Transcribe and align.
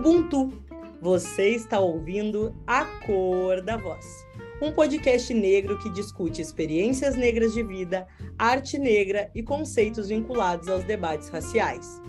Ubuntu. 0.00 0.50
Você 1.02 1.50
está 1.50 1.78
ouvindo 1.78 2.56
A 2.66 2.86
Cor 3.04 3.60
da 3.60 3.76
Voz, 3.76 4.06
um 4.62 4.72
podcast 4.72 5.34
negro 5.34 5.78
que 5.78 5.90
discute 5.90 6.40
experiências 6.40 7.16
negras 7.16 7.52
de 7.52 7.62
vida, 7.62 8.08
arte 8.38 8.78
negra 8.78 9.30
e 9.34 9.42
conceitos 9.42 10.08
vinculados 10.08 10.68
aos 10.68 10.84
debates 10.84 11.28
raciais. 11.28 12.00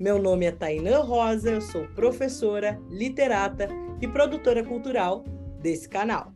Meu 0.00 0.18
nome 0.18 0.46
é 0.46 0.52
Tainã 0.52 1.00
Rosa, 1.00 1.50
eu 1.50 1.60
sou 1.60 1.86
professora, 1.88 2.80
literata 2.88 3.68
e 4.00 4.08
produtora 4.08 4.64
cultural 4.64 5.22
desse 5.60 5.86
canal. 5.86 6.32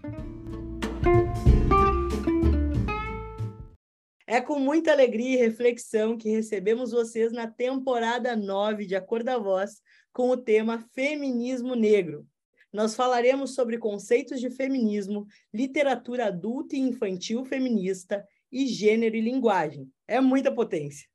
É 4.26 4.42
com 4.42 4.58
muita 4.58 4.92
alegria 4.92 5.38
e 5.38 5.42
reflexão 5.42 6.18
que 6.18 6.28
recebemos 6.28 6.90
vocês 6.90 7.32
na 7.32 7.46
temporada 7.46 8.36
9 8.36 8.84
de 8.84 8.94
A 8.94 9.00
Cor 9.00 9.24
da 9.24 9.38
Voz 9.38 9.80
com 10.12 10.30
o 10.30 10.36
tema 10.36 10.78
Feminismo 10.94 11.74
Negro. 11.74 12.26
Nós 12.72 12.94
falaremos 12.94 13.54
sobre 13.54 13.78
conceitos 13.78 14.40
de 14.40 14.50
feminismo, 14.50 15.26
literatura 15.52 16.26
adulta 16.26 16.76
e 16.76 16.80
infantil 16.80 17.44
feminista 17.44 18.24
e 18.52 18.66
gênero 18.66 19.16
e 19.16 19.20
linguagem. 19.20 19.90
É 20.06 20.20
muita 20.20 20.54
potência. 20.54 21.08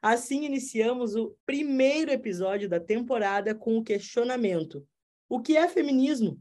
Assim, 0.00 0.44
iniciamos 0.44 1.14
o 1.14 1.34
primeiro 1.46 2.10
episódio 2.10 2.68
da 2.68 2.80
temporada 2.80 3.54
com 3.54 3.78
o 3.78 3.82
questionamento: 3.82 4.86
o 5.28 5.40
que 5.40 5.56
é 5.56 5.68
feminismo? 5.68 6.40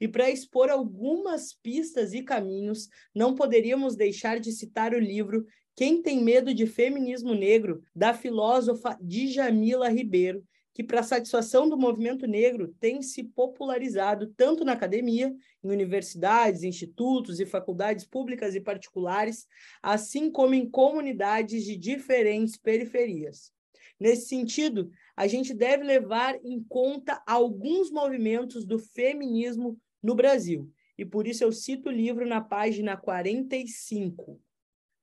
E 0.00 0.08
para 0.08 0.30
expor 0.30 0.70
algumas 0.70 1.52
pistas 1.52 2.12
e 2.12 2.22
caminhos, 2.22 2.88
não 3.14 3.34
poderíamos 3.34 3.96
deixar 3.96 4.40
de 4.40 4.52
citar 4.52 4.94
o 4.94 4.98
livro 4.98 5.46
Quem 5.76 6.02
Tem 6.02 6.22
Medo 6.22 6.54
de 6.54 6.66
Feminismo 6.66 7.34
Negro, 7.34 7.82
da 7.94 8.14
filósofa 8.14 8.98
Djamila 9.00 9.88
Ribeiro, 9.88 10.42
que, 10.74 10.82
para 10.82 11.04
satisfação 11.04 11.68
do 11.68 11.78
movimento 11.78 12.26
negro, 12.26 12.74
tem 12.80 13.00
se 13.00 13.22
popularizado 13.22 14.26
tanto 14.36 14.64
na 14.64 14.72
academia, 14.72 15.34
em 15.62 15.70
universidades, 15.70 16.64
institutos 16.64 17.38
e 17.38 17.46
faculdades 17.46 18.04
públicas 18.04 18.56
e 18.56 18.60
particulares, 18.60 19.46
assim 19.80 20.30
como 20.30 20.52
em 20.52 20.68
comunidades 20.68 21.64
de 21.64 21.76
diferentes 21.76 22.56
periferias. 22.56 23.52
Nesse 24.00 24.26
sentido, 24.26 24.90
a 25.16 25.28
gente 25.28 25.54
deve 25.54 25.84
levar 25.84 26.34
em 26.44 26.60
conta 26.64 27.22
alguns 27.24 27.92
movimentos 27.92 28.66
do 28.66 28.78
feminismo 28.80 29.78
no 30.02 30.16
Brasil. 30.16 30.68
E 30.98 31.04
por 31.04 31.28
isso 31.28 31.44
eu 31.44 31.52
cito 31.52 31.88
o 31.88 31.92
livro 31.92 32.26
na 32.26 32.40
página 32.40 32.96
45. 32.96 34.40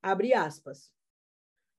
Abre 0.01 0.33
aspas. 0.33 0.91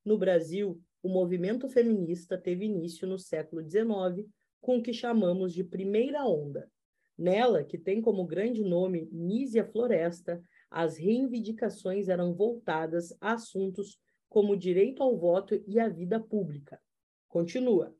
No 0.02 0.16
Brasil, 0.16 0.82
o 1.02 1.08
movimento 1.08 1.68
feminista 1.68 2.38
teve 2.38 2.64
início 2.64 3.06
no 3.06 3.18
século 3.18 3.62
XIX 3.62 4.28
com 4.60 4.78
o 4.78 4.82
que 4.82 4.92
chamamos 4.92 5.52
de 5.52 5.64
primeira 5.64 6.24
onda. 6.24 6.70
Nela, 7.18 7.64
que 7.64 7.76
tem 7.76 8.00
como 8.00 8.24
grande 8.24 8.62
nome 8.62 9.08
Nísia 9.12 9.64
Floresta, 9.64 10.42
as 10.70 10.96
reivindicações 10.96 12.08
eram 12.08 12.32
voltadas 12.32 13.12
a 13.20 13.32
assuntos 13.32 13.98
como 14.28 14.52
o 14.52 14.56
direito 14.56 15.02
ao 15.02 15.18
voto 15.18 15.62
e 15.66 15.78
a 15.78 15.88
vida 15.88 16.18
pública. 16.18 16.80
Continua. 17.28 17.94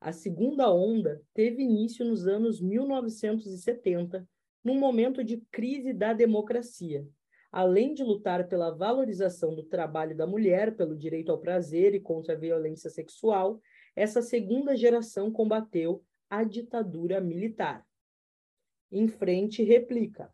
A 0.00 0.12
segunda 0.12 0.72
onda 0.72 1.22
teve 1.34 1.62
início 1.62 2.04
nos 2.04 2.26
anos 2.26 2.60
1970, 2.60 4.26
num 4.64 4.78
momento 4.78 5.22
de 5.22 5.38
crise 5.50 5.92
da 5.92 6.12
democracia. 6.12 7.06
Além 7.52 7.92
de 7.92 8.02
lutar 8.02 8.48
pela 8.48 8.70
valorização 8.70 9.54
do 9.54 9.62
trabalho 9.62 10.16
da 10.16 10.26
mulher, 10.26 10.74
pelo 10.74 10.96
direito 10.96 11.30
ao 11.30 11.38
prazer 11.38 11.94
e 11.94 12.00
contra 12.00 12.32
a 12.32 12.38
violência 12.38 12.88
sexual, 12.88 13.60
essa 13.94 14.22
segunda 14.22 14.74
geração 14.74 15.30
combateu 15.30 16.02
a 16.30 16.44
ditadura 16.44 17.20
militar. 17.20 17.86
Em 18.90 19.06
frente, 19.06 19.62
replica. 19.62 20.32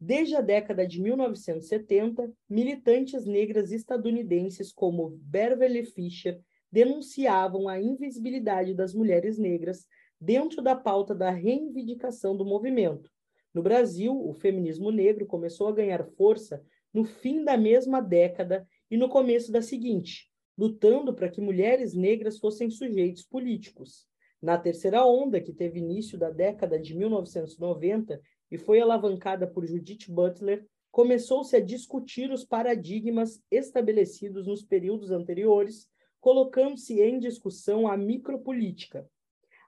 Desde 0.00 0.34
a 0.34 0.40
década 0.40 0.84
de 0.84 1.00
1970, 1.00 2.32
militantes 2.50 3.24
negras 3.24 3.70
estadunidenses 3.70 4.72
como 4.72 5.10
Beverly 5.22 5.84
Fisher 5.84 6.42
denunciavam 6.72 7.68
a 7.68 7.80
invisibilidade 7.80 8.74
das 8.74 8.92
mulheres 8.92 9.38
negras 9.38 9.86
dentro 10.20 10.60
da 10.60 10.74
pauta 10.74 11.14
da 11.14 11.30
reivindicação 11.30 12.36
do 12.36 12.44
movimento. 12.44 13.11
No 13.54 13.62
Brasil, 13.62 14.12
o 14.12 14.32
feminismo 14.32 14.90
negro 14.90 15.26
começou 15.26 15.68
a 15.68 15.72
ganhar 15.72 16.04
força 16.16 16.64
no 16.92 17.04
fim 17.04 17.44
da 17.44 17.56
mesma 17.56 18.00
década 18.00 18.66
e 18.90 18.96
no 18.96 19.08
começo 19.08 19.50
da 19.50 19.62
seguinte, 19.62 20.30
lutando 20.56 21.14
para 21.14 21.28
que 21.28 21.40
mulheres 21.40 21.94
negras 21.94 22.38
fossem 22.38 22.70
sujeitos 22.70 23.24
políticos. 23.24 24.06
Na 24.40 24.58
terceira 24.58 25.06
onda, 25.06 25.40
que 25.40 25.52
teve 25.52 25.78
início 25.78 26.18
da 26.18 26.30
década 26.30 26.78
de 26.78 26.96
1990 26.96 28.20
e 28.50 28.58
foi 28.58 28.80
alavancada 28.80 29.46
por 29.46 29.66
Judith 29.66 30.06
Butler, 30.08 30.66
começou-se 30.90 31.56
a 31.56 31.60
discutir 31.60 32.30
os 32.30 32.44
paradigmas 32.44 33.42
estabelecidos 33.50 34.46
nos 34.46 34.62
períodos 34.62 35.10
anteriores 35.10 35.90
colocando-se 36.22 37.00
em 37.00 37.18
discussão 37.18 37.88
a 37.88 37.96
micropolítica. 37.96 39.04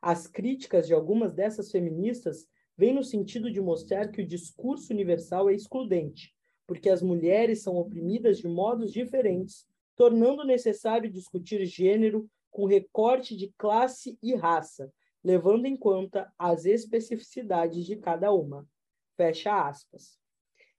As 0.01 0.29
críticas 0.29 0.87
de 0.87 0.95
algumas 0.95 1.35
dessas 1.35 1.71
feministas 1.71 2.47
vêm 2.77 2.95
no 2.95 3.05
sentido 3.05 3.51
de 3.51 3.61
mostrar 3.61 4.09
que 4.09 4.23
o 4.23 4.27
discurso 4.27 4.93
universal 4.93 5.49
é 5.49 5.55
excludente, 5.55 6.35
porque 6.67 6.89
as 6.89 7.03
mulheres 7.03 7.63
são 7.63 7.77
oprimidas 7.77 8.39
de 8.39 8.49
modos 8.49 8.93
diferentes, 8.93 9.67
tornando 9.97 10.45
necessário 10.45 11.11
discutir 11.11 11.65
gênero 11.67 12.29
com 12.51 12.67
recorte 12.67 13.37
de 13.37 13.53
classe 13.57 14.19
e 14.23 14.35
raça, 14.35 14.93
levando 15.23 15.67
em 15.67 15.77
conta 15.77 16.33
as 16.39 16.65
especificidades 16.65 17.85
de 17.87 17.97
cada 17.97 18.33
uma. 18.33 18.69
Fecha 19.17 19.69
aspas. 19.69 20.19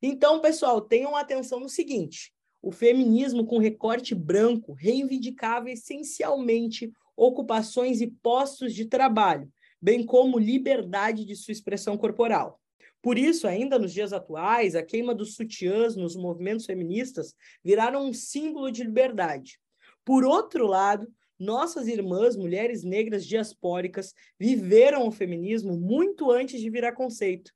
Então, 0.02 0.42
pessoal, 0.42 0.82
tenham 0.82 1.16
atenção 1.16 1.60
no 1.60 1.70
seguinte: 1.70 2.34
o 2.62 2.72
feminismo 2.72 3.46
com 3.46 3.58
recorte 3.58 4.14
branco 4.14 4.74
reivindicava 4.74 5.70
essencialmente 5.70 6.92
ocupações 7.16 8.02
e 8.02 8.08
postos 8.08 8.74
de 8.74 8.86
trabalho, 8.86 9.52
bem 9.86 10.04
como 10.04 10.40
liberdade 10.40 11.24
de 11.24 11.36
sua 11.36 11.52
expressão 11.52 11.96
corporal. 11.96 12.60
Por 13.04 13.20
isso, 13.20 13.48
ainda 13.48 13.78
nos 13.78 13.94
dias 13.94 14.14
atuais, 14.14 14.74
a 14.74 14.82
queima 14.82 15.14
dos 15.14 15.36
sutiãs 15.36 15.96
nos 15.96 16.16
movimentos 16.16 16.66
feministas 16.66 17.36
viraram 17.64 18.08
um 18.08 18.12
símbolo 18.12 18.72
de 18.72 18.84
liberdade. 18.84 19.60
Por 20.04 20.26
outro 20.26 20.66
lado, 20.66 21.08
nossas 21.38 21.88
irmãs, 21.88 22.36
mulheres 22.36 22.84
negras 22.84 23.28
diaspóricas, 23.28 24.12
viveram 24.40 25.08
o 25.08 25.12
feminismo 25.12 25.78
muito 25.78 26.32
antes 26.32 26.60
de 26.60 26.68
virar 26.68 26.94
conceito 26.94 27.52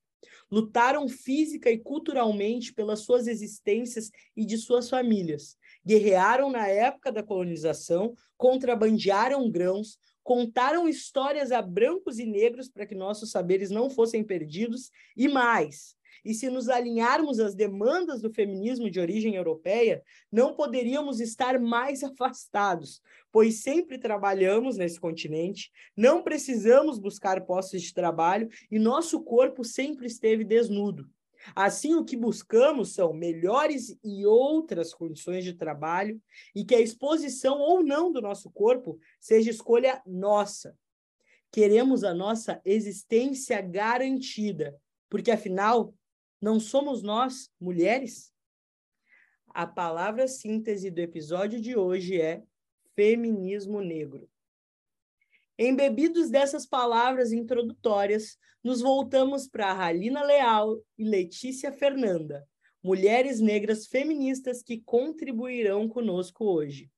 lutaram 0.51 1.07
física 1.07 1.69
e 1.69 1.77
culturalmente 1.77 2.73
pelas 2.73 3.01
suas 3.01 3.27
existências 3.27 4.09
e 4.35 4.45
de 4.45 4.57
suas 4.57 4.89
famílias. 4.89 5.55
Guerrearam 5.85 6.51
na 6.51 6.67
época 6.67 7.11
da 7.11 7.23
colonização, 7.23 8.13
contrabandearam 8.37 9.49
grãos, 9.49 9.97
contaram 10.29 10.87
histórias 10.87 11.51
a 11.51 11.59
brancos 11.59 12.19
e 12.19 12.25
negros 12.27 12.69
para 12.69 12.85
que 12.85 12.93
nossos 12.93 13.31
saberes 13.31 13.71
não 13.71 13.89
fossem 13.89 14.23
perdidos 14.23 14.91
e 15.17 15.27
mais. 15.27 15.95
E 16.23 16.35
se 16.35 16.51
nos 16.51 16.69
alinharmos 16.69 17.39
às 17.39 17.55
demandas 17.55 18.21
do 18.21 18.31
feminismo 18.31 18.91
de 18.91 18.99
origem 18.99 19.33
europeia, 19.33 20.03
não 20.31 20.53
poderíamos 20.53 21.19
estar 21.19 21.59
mais 21.59 22.03
afastados, 22.05 23.01
pois 23.31 23.63
sempre 23.63 23.97
trabalhamos 23.97 24.77
nesse 24.77 24.99
continente, 24.99 25.71
não 25.97 26.21
precisamos 26.21 26.99
buscar 26.99 27.43
postos 27.43 27.81
de 27.81 27.91
trabalho 27.91 28.49
e 28.69 28.77
nosso 28.77 29.23
corpo 29.23 29.63
sempre 29.63 30.05
esteve 30.05 30.43
desnudo. 30.43 31.09
Assim, 31.55 31.95
o 31.95 32.03
que 32.03 32.17
buscamos 32.17 32.93
são 32.93 33.13
melhores 33.13 33.97
e 34.03 34.25
outras 34.25 34.93
condições 34.93 35.43
de 35.43 35.53
trabalho 35.53 36.21
e 36.55 36.65
que 36.65 36.75
a 36.75 36.81
exposição 36.81 37.59
ou 37.59 37.83
não 37.83 38.11
do 38.11 38.21
nosso 38.21 38.49
corpo 38.51 38.99
seja 39.19 39.49
escolha 39.49 40.01
nossa. 40.05 40.77
Queremos 41.51 42.03
a 42.03 42.13
nossa 42.13 42.61
existência 42.63 43.59
garantida, 43.61 44.75
porque 45.09 45.31
afinal 45.31 45.93
não 46.41 46.59
somos 46.59 47.01
nós, 47.01 47.49
mulheres? 47.59 48.31
A 49.47 49.65
palavra 49.65 50.27
síntese 50.27 50.91
do 50.91 50.99
episódio 50.99 51.59
de 51.59 51.75
hoje 51.75 52.21
é 52.21 52.43
feminismo 52.95 53.81
negro. 53.81 54.29
Embebidos 55.61 56.29
dessas 56.29 56.65
palavras 56.65 57.33
introdutórias, 57.33 58.37
nos 58.63 58.79
voltamos 58.79 59.45
para 59.45 59.73
Halina 59.73 60.23
Leal 60.23 60.81
e 60.97 61.03
Letícia 61.03 61.69
Fernanda, 61.69 62.47
mulheres 62.81 63.41
negras 63.41 63.85
feministas 63.85 64.63
que 64.63 64.79
contribuirão 64.79 65.89
conosco 65.89 66.45
hoje. 66.45 66.89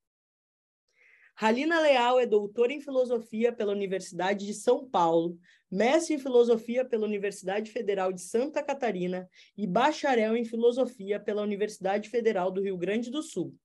Halina 1.35 1.81
Leal 1.81 2.19
é 2.19 2.27
doutora 2.27 2.71
em 2.71 2.79
filosofia 2.79 3.51
pela 3.51 3.71
Universidade 3.71 4.45
de 4.45 4.53
São 4.53 4.87
Paulo, 4.87 5.39
mestre 5.71 6.13
em 6.13 6.19
filosofia 6.19 6.85
pela 6.85 7.07
Universidade 7.07 7.71
Federal 7.71 8.13
de 8.13 8.21
Santa 8.21 8.61
Catarina 8.61 9.27
e 9.57 9.65
bacharel 9.65 10.37
em 10.37 10.45
filosofia 10.45 11.19
pela 11.19 11.41
Universidade 11.41 12.09
Federal 12.09 12.51
do 12.51 12.61
Rio 12.61 12.77
Grande 12.77 13.09
do 13.09 13.23
Sul. 13.23 13.55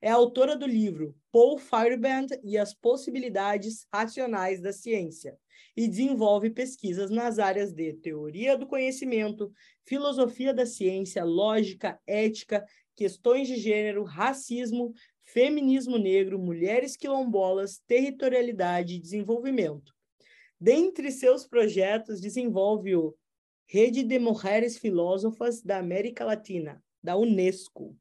É 0.00 0.10
autora 0.10 0.56
do 0.56 0.66
livro 0.66 1.14
Paul 1.32 1.58
Feyerabend 1.58 2.28
e 2.42 2.56
as 2.56 2.74
possibilidades 2.74 3.86
racionais 3.92 4.60
da 4.60 4.72
ciência, 4.72 5.38
e 5.76 5.88
desenvolve 5.88 6.50
pesquisas 6.50 7.10
nas 7.10 7.38
áreas 7.38 7.72
de 7.72 7.92
teoria 7.94 8.56
do 8.56 8.66
conhecimento, 8.66 9.52
filosofia 9.84 10.54
da 10.54 10.64
ciência, 10.64 11.24
lógica, 11.24 11.98
ética, 12.06 12.64
questões 12.94 13.48
de 13.48 13.56
gênero, 13.56 14.04
racismo, 14.04 14.92
feminismo 15.24 15.98
negro, 15.98 16.38
mulheres 16.38 16.96
quilombolas, 16.96 17.80
territorialidade 17.86 18.94
e 18.94 19.00
desenvolvimento. 19.00 19.92
Dentre 20.60 21.10
seus 21.10 21.46
projetos, 21.46 22.20
desenvolve 22.20 22.94
o 22.94 23.14
Rede 23.66 24.02
de 24.02 24.18
Mulheres 24.18 24.78
Filósofas 24.78 25.62
da 25.62 25.78
América 25.78 26.24
Latina, 26.24 26.82
da 27.02 27.16
Unesco. 27.16 27.96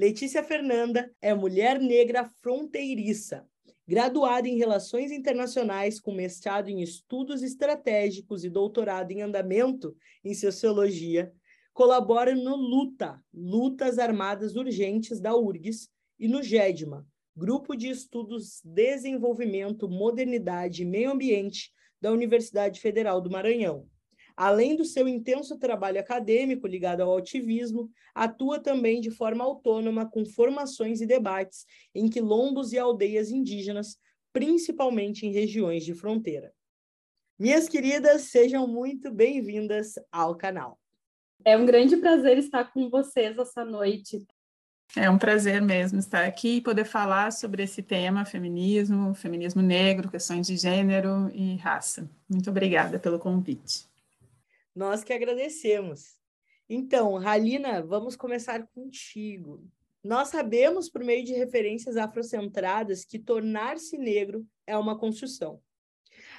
Letícia 0.00 0.42
Fernanda 0.42 1.14
é 1.20 1.34
mulher 1.34 1.78
negra 1.78 2.24
fronteiriça, 2.24 3.46
graduada 3.86 4.48
em 4.48 4.56
Relações 4.56 5.12
Internacionais 5.12 6.00
com 6.00 6.14
mestrado 6.14 6.70
em 6.70 6.80
Estudos 6.80 7.42
Estratégicos 7.42 8.42
e 8.42 8.48
doutorado 8.48 9.10
em 9.10 9.20
Andamento 9.20 9.94
em 10.24 10.32
Sociologia, 10.32 11.30
colabora 11.74 12.34
no 12.34 12.56
LUTA, 12.56 13.22
Lutas 13.30 13.98
Armadas 13.98 14.56
Urgentes 14.56 15.20
da 15.20 15.36
URGS, 15.36 15.90
e 16.18 16.26
no 16.26 16.42
GEDMA, 16.42 17.06
Grupo 17.36 17.76
de 17.76 17.90
Estudos 17.90 18.62
Desenvolvimento, 18.64 19.86
Modernidade 19.86 20.80
e 20.80 20.86
Meio 20.86 21.10
Ambiente 21.10 21.74
da 22.00 22.10
Universidade 22.10 22.80
Federal 22.80 23.20
do 23.20 23.28
Maranhão. 23.28 23.86
Além 24.40 24.74
do 24.74 24.86
seu 24.86 25.06
intenso 25.06 25.58
trabalho 25.58 26.00
acadêmico 26.00 26.66
ligado 26.66 27.02
ao 27.02 27.18
ativismo, 27.18 27.90
atua 28.14 28.58
também 28.58 28.98
de 28.98 29.10
forma 29.10 29.44
autônoma 29.44 30.10
com 30.10 30.24
formações 30.24 31.02
e 31.02 31.06
debates 31.06 31.66
em 31.94 32.08
quilombos 32.08 32.72
e 32.72 32.78
aldeias 32.78 33.30
indígenas, 33.30 33.98
principalmente 34.32 35.26
em 35.26 35.30
regiões 35.30 35.84
de 35.84 35.92
fronteira. 35.92 36.54
Minhas 37.38 37.68
queridas, 37.68 38.22
sejam 38.30 38.66
muito 38.66 39.12
bem-vindas 39.12 39.96
ao 40.10 40.34
canal. 40.34 40.80
É 41.44 41.54
um 41.54 41.66
grande 41.66 41.98
prazer 41.98 42.38
estar 42.38 42.72
com 42.72 42.88
vocês 42.88 43.36
essa 43.36 43.62
noite. 43.62 44.26
É 44.96 45.10
um 45.10 45.18
prazer 45.18 45.60
mesmo 45.60 45.98
estar 45.98 46.24
aqui 46.24 46.56
e 46.56 46.60
poder 46.62 46.86
falar 46.86 47.30
sobre 47.30 47.62
esse 47.64 47.82
tema, 47.82 48.24
feminismo, 48.24 49.14
feminismo 49.14 49.60
negro, 49.60 50.10
questões 50.10 50.46
de 50.46 50.56
gênero 50.56 51.30
e 51.34 51.56
raça. 51.56 52.08
Muito 52.26 52.48
obrigada 52.48 52.98
pelo 52.98 53.18
convite. 53.18 53.89
Nós 54.74 55.02
que 55.02 55.12
agradecemos. 55.12 56.16
Então, 56.68 57.16
Halina, 57.16 57.82
vamos 57.82 58.14
começar 58.14 58.66
contigo. 58.68 59.64
Nós 60.02 60.28
sabemos, 60.28 60.88
por 60.88 61.02
meio 61.02 61.24
de 61.24 61.32
referências 61.32 61.96
afrocentradas, 61.96 63.04
que 63.04 63.18
tornar-se 63.18 63.98
negro 63.98 64.46
é 64.66 64.76
uma 64.76 64.96
construção. 64.96 65.60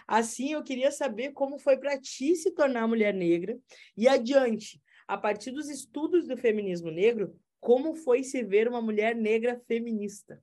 Assim, 0.07 0.53
eu 0.53 0.63
queria 0.63 0.91
saber 0.91 1.31
como 1.31 1.59
foi 1.59 1.77
para 1.77 1.99
ti 1.99 2.35
se 2.35 2.51
tornar 2.51 2.87
mulher 2.87 3.13
negra 3.13 3.59
e 3.95 4.07
adiante, 4.07 4.81
a 5.07 5.17
partir 5.17 5.51
dos 5.51 5.69
estudos 5.69 6.27
do 6.27 6.37
feminismo 6.37 6.89
negro, 6.89 7.37
como 7.59 7.93
foi 7.93 8.23
se 8.23 8.41
ver 8.43 8.67
uma 8.67 8.81
mulher 8.81 9.15
negra 9.15 9.61
feminista? 9.67 10.41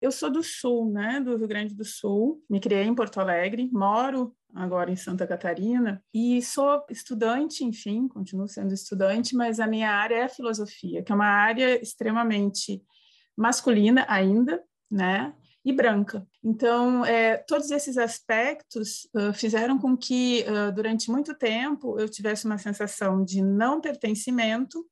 Eu 0.00 0.10
sou 0.10 0.30
do 0.30 0.42
Sul, 0.42 0.90
né, 0.90 1.20
do 1.20 1.36
Rio 1.36 1.46
Grande 1.46 1.74
do 1.74 1.84
Sul. 1.84 2.42
Me 2.48 2.58
criei 2.58 2.84
em 2.84 2.94
Porto 2.94 3.20
Alegre, 3.20 3.68
moro 3.70 4.34
agora 4.54 4.90
em 4.90 4.96
Santa 4.96 5.26
Catarina 5.26 6.02
e 6.12 6.40
sou 6.42 6.84
estudante, 6.88 7.64
enfim, 7.64 8.08
continuo 8.08 8.48
sendo 8.48 8.72
estudante, 8.72 9.36
mas 9.36 9.60
a 9.60 9.66
minha 9.66 9.90
área 9.90 10.16
é 10.16 10.22
a 10.24 10.28
filosofia, 10.28 11.02
que 11.02 11.12
é 11.12 11.14
uma 11.14 11.26
área 11.26 11.80
extremamente 11.80 12.82
masculina 13.36 14.06
ainda, 14.08 14.62
né? 14.90 15.34
E 15.62 15.72
branca. 15.72 16.26
Então, 16.42 17.04
é, 17.04 17.36
todos 17.36 17.70
esses 17.70 17.98
aspectos 17.98 19.06
uh, 19.14 19.34
fizeram 19.34 19.78
com 19.78 19.94
que, 19.94 20.42
uh, 20.48 20.72
durante 20.72 21.10
muito 21.10 21.34
tempo, 21.34 22.00
eu 22.00 22.08
tivesse 22.08 22.46
uma 22.46 22.56
sensação 22.56 23.22
de 23.22 23.42
não 23.42 23.78
pertencimento 23.78 24.82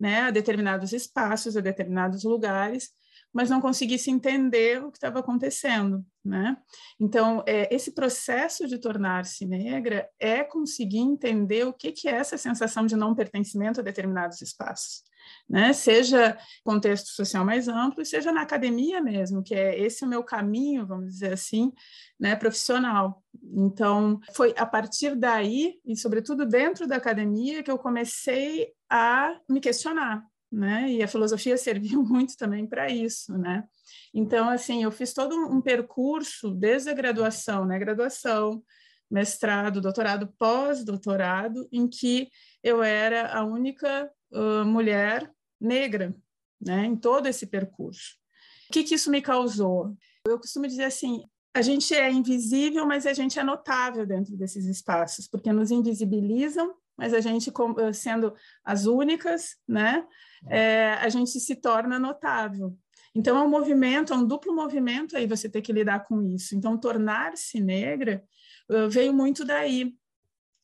né, 0.00 0.22
a 0.22 0.30
determinados 0.30 0.94
espaços, 0.94 1.54
a 1.54 1.60
determinados 1.60 2.24
lugares, 2.24 2.88
mas 3.32 3.50
não 3.50 3.60
conseguisse 3.60 4.10
entender 4.10 4.82
o 4.82 4.90
que 4.90 4.96
estava 4.96 5.18
acontecendo, 5.18 6.04
né? 6.24 6.56
Então, 6.98 7.42
é, 7.46 7.72
esse 7.74 7.92
processo 7.92 8.66
de 8.66 8.78
tornar-se 8.78 9.44
negra 9.44 10.08
é 10.18 10.42
conseguir 10.42 11.00
entender 11.00 11.66
o 11.66 11.72
que, 11.72 11.92
que 11.92 12.08
é 12.08 12.12
essa 12.12 12.38
sensação 12.38 12.86
de 12.86 12.96
não 12.96 13.14
pertencimento 13.14 13.80
a 13.80 13.82
determinados 13.82 14.40
espaços, 14.40 15.02
né? 15.48 15.72
Seja 15.72 16.38
contexto 16.64 17.08
social 17.08 17.44
mais 17.44 17.68
amplo, 17.68 18.04
seja 18.06 18.32
na 18.32 18.42
academia 18.42 19.00
mesmo, 19.02 19.42
que 19.42 19.54
é 19.54 19.78
esse 19.78 20.04
o 20.04 20.08
meu 20.08 20.24
caminho, 20.24 20.86
vamos 20.86 21.12
dizer 21.12 21.34
assim, 21.34 21.72
né, 22.18 22.34
profissional. 22.36 23.22
Então, 23.52 24.18
foi 24.32 24.54
a 24.56 24.64
partir 24.64 25.14
daí, 25.14 25.78
e 25.84 25.96
sobretudo 25.96 26.46
dentro 26.46 26.86
da 26.86 26.96
academia, 26.96 27.62
que 27.62 27.70
eu 27.70 27.78
comecei 27.78 28.72
a 28.88 29.38
me 29.48 29.60
questionar, 29.60 30.24
né? 30.50 30.90
E 30.90 31.02
a 31.02 31.08
filosofia 31.08 31.56
serviu 31.58 32.02
muito 32.02 32.36
também 32.36 32.66
para 32.66 32.90
isso, 32.90 33.36
né? 33.36 33.64
Então, 34.12 34.48
assim, 34.48 34.82
eu 34.82 34.90
fiz 34.90 35.12
todo 35.12 35.36
um 35.36 35.60
percurso 35.60 36.50
desde 36.50 36.90
a 36.90 36.94
graduação, 36.94 37.64
né? 37.64 37.78
Graduação, 37.78 38.62
mestrado, 39.10 39.80
doutorado, 39.80 40.32
pós-doutorado, 40.38 41.68
em 41.70 41.88
que 41.88 42.28
eu 42.62 42.82
era 42.82 43.32
a 43.32 43.44
única 43.44 44.10
uh, 44.32 44.64
mulher 44.64 45.30
negra, 45.60 46.14
né? 46.60 46.84
Em 46.84 46.96
todo 46.96 47.26
esse 47.26 47.46
percurso. 47.46 48.16
O 48.68 48.72
que, 48.72 48.82
que 48.82 48.94
isso 48.94 49.10
me 49.10 49.22
causou? 49.22 49.96
Eu 50.26 50.38
costumo 50.38 50.66
dizer 50.66 50.84
assim, 50.84 51.22
a 51.54 51.62
gente 51.62 51.94
é 51.94 52.10
invisível, 52.10 52.84
mas 52.84 53.06
a 53.06 53.12
gente 53.12 53.38
é 53.38 53.44
notável 53.44 54.04
dentro 54.04 54.36
desses 54.36 54.66
espaços, 54.66 55.28
porque 55.28 55.52
nos 55.52 55.70
invisibilizam 55.70 56.74
mas 56.96 57.12
a 57.12 57.20
gente, 57.20 57.50
eh, 57.50 57.92
sendo 57.92 58.34
as 58.64 58.86
únicas, 58.86 59.56
né, 59.68 60.06
é, 60.48 60.94
a 60.94 61.08
gente 61.08 61.38
se 61.38 61.56
torna 61.56 61.98
notável. 61.98 62.76
Então, 63.16 63.38
é 63.38 63.42
um 63.42 63.48
movimento, 63.48 64.12
é 64.12 64.16
um 64.16 64.26
duplo 64.26 64.54
movimento 64.54 65.16
aí 65.16 65.26
você 65.26 65.48
ter 65.48 65.62
que 65.62 65.72
lidar 65.72 66.00
com 66.00 66.22
isso. 66.22 66.54
Então, 66.54 66.78
tornar-se 66.78 67.58
negra 67.58 68.22
uh, 68.68 68.90
veio 68.90 69.10
muito 69.10 69.42
daí. 69.42 69.94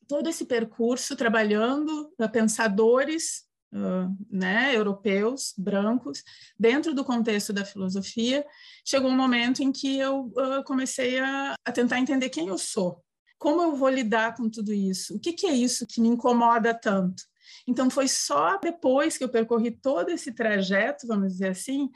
Todo 0.06 0.29
esse 0.29 0.44
percurso 0.44 1.17
trabalhando 1.17 2.12
pensadores 2.31 3.44
uh, 3.73 4.14
né, 4.31 4.76
europeus, 4.76 5.55
brancos, 5.56 6.23
dentro 6.58 6.94
do 6.94 7.02
contexto 7.02 7.55
da 7.55 7.64
filosofia, 7.64 8.45
chegou 8.85 9.11
um 9.11 9.16
momento 9.16 9.62
em 9.62 9.73
que 9.73 9.99
eu 9.99 10.30
comecei 10.66 11.18
a, 11.21 11.54
a 11.64 11.73
tentar 11.73 12.00
entender 12.00 12.28
quem 12.28 12.49
eu 12.49 12.59
sou, 12.59 13.02
como 13.42 13.61
eu 13.61 13.75
vou 13.75 13.88
lidar 13.88 14.37
com 14.37 14.49
tudo 14.49 14.72
isso? 14.72 15.16
O 15.16 15.18
que, 15.18 15.32
que 15.32 15.49
é 15.49 15.52
isso 15.52 15.84
que 15.84 16.00
me 16.00 16.06
incomoda 16.06 16.72
tanto? 16.72 17.25
Então, 17.66 17.90
foi 17.90 18.06
só 18.06 18.56
depois 18.56 19.18
que 19.18 19.25
eu 19.25 19.28
percorri 19.28 19.72
todo 19.72 20.11
esse 20.11 20.30
trajeto, 20.30 21.08
vamos 21.08 21.32
dizer 21.32 21.49
assim, 21.49 21.90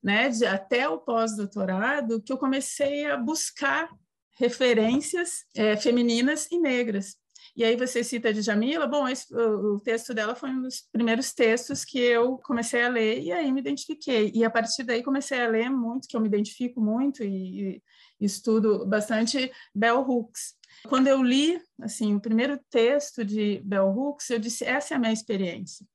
né, 0.00 0.28
de, 0.28 0.46
até 0.46 0.88
o 0.88 0.98
pós-doutorado, 0.98 2.22
que 2.22 2.32
eu 2.32 2.38
comecei 2.38 3.04
a 3.06 3.16
buscar 3.16 3.90
referências 4.38 5.44
é, 5.56 5.76
femininas 5.76 6.46
e 6.52 6.58
negras. 6.60 7.16
E 7.56 7.64
aí 7.64 7.74
você 7.74 8.04
cita 8.04 8.32
de 8.32 8.40
Jamila, 8.40 8.86
bom, 8.86 9.08
esse, 9.08 9.34
o, 9.34 9.74
o, 9.74 9.80
texto 9.80 10.14
dela 10.14 10.36
foi 10.36 10.50
um 10.50 10.62
dos 10.62 10.86
primeiros 10.92 11.32
textos 11.32 11.84
que 11.84 11.98
eu 11.98 12.38
comecei 12.38 12.84
a 12.84 12.88
ler 12.88 13.20
e 13.20 13.32
aí 13.32 13.50
me 13.50 13.60
identifiquei. 13.60 14.30
E 14.32 14.44
a 14.44 14.50
partir 14.50 14.84
daí 14.84 15.02
comecei 15.02 15.40
a 15.40 15.48
ler 15.48 15.68
muito, 15.68 16.06
que 16.06 16.16
eu 16.16 16.20
me 16.20 16.28
identifico 16.28 16.80
muito 16.80 17.24
e, 17.24 17.82
e 18.20 18.24
estudo 18.24 18.86
bastante 18.86 19.50
Bell 19.74 20.00
Hooks. 20.08 20.61
Quando 20.88 21.06
eu 21.06 21.22
li 21.22 21.60
assim 21.80 22.14
o 22.14 22.20
primeiro 22.20 22.58
texto 22.70 23.24
de 23.24 23.60
Bell 23.64 23.88
Hooks, 23.88 24.30
eu 24.30 24.38
disse: 24.38 24.64
essa 24.64 24.94
é 24.94 24.96
a 24.96 25.00
minha 25.00 25.12
experiência. 25.12 25.86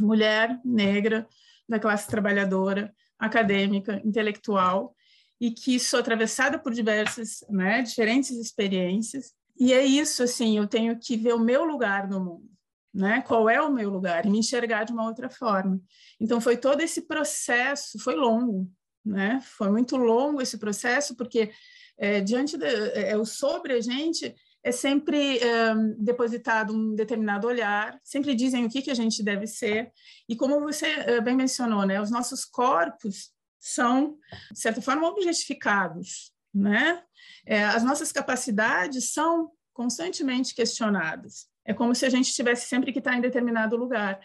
Mulher 0.00 0.60
negra 0.64 1.26
da 1.68 1.78
classe 1.78 2.06
trabalhadora, 2.06 2.94
acadêmica, 3.18 4.00
intelectual, 4.04 4.94
e 5.40 5.50
que 5.50 5.78
sou 5.78 6.00
atravessada 6.00 6.58
por 6.58 6.72
diversas, 6.72 7.44
né, 7.48 7.82
diferentes 7.82 8.30
experiências. 8.30 9.32
E 9.58 9.72
é 9.72 9.84
isso, 9.84 10.22
assim, 10.22 10.58
eu 10.58 10.66
tenho 10.66 10.98
que 10.98 11.16
ver 11.16 11.34
o 11.34 11.38
meu 11.38 11.64
lugar 11.64 12.08
no 12.08 12.18
mundo, 12.18 12.50
né? 12.92 13.22
Qual 13.22 13.48
é 13.48 13.60
o 13.60 13.72
meu 13.72 13.88
lugar 13.88 14.26
e 14.26 14.30
me 14.30 14.38
enxergar 14.38 14.84
de 14.84 14.92
uma 14.92 15.06
outra 15.06 15.30
forma. 15.30 15.80
Então 16.20 16.40
foi 16.40 16.56
todo 16.56 16.80
esse 16.80 17.02
processo, 17.02 17.98
foi 17.98 18.16
longo, 18.16 18.68
né? 19.04 19.40
Foi 19.42 19.70
muito 19.70 19.96
longo 19.96 20.42
esse 20.42 20.58
processo 20.58 21.16
porque 21.16 21.52
é, 21.98 22.20
diante 22.20 22.56
de, 22.56 22.66
é, 22.66 23.10
é, 23.10 23.16
o 23.16 23.24
sobre 23.24 23.72
a 23.72 23.80
gente 23.80 24.34
é 24.62 24.72
sempre 24.72 25.38
é, 25.38 25.74
depositado 25.98 26.72
um 26.74 26.94
determinado 26.94 27.46
olhar, 27.46 27.98
sempre 28.02 28.34
dizem 28.34 28.64
o 28.64 28.70
que, 28.70 28.82
que 28.82 28.90
a 28.90 28.94
gente 28.94 29.22
deve 29.22 29.46
ser, 29.46 29.92
e 30.28 30.34
como 30.34 30.60
você 30.60 30.86
é, 30.86 31.20
bem 31.20 31.36
mencionou, 31.36 31.84
né, 31.84 32.00
os 32.00 32.10
nossos 32.10 32.44
corpos 32.44 33.30
são, 33.60 34.18
de 34.52 34.58
certa 34.58 34.82
forma, 34.82 35.08
objetificados, 35.08 36.32
né? 36.52 37.02
É, 37.46 37.64
as 37.64 37.82
nossas 37.82 38.12
capacidades 38.12 39.12
são 39.12 39.50
constantemente 39.72 40.54
questionadas. 40.54 41.46
É 41.64 41.72
como 41.72 41.94
se 41.94 42.04
a 42.04 42.10
gente 42.10 42.32
tivesse 42.32 42.68
sempre 42.68 42.92
que 42.92 42.98
estar 42.98 43.16
em 43.16 43.22
determinado 43.22 43.76
lugar. 43.76 44.20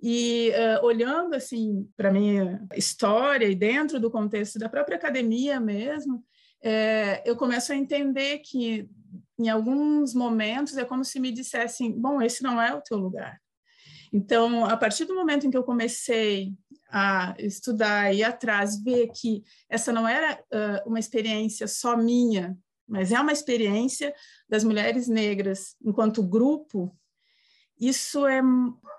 E 0.00 0.50
uh, 0.50 0.84
olhando 0.84 1.34
assim 1.34 1.88
para 1.96 2.12
minha 2.12 2.64
história 2.74 3.46
e 3.46 3.54
dentro 3.54 3.98
do 3.98 4.10
contexto 4.10 4.58
da 4.58 4.68
própria 4.68 4.96
academia 4.96 5.58
mesmo, 5.58 6.24
é, 6.64 7.22
eu 7.26 7.36
começo 7.36 7.72
a 7.72 7.76
entender 7.76 8.38
que 8.38 8.88
em 9.38 9.50
alguns 9.50 10.14
momentos 10.14 10.78
é 10.78 10.84
como 10.84 11.04
se 11.04 11.20
me 11.20 11.30
dissessem: 11.30 11.92
bom, 11.92 12.22
esse 12.22 12.42
não 12.42 12.60
é 12.60 12.74
o 12.74 12.80
teu 12.80 12.96
lugar. 12.96 13.38
Então, 14.10 14.64
a 14.64 14.76
partir 14.76 15.04
do 15.04 15.14
momento 15.14 15.46
em 15.46 15.50
que 15.50 15.56
eu 15.56 15.64
comecei 15.64 16.54
a 16.90 17.34
estudar 17.38 18.14
e 18.14 18.22
atrás, 18.22 18.82
ver 18.82 19.08
que 19.08 19.42
essa 19.68 19.92
não 19.92 20.08
era 20.08 20.40
uh, 20.40 20.88
uma 20.88 20.98
experiência 20.98 21.66
só 21.66 21.96
minha, 21.96 22.56
mas 22.88 23.12
é 23.12 23.20
uma 23.20 23.32
experiência 23.32 24.14
das 24.48 24.64
mulheres 24.64 25.08
negras 25.08 25.74
enquanto 25.84 26.22
grupo, 26.22 26.96
isso 27.78 28.26
é, 28.26 28.40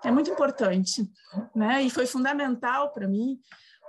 é 0.04 0.10
muito 0.12 0.30
importante, 0.30 1.10
né? 1.54 1.82
E 1.82 1.90
foi 1.90 2.06
fundamental 2.06 2.92
para 2.92 3.08
mim, 3.08 3.40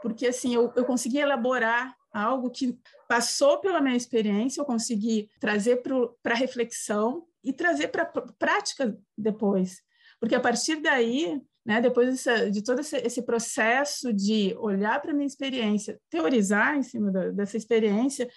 porque 0.02 0.28
assim 0.28 0.56
eu, 0.56 0.72
eu 0.76 0.86
consegui 0.86 1.18
elaborar 1.18 1.97
algo 2.18 2.50
que 2.50 2.78
passou 3.08 3.60
pela 3.60 3.82
minha 3.82 3.96
experiência, 3.96 4.62
eu 4.62 4.66
consegui 4.66 5.30
trazer 5.40 5.82
para 6.22 6.36
reflexão 6.36 7.26
e 7.44 7.54
trazer 7.54 7.90
para 7.90 8.06
prática 8.06 8.98
depois. 9.18 9.82
Porque 10.20 10.36
a 10.36 10.40
partir 10.40 10.78
daí, 10.78 11.42
né, 11.66 11.80
depois 11.80 12.10
dessa, 12.10 12.50
de 12.50 12.64
todo 12.64 12.80
esse, 12.80 12.98
esse, 12.98 13.22
processo 13.22 14.12
de 14.12 14.56
olhar 14.58 15.02
para 15.02 15.12
a 15.12 15.14
minha 15.14 15.28
experiência, 15.28 16.00
teorizar 16.10 16.76
em 16.76 16.84
cima 16.84 17.12
da, 17.12 17.30
dessa 17.30 17.56
experiência, 17.56 18.30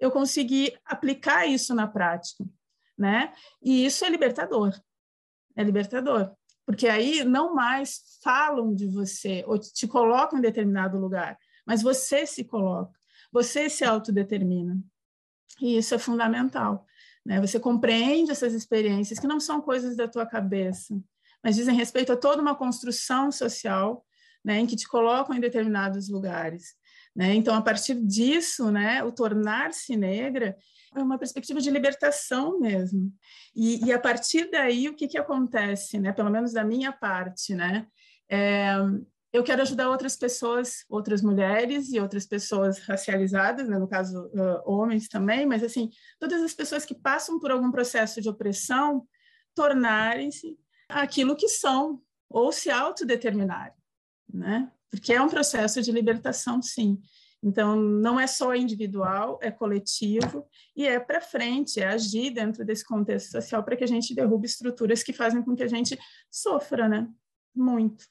eu 0.00 0.10
consegui 0.10 0.76
aplicar 0.84 1.46
isso 1.46 1.74
na 1.74 1.86
prática. 1.86 2.44
Né? 2.96 3.32
E 3.62 3.86
isso 3.86 4.04
é 4.04 4.10
libertador. 4.10 4.74
É 5.56 5.62
libertador. 5.62 6.32
Porque 6.66 6.88
aí 6.88 7.24
não 7.24 7.54
mais 7.54 8.18
falam 8.22 8.74
de 8.74 8.86
você 8.86 9.44
ou 9.46 9.58
te 9.58 9.86
colocam 9.86 10.38
em 10.38 10.42
determinado 10.42 10.98
lugar, 10.98 11.38
mas 11.64 11.82
você 11.82 12.26
se 12.26 12.44
coloca. 12.44 12.97
Você 13.32 13.68
se 13.68 13.84
autodetermina. 13.84 14.78
E 15.60 15.78
isso 15.78 15.94
é 15.94 15.98
fundamental. 15.98 16.86
Né? 17.24 17.40
Você 17.40 17.58
compreende 17.58 18.30
essas 18.30 18.54
experiências 18.54 19.18
que 19.18 19.26
não 19.26 19.40
são 19.40 19.60
coisas 19.60 19.96
da 19.96 20.08
tua 20.08 20.26
cabeça, 20.26 20.98
mas 21.42 21.56
dizem 21.56 21.74
respeito 21.74 22.12
a 22.12 22.16
toda 22.16 22.42
uma 22.42 22.54
construção 22.54 23.30
social 23.30 24.04
né, 24.44 24.60
em 24.60 24.66
que 24.66 24.76
te 24.76 24.88
colocam 24.88 25.36
em 25.36 25.40
determinados 25.40 26.08
lugares. 26.08 26.74
Né? 27.14 27.34
Então, 27.34 27.54
a 27.54 27.62
partir 27.62 27.94
disso, 27.94 28.70
né, 28.70 29.02
o 29.02 29.12
tornar-se 29.12 29.96
negra 29.96 30.56
é 30.94 31.00
uma 31.00 31.18
perspectiva 31.18 31.60
de 31.60 31.70
libertação 31.70 32.58
mesmo. 32.60 33.12
E, 33.54 33.84
e, 33.84 33.92
a 33.92 33.98
partir 33.98 34.50
daí, 34.50 34.88
o 34.88 34.94
que, 34.94 35.08
que 35.08 35.18
acontece, 35.18 35.98
né? 35.98 36.12
pelo 36.12 36.30
menos 36.30 36.52
da 36.52 36.64
minha 36.64 36.92
parte, 36.92 37.54
né? 37.54 37.86
É, 38.30 38.74
eu 39.32 39.44
quero 39.44 39.62
ajudar 39.62 39.90
outras 39.90 40.16
pessoas, 40.16 40.84
outras 40.88 41.20
mulheres 41.22 41.92
e 41.92 42.00
outras 42.00 42.26
pessoas 42.26 42.78
racializadas, 42.78 43.68
né, 43.68 43.78
no 43.78 43.86
caso, 43.86 44.26
uh, 44.28 44.62
homens 44.64 45.08
também, 45.08 45.44
mas 45.44 45.62
assim, 45.62 45.90
todas 46.18 46.42
as 46.42 46.54
pessoas 46.54 46.84
que 46.84 46.94
passam 46.94 47.38
por 47.38 47.50
algum 47.50 47.70
processo 47.70 48.22
de 48.22 48.28
opressão 48.28 49.06
tornarem-se 49.54 50.58
aquilo 50.88 51.36
que 51.36 51.48
são 51.48 52.00
ou 52.30 52.52
se 52.52 52.70
autodeterminarem, 52.70 53.76
né? 54.32 54.70
Porque 54.90 55.12
é 55.12 55.20
um 55.20 55.28
processo 55.28 55.82
de 55.82 55.92
libertação, 55.92 56.62
sim. 56.62 56.98
Então, 57.42 57.76
não 57.76 58.18
é 58.18 58.26
só 58.26 58.54
individual, 58.54 59.38
é 59.42 59.50
coletivo 59.50 60.46
e 60.74 60.86
é 60.86 60.98
para 60.98 61.20
frente, 61.20 61.80
é 61.80 61.86
agir 61.86 62.30
dentro 62.30 62.64
desse 62.64 62.84
contexto 62.84 63.30
social 63.30 63.62
para 63.62 63.76
que 63.76 63.84
a 63.84 63.86
gente 63.86 64.14
derrube 64.14 64.46
estruturas 64.46 65.02
que 65.02 65.12
fazem 65.12 65.42
com 65.42 65.54
que 65.54 65.62
a 65.62 65.68
gente 65.68 65.98
sofra, 66.30 66.88
né? 66.88 67.08
Muito. 67.54 68.04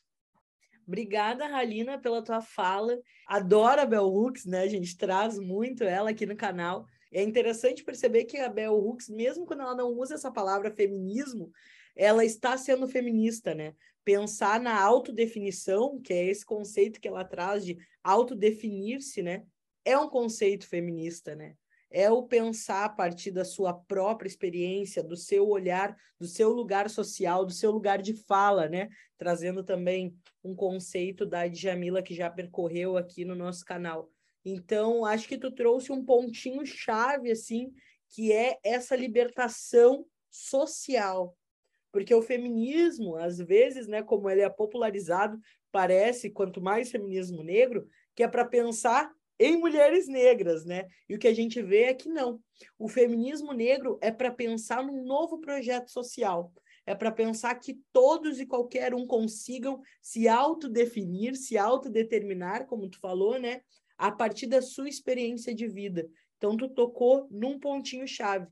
Obrigada, 0.88 1.46
Ralina, 1.48 2.00
pela 2.00 2.24
tua 2.24 2.40
fala. 2.40 2.98
Adoro 3.28 3.82
a 3.82 3.86
Bell 3.86 4.08
Hooks, 4.08 4.46
né? 4.46 4.62
A 4.62 4.68
gente 4.68 4.96
traz 4.96 5.38
muito 5.38 5.84
ela 5.84 6.12
aqui 6.12 6.26
no 6.26 6.36
canal. 6.36 6.86
É 7.12 7.22
interessante 7.22 7.84
perceber 7.84 8.24
que 8.24 8.38
a 8.38 8.48
Bell 8.48 8.74
Hooks, 8.74 9.10
mesmo 9.10 9.46
quando 9.46 9.64
ela 9.64 9.76
não 9.76 9.90
usa 9.90 10.16
essa 10.16 10.32
palavra 10.32 10.72
feminismo, 10.72 11.52
ela 11.94 12.24
está 12.24 12.58
sendo 12.58 12.88
feminista, 12.88 13.54
né? 13.54 13.74
Pensar 14.06 14.62
na 14.62 14.82
autodefinição, 14.82 16.00
que 16.00 16.14
é 16.14 16.28
esse 16.28 16.46
conceito 16.46 17.02
que 17.02 17.08
ela 17.08 17.26
traz 17.26 17.66
de 17.66 17.78
autodefinir-se, 18.02 19.22
né? 19.22 19.44
É 19.84 19.98
um 19.98 20.08
conceito 20.08 20.68
feminista, 20.68 21.36
né? 21.36 21.56
É 21.90 22.12
o 22.12 22.24
pensar 22.24 22.86
a 22.86 22.90
partir 22.90 23.32
da 23.32 23.46
sua 23.46 23.74
própria 23.74 24.28
experiência, 24.28 25.04
do 25.04 25.16
seu 25.16 25.48
olhar, 25.48 25.96
do 26.20 26.28
seu 26.28 26.50
lugar 26.50 26.90
social, 26.90 27.46
do 27.46 27.54
seu 27.54 27.72
lugar 27.72 28.02
de 28.02 28.14
fala, 28.14 28.68
né? 28.68 28.90
Trazendo 29.18 29.64
também 29.64 30.16
um 30.44 30.56
conceito 30.56 31.26
da 31.26 31.48
Djamila 31.48 32.02
que 32.02 32.14
já 32.14 32.30
percorreu 32.30 32.98
aqui 32.98 33.24
no 33.24 33.36
nosso 33.36 33.64
canal. 33.64 34.10
Então, 34.44 35.06
acho 35.06 35.28
que 35.28 35.38
tu 35.38 35.52
trouxe 35.52 35.92
um 35.92 36.04
pontinho 36.04 36.66
chave, 36.66 37.32
assim, 37.32 37.74
que 38.10 38.32
é 38.32 38.58
essa 38.64 38.96
libertação 38.96 40.06
social. 40.30 41.38
Porque 41.92 42.14
o 42.14 42.22
feminismo, 42.22 43.16
às 43.16 43.38
vezes, 43.38 43.88
né, 43.88 44.04
como 44.04 44.30
ele 44.30 44.42
é 44.42 44.50
popularizado, 44.50 45.40
parece, 45.72 46.30
quanto 46.30 46.62
mais 46.62 46.92
feminismo 46.92 47.44
negro, 47.44 47.88
que 48.16 48.24
é 48.24 48.28
para 48.28 48.46
pensar 48.46 49.12
em 49.40 49.58
mulheres 49.58 50.08
negras, 50.08 50.66
né? 50.66 50.88
E 51.08 51.16
o 51.16 51.20
que 51.20 51.28
a 51.28 51.34
gente 51.34 51.62
vê 51.62 51.84
é 51.84 51.94
que 51.94 52.10
não. 52.10 52.42
O 52.78 52.88
feminismo 52.88 53.54
negro 53.54 53.98
é 54.02 54.12
para 54.12 54.32
pensar 54.32 54.84
num 54.84 55.04
novo 55.04 55.40
projeto 55.40 55.92
social. 55.92 56.52
É 56.86 56.96
para 56.96 57.12
pensar 57.12 57.54
que 57.56 57.80
todos 57.92 58.40
e 58.40 58.46
qualquer 58.46 58.94
um 58.94 59.06
consigam 59.06 59.82
se 60.02 60.28
autodefinir, 60.28 61.36
se 61.36 61.58
autodeterminar, 61.58 62.66
como 62.66 62.90
tu 62.90 63.00
falou, 63.00 63.38
né? 63.38 63.62
A 63.98 64.12
partir 64.12 64.48
da 64.48 64.62
sua 64.62 64.88
experiência 64.88 65.54
de 65.54 65.68
vida. 65.68 66.10
Então, 66.38 66.56
tu 66.56 66.70
tocou 66.70 67.28
num 67.30 67.60
pontinho 67.60 68.08
chave. 68.08 68.48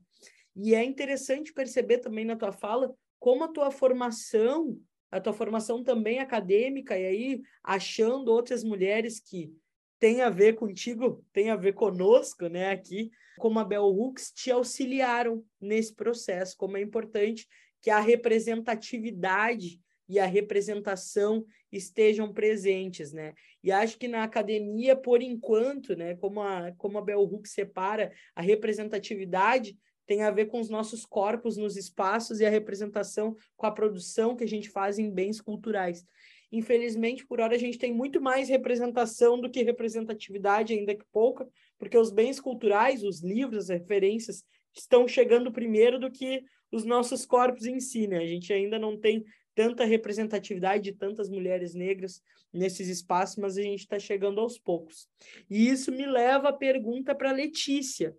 E 0.54 0.74
é 0.74 0.84
interessante 0.84 1.52
perceber 1.52 1.98
também 1.98 2.24
na 2.24 2.36
tua 2.36 2.52
fala 2.52 2.94
como 3.18 3.44
a 3.44 3.48
tua 3.48 3.70
formação, 3.70 4.78
a 5.10 5.20
tua 5.20 5.32
formação 5.32 5.82
também 5.82 6.18
acadêmica, 6.18 6.98
e 6.98 7.06
aí 7.06 7.42
achando 7.62 8.28
outras 8.28 8.62
mulheres 8.62 9.20
que 9.20 9.52
tem 9.98 10.20
a 10.20 10.30
ver 10.30 10.54
contigo, 10.54 11.24
tem 11.32 11.50
a 11.50 11.56
ver 11.56 11.72
conosco, 11.72 12.48
né, 12.48 12.70
aqui, 12.70 13.10
como 13.38 13.58
a 13.58 13.64
Bell 13.64 13.84
Hooks 13.84 14.32
te 14.32 14.50
auxiliaram 14.50 15.44
nesse 15.60 15.94
processo, 15.94 16.56
como 16.56 16.76
é 16.76 16.80
importante 16.80 17.46
que 17.80 17.90
a 17.90 18.00
representatividade 18.00 19.80
e 20.08 20.18
a 20.18 20.26
representação 20.26 21.44
estejam 21.70 22.32
presentes, 22.32 23.12
né? 23.12 23.34
E 23.62 23.72
acho 23.72 23.98
que 23.98 24.06
na 24.06 24.22
academia, 24.22 24.94
por 24.94 25.20
enquanto, 25.20 25.96
né, 25.96 26.14
como 26.16 26.40
a, 26.40 26.72
como 26.78 26.98
a 26.98 27.02
Bell 27.02 27.22
Hooks 27.22 27.52
separa 27.52 28.12
a 28.34 28.40
representatividade 28.40 29.76
tem 30.06 30.22
a 30.22 30.30
ver 30.30 30.46
com 30.46 30.60
os 30.60 30.70
nossos 30.70 31.04
corpos 31.04 31.56
nos 31.56 31.76
espaços 31.76 32.38
e 32.38 32.46
a 32.46 32.50
representação 32.50 33.36
com 33.56 33.66
a 33.66 33.72
produção 33.72 34.36
que 34.36 34.44
a 34.44 34.48
gente 34.48 34.70
faz 34.70 34.98
em 34.98 35.10
bens 35.10 35.40
culturais. 35.40 36.06
Infelizmente, 36.52 37.26
por 37.26 37.40
hora, 37.40 37.54
a 37.54 37.58
gente 37.58 37.78
tem 37.78 37.92
muito 37.92 38.20
mais 38.20 38.48
representação 38.48 39.40
do 39.40 39.50
que 39.50 39.62
representatividade, 39.62 40.72
ainda 40.72 40.94
que 40.94 41.04
pouca, 41.12 41.48
porque 41.78 41.98
os 41.98 42.10
bens 42.10 42.40
culturais, 42.40 43.02
os 43.02 43.22
livros, 43.22 43.70
as 43.70 43.80
referências, 43.80 44.44
estão 44.74 45.08
chegando 45.08 45.52
primeiro 45.52 45.98
do 45.98 46.10
que 46.10 46.42
os 46.70 46.84
nossos 46.84 47.24
corpos 47.24 47.66
em 47.66 47.80
si, 47.80 48.06
né? 48.06 48.18
A 48.18 48.26
gente 48.26 48.52
ainda 48.52 48.78
não 48.78 48.98
tem 48.98 49.24
tanta 49.54 49.84
representatividade 49.84 50.84
de 50.84 50.92
tantas 50.92 51.28
mulheres 51.28 51.74
negras 51.74 52.20
nesses 52.52 52.88
espaços, 52.88 53.36
mas 53.36 53.56
a 53.56 53.62
gente 53.62 53.80
está 53.80 53.98
chegando 53.98 54.40
aos 54.40 54.58
poucos. 54.58 55.08
E 55.48 55.68
isso 55.68 55.90
me 55.90 56.06
leva 56.06 56.50
a 56.50 56.52
pergunta 56.52 57.14
para 57.14 57.32
Letícia, 57.32 58.14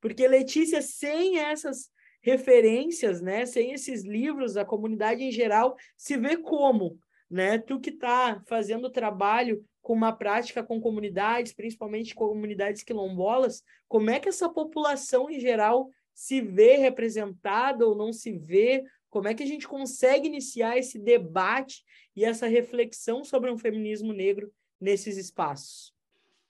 porque 0.00 0.26
Letícia, 0.26 0.82
sem 0.82 1.38
essas 1.38 1.88
referências, 2.20 3.20
né, 3.20 3.46
sem 3.46 3.72
esses 3.72 4.04
livros, 4.04 4.56
a 4.56 4.64
comunidade 4.64 5.22
em 5.22 5.30
geral 5.30 5.76
se 5.96 6.16
vê 6.16 6.36
como 6.36 6.98
né? 7.32 7.58
Tu 7.58 7.80
que 7.80 7.88
está 7.88 8.42
fazendo 8.46 8.90
trabalho 8.90 9.64
com 9.80 9.94
uma 9.94 10.12
prática 10.12 10.62
com 10.62 10.78
comunidades, 10.78 11.54
principalmente 11.54 12.14
comunidades 12.14 12.82
quilombolas, 12.82 13.64
como 13.88 14.10
é 14.10 14.20
que 14.20 14.28
essa 14.28 14.50
população 14.50 15.30
em 15.30 15.40
geral 15.40 15.90
se 16.14 16.42
vê 16.42 16.76
representada 16.76 17.86
ou 17.86 17.96
não 17.96 18.12
se 18.12 18.30
vê? 18.32 18.84
Como 19.08 19.28
é 19.28 19.34
que 19.34 19.42
a 19.42 19.46
gente 19.46 19.66
consegue 19.66 20.28
iniciar 20.28 20.76
esse 20.76 20.98
debate 20.98 21.82
e 22.14 22.22
essa 22.22 22.46
reflexão 22.46 23.24
sobre 23.24 23.50
um 23.50 23.56
feminismo 23.56 24.12
negro 24.12 24.52
nesses 24.78 25.16
espaços? 25.16 25.92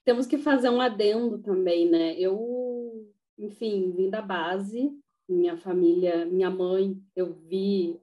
Temos 0.05 0.27
que 0.27 0.37
fazer 0.37 0.69
um 0.69 0.81
adendo 0.81 1.39
também, 1.39 1.89
né? 1.89 2.19
Eu, 2.19 3.09
enfim, 3.39 3.93
vim 3.93 4.11
da 4.11 4.21
base, 4.21 4.91
minha 5.29 5.57
família, 5.57 6.27
minha 6.27 6.51
mãe, 6.51 7.01
eu 7.15 7.33
vi 7.33 8.01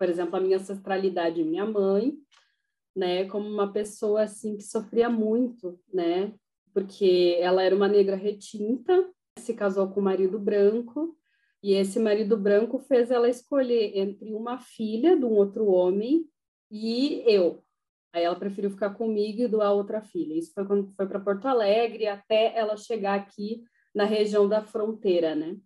por 0.00 0.08
exemplo, 0.08 0.36
a 0.36 0.40
minha 0.40 0.56
ancestralidade, 0.56 1.44
minha 1.44 1.66
mãe, 1.66 2.16
né, 2.96 3.26
como 3.26 3.46
uma 3.46 3.70
pessoa 3.70 4.22
assim 4.22 4.56
que 4.56 4.62
sofria 4.62 5.10
muito, 5.10 5.78
né, 5.92 6.32
porque 6.72 7.36
ela 7.38 7.62
era 7.62 7.76
uma 7.76 7.86
negra 7.86 8.16
retinta, 8.16 9.12
se 9.38 9.52
casou 9.52 9.90
com 9.90 10.00
um 10.00 10.04
marido 10.04 10.38
branco, 10.38 11.14
e 11.62 11.74
esse 11.74 12.00
marido 12.00 12.34
branco 12.34 12.78
fez 12.78 13.10
ela 13.10 13.28
escolher 13.28 13.98
entre 13.98 14.32
uma 14.32 14.58
filha 14.58 15.14
de 15.18 15.26
um 15.26 15.34
outro 15.34 15.66
homem 15.66 16.24
e 16.70 17.22
eu. 17.26 17.62
Aí 18.10 18.24
ela 18.24 18.36
preferiu 18.36 18.70
ficar 18.70 18.94
comigo 18.94 19.42
e 19.42 19.48
doar 19.48 19.74
outra 19.74 20.00
filha. 20.00 20.32
Isso 20.32 20.54
foi 20.54 20.64
quando 20.64 20.90
foi 20.94 21.06
para 21.06 21.20
Porto 21.20 21.44
Alegre, 21.44 22.06
até 22.06 22.56
ela 22.56 22.74
chegar 22.74 23.16
aqui 23.16 23.62
na 23.94 24.04
região 24.04 24.48
da 24.48 24.62
fronteira, 24.62 25.34
né? 25.34 25.58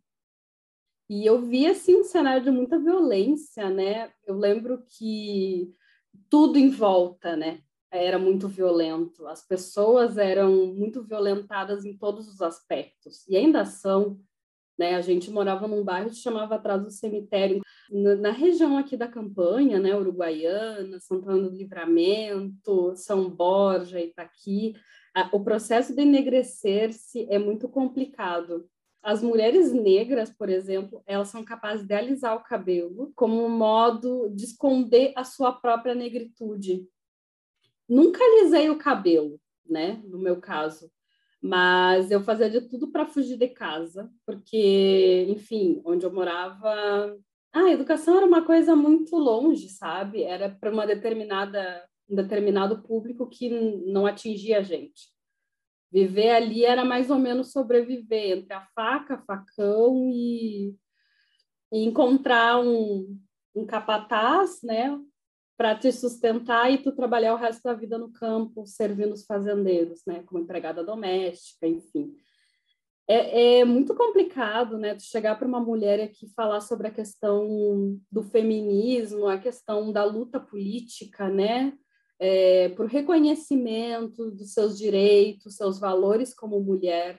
E 1.09 1.27
eu 1.27 1.41
vi 1.43 1.67
assim 1.67 1.97
um 1.97 2.05
cenário 2.05 2.43
de 2.43 2.51
muita 2.51 2.79
violência, 2.79 3.69
né? 3.69 4.11
Eu 4.27 4.37
lembro 4.37 4.83
que 4.89 5.75
tudo 6.31 6.59
em 6.59 6.71
volta, 6.71 7.37
né? 7.37 7.61
Era 7.91 8.19
muito 8.19 8.49
violento. 8.49 9.27
As 9.27 9.47
pessoas 9.47 10.17
eram 10.17 10.67
muito 10.75 11.03
violentadas 11.05 11.85
em 11.85 11.97
todos 11.97 12.27
os 12.29 12.41
aspectos 12.41 13.27
e 13.29 13.37
ainda 13.37 13.65
são. 13.65 14.19
Né? 14.77 14.97
A 14.97 15.01
gente 15.01 15.31
morava 15.31 15.69
num 15.69 15.85
bairro 15.85 16.11
que 16.11 16.17
chamava 16.17 16.57
atrás 16.57 16.83
do 16.83 16.91
cemitério, 16.91 17.61
na, 17.89 18.33
região 18.33 18.77
aqui 18.77 18.97
da 18.97 19.07
campanha, 19.07 19.79
né? 19.79 19.95
Uruguaiana, 19.95 20.99
Santana 20.99 21.49
do 21.49 21.57
Livramento, 21.57 22.97
São 22.97 23.31
Borja, 23.31 24.01
Itaqui. 24.01 24.75
O 25.33 25.45
processo 25.45 25.95
de 25.95 26.03
enegrecer-se 26.03 27.27
é 27.31 27.39
muito 27.39 27.69
complicado. 27.69 28.69
As 29.05 29.23
mulheres 29.23 29.71
negras, 29.71 30.31
por 30.31 30.49
exemplo, 30.49 31.03
elas 31.07 31.29
são 31.29 31.45
capazes 31.45 31.87
de 31.87 31.93
alisar 31.93 32.35
o 32.37 32.43
cabelo 32.43 33.13
como 33.15 33.45
um 33.45 33.51
modo 33.51 34.31
de 34.31 34.45
esconder 34.45 35.13
a 35.15 35.23
sua 35.23 35.53
própria 35.53 35.95
negritude. 35.95 36.89
Nunca 37.87 38.25
alisei 38.25 38.71
o 38.71 38.79
cabelo, 38.79 39.39
né? 39.69 40.03
No 40.07 40.19
meu 40.19 40.41
caso, 40.41 40.91
mas 41.39 42.11
eu 42.11 42.23
fazia 42.23 42.49
de 42.49 42.63
tudo 42.63 42.91
para 42.91 43.05
fugir 43.05 43.37
de 43.37 43.49
casa, 43.49 44.11
porque, 44.25 45.27
enfim, 45.29 45.83
onde 45.85 46.07
eu 46.07 46.13
morava, 46.13 47.15
a 47.53 47.71
educação 47.71 48.17
era 48.17 48.27
uma 48.27 48.43
coisa 48.43 48.75
muito 48.75 49.15
longe, 49.17 49.69
sabe? 49.69 50.23
Era 50.23 50.49
para 50.49 50.73
uma 50.73 50.87
determinada 50.87 51.87
um 52.09 52.17
determinado 52.17 52.83
público 52.83 53.27
que 53.29 53.49
não 53.87 54.07
atingia 54.07 54.59
a 54.59 54.63
gente. 54.63 55.14
Viver 55.95 56.31
ali 56.31 56.65
era 56.65 56.85
mais 56.85 57.09
ou 57.09 57.21
menos 57.21 57.53
sobreviver 57.53 58.39
entre 58.39 58.53
a 58.53 58.67
faca, 58.75 59.23
facão 59.25 60.11
e, 60.13 60.75
e 61.73 61.85
encontrar 61.85 62.59
um, 62.59 63.17
um 63.55 63.65
capataz, 63.65 64.61
né, 64.61 65.01
para 65.57 65.77
te 65.77 65.93
sustentar 65.93 66.69
e 66.73 66.79
tu 66.79 66.91
trabalhar 66.91 67.33
o 67.33 67.39
resto 67.39 67.63
da 67.63 67.75
vida 67.75 67.97
no 67.97 68.13
campo, 68.13 68.67
servindo 68.67 69.13
os 69.13 69.25
fazendeiros, 69.25 70.01
né, 70.05 70.25
como 70.27 70.43
empregada 70.43 70.83
doméstica, 70.83 71.65
enfim. 71.69 72.13
É, 73.07 73.61
é 73.61 73.65
muito 73.65 73.95
complicado, 73.95 74.77
né, 74.77 74.97
tu 74.97 75.03
chegar 75.05 75.39
para 75.39 75.47
uma 75.47 75.61
mulher 75.61 76.01
aqui 76.01 76.29
falar 76.35 76.61
sobre 76.61 76.89
a 76.89 76.91
questão 76.91 77.97
do 78.11 78.25
feminismo, 78.25 79.29
a 79.29 79.39
questão 79.39 79.93
da 79.93 80.03
luta 80.03 80.41
política, 80.41 81.29
né, 81.29 81.73
é, 82.21 82.69
reconhecimento 82.89 84.31
dos 84.31 84.53
seus 84.53 84.79
direitos, 84.79 85.57
seus 85.57 85.79
valores 85.79 86.35
como 86.35 86.61
mulher, 86.61 87.19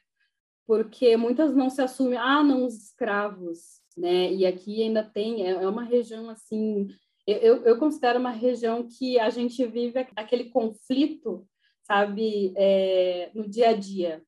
porque 0.66 1.16
muitas 1.16 1.56
não 1.56 1.70
se 1.70 1.82
assumem, 1.82 2.18
ah, 2.18 2.44
não, 2.44 2.66
os 2.66 2.75
escravos, 2.75 3.82
né? 3.98 4.32
E 4.34 4.46
aqui 4.46 4.82
ainda 4.82 5.04
tem, 5.04 5.46
é, 5.46 5.52
é 5.52 5.68
uma 5.68 5.84
região 5.84 6.30
assim, 6.30 6.88
eu, 7.28 7.64
eu 7.64 7.78
considero 7.78 8.20
uma 8.20 8.32
região 8.32 8.88
que 8.88 9.20
a 9.20 9.30
gente 9.30 9.66
vive 9.66 10.08
aquele 10.16 10.46
conflito, 10.50 11.48
sabe, 11.84 12.54
é, 12.56 13.32
no 13.34 13.48
dia 13.48 13.70
a 13.70 13.74
dia. 13.74 14.24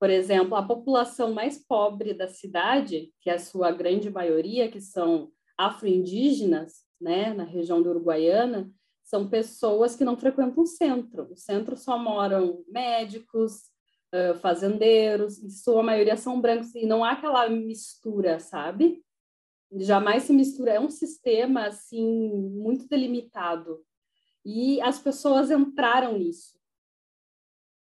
Por 0.00 0.10
exemplo, 0.10 0.54
a 0.54 0.62
população 0.62 1.32
mais 1.32 1.58
pobre 1.58 2.12
da 2.14 2.28
cidade, 2.28 3.12
que 3.20 3.30
é 3.30 3.34
a 3.34 3.38
sua 3.38 3.70
grande 3.70 4.10
maioria, 4.10 4.70
que 4.70 4.80
são 4.80 5.30
afro-indígenas, 5.56 6.84
né, 7.00 7.32
na 7.34 7.44
região 7.44 7.82
do 7.82 7.90
Uruguaiana, 7.90 8.70
são 9.04 9.28
pessoas 9.28 9.94
que 9.94 10.04
não 10.04 10.16
frequentam 10.16 10.64
o 10.64 10.66
centro. 10.66 11.30
O 11.30 11.36
centro 11.36 11.76
só 11.76 11.98
moram 11.98 12.64
médicos, 12.66 13.70
fazendeiros, 14.40 15.42
em 15.42 15.50
sua 15.50 15.82
maioria 15.82 16.16
são 16.16 16.40
brancos, 16.40 16.74
e 16.74 16.86
não 16.86 17.04
há 17.04 17.12
aquela 17.12 17.48
mistura, 17.48 18.40
sabe? 18.40 19.04
Jamais 19.72 20.22
se 20.22 20.32
mistura, 20.32 20.72
é 20.72 20.80
um 20.80 20.90
sistema, 20.90 21.66
assim, 21.66 22.32
muito 22.32 22.88
delimitado. 22.88 23.84
E 24.44 24.80
as 24.80 24.98
pessoas 24.98 25.50
entraram 25.50 26.18
nisso, 26.18 26.58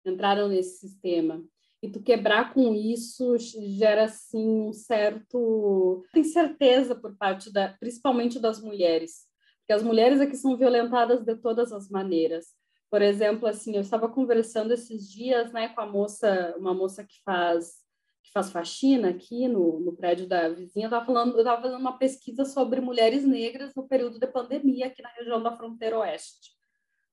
entraram 0.04 0.48
nesse 0.48 0.78
sistema. 0.78 1.42
E 1.82 1.88
tu 1.88 2.02
quebrar 2.02 2.52
com 2.52 2.74
isso 2.74 3.36
gera, 3.38 4.04
assim, 4.04 4.68
um 4.68 4.72
certo 4.72 6.04
incerteza 6.14 6.94
por 6.94 7.16
parte, 7.16 7.52
da, 7.52 7.68
principalmente 7.80 8.38
das 8.38 8.60
mulheres 8.60 9.27
que 9.68 9.72
as 9.74 9.82
mulheres 9.82 10.18
aqui 10.18 10.34
são 10.34 10.56
violentadas 10.56 11.22
de 11.22 11.36
todas 11.36 11.72
as 11.74 11.90
maneiras. 11.90 12.54
Por 12.90 13.02
exemplo, 13.02 13.46
assim, 13.46 13.74
eu 13.74 13.82
estava 13.82 14.08
conversando 14.08 14.72
esses 14.72 15.06
dias, 15.12 15.52
né, 15.52 15.68
com 15.68 15.82
a 15.82 15.86
moça, 15.86 16.54
uma 16.56 16.72
moça 16.72 17.04
que 17.04 17.22
faz 17.22 17.86
que 18.22 18.32
faz 18.32 18.50
faxina 18.50 19.10
aqui 19.10 19.48
no, 19.48 19.80
no 19.80 19.94
prédio 19.94 20.26
da 20.26 20.50
vizinha, 20.50 20.86
estava 20.86 21.06
falando, 21.06 21.32
eu 21.32 21.38
estava 21.38 21.62
fazendo 21.62 21.80
uma 21.80 21.96
pesquisa 21.96 22.44
sobre 22.44 22.78
mulheres 22.78 23.24
negras 23.24 23.74
no 23.74 23.88
período 23.88 24.18
de 24.18 24.26
pandemia 24.26 24.86
aqui 24.86 25.00
na 25.00 25.08
região 25.10 25.42
da 25.42 25.56
fronteira 25.56 25.98
oeste, 25.98 26.50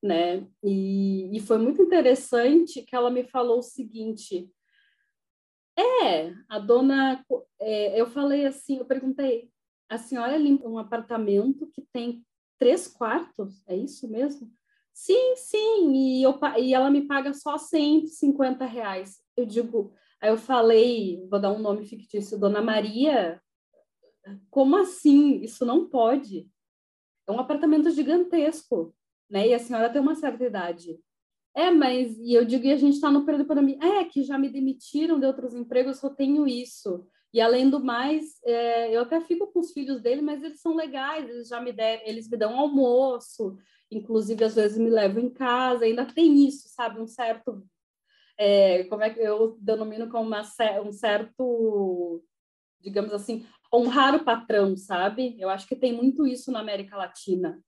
né? 0.03 0.45
E, 0.63 1.35
e 1.35 1.39
foi 1.41 1.57
muito 1.57 1.81
interessante 1.81 2.81
que 2.81 2.95
ela 2.95 3.09
me 3.09 3.23
falou 3.23 3.59
o 3.59 3.63
seguinte: 3.63 4.49
é, 5.77 6.33
a 6.49 6.59
dona, 6.59 7.23
é, 7.59 7.99
eu 7.99 8.07
falei 8.07 8.45
assim, 8.45 8.77
eu 8.77 8.85
perguntei, 8.85 9.49
a 9.89 9.97
senhora 9.97 10.37
limpa 10.37 10.67
um 10.67 10.77
apartamento 10.77 11.69
que 11.73 11.81
tem 11.93 12.25
três 12.57 12.87
quartos, 12.87 13.63
é 13.67 13.75
isso 13.75 14.09
mesmo? 14.09 14.51
Sim, 14.93 15.35
sim, 15.35 15.93
e, 15.93 16.23
eu, 16.23 16.39
e 16.57 16.73
ela 16.73 16.89
me 16.89 17.05
paga 17.05 17.33
só 17.33 17.57
150 17.57 18.65
reais. 18.65 19.19
Eu 19.35 19.45
digo, 19.45 19.93
aí 20.21 20.29
eu 20.29 20.37
falei, 20.37 21.25
vou 21.29 21.39
dar 21.39 21.51
um 21.51 21.59
nome 21.59 21.85
fictício, 21.85 22.39
Dona 22.39 22.61
Maria, 22.61 23.41
como 24.49 24.77
assim? 24.77 25.41
Isso 25.41 25.65
não 25.65 25.87
pode. 25.87 26.49
É 27.27 27.31
um 27.31 27.39
apartamento 27.39 27.89
gigantesco, 27.91 28.95
né? 29.29 29.47
E 29.47 29.53
a 29.53 29.59
senhora 29.59 29.89
tem 29.89 30.01
uma 30.01 30.15
certa 30.15 30.43
idade. 30.45 30.99
É, 31.55 31.71
mas, 31.71 32.17
e 32.19 32.33
eu 32.33 32.43
digo, 32.43 32.65
e 32.65 32.71
a 32.71 32.77
gente 32.77 32.95
está 32.95 33.09
no 33.09 33.25
período 33.25 33.43
de 33.43 33.47
pandemia. 33.47 33.77
É, 33.81 34.03
que 34.03 34.23
já 34.23 34.37
me 34.37 34.49
demitiram 34.49 35.19
de 35.19 35.25
outros 35.25 35.53
empregos, 35.53 35.99
só 35.99 36.09
tenho 36.09 36.47
isso. 36.47 37.07
E 37.35 37.41
além 37.41 37.69
do 37.69 37.83
mais, 37.83 38.41
é, 38.45 38.95
eu 38.95 39.01
até 39.01 39.19
fico 39.19 39.47
com 39.47 39.59
os 39.59 39.73
filhos 39.73 40.01
dele, 40.01 40.21
mas 40.21 40.41
eles 40.41 40.61
são 40.61 40.73
legais, 40.73 41.27
eles 41.27 41.49
já 41.49 41.59
me 41.59 41.73
deram, 41.73 42.01
eles 42.05 42.29
me 42.29 42.37
dão 42.37 42.57
almoço, 42.57 43.57
inclusive 43.91 44.41
às 44.41 44.55
vezes 44.55 44.77
me 44.77 44.89
levam 44.89 45.21
em 45.21 45.29
casa, 45.29 45.83
ainda 45.83 46.05
tem 46.05 46.47
isso, 46.47 46.69
sabe, 46.69 46.97
um 47.01 47.05
certo, 47.05 47.61
é, 48.39 48.85
como 48.85 49.03
é 49.03 49.09
que 49.09 49.19
eu 49.19 49.57
denomino 49.59 50.09
como 50.09 50.25
uma, 50.25 50.43
um 50.85 50.93
certo, 50.93 52.23
digamos 52.79 53.11
assim, 53.11 53.45
honrar 53.73 54.15
o 54.15 54.23
patrão, 54.23 54.77
sabe? 54.77 55.35
Eu 55.37 55.49
acho 55.49 55.67
que 55.67 55.75
tem 55.75 55.91
muito 55.91 56.25
isso 56.25 56.53
na 56.53 56.61
América 56.61 56.95
Latina. 56.95 57.61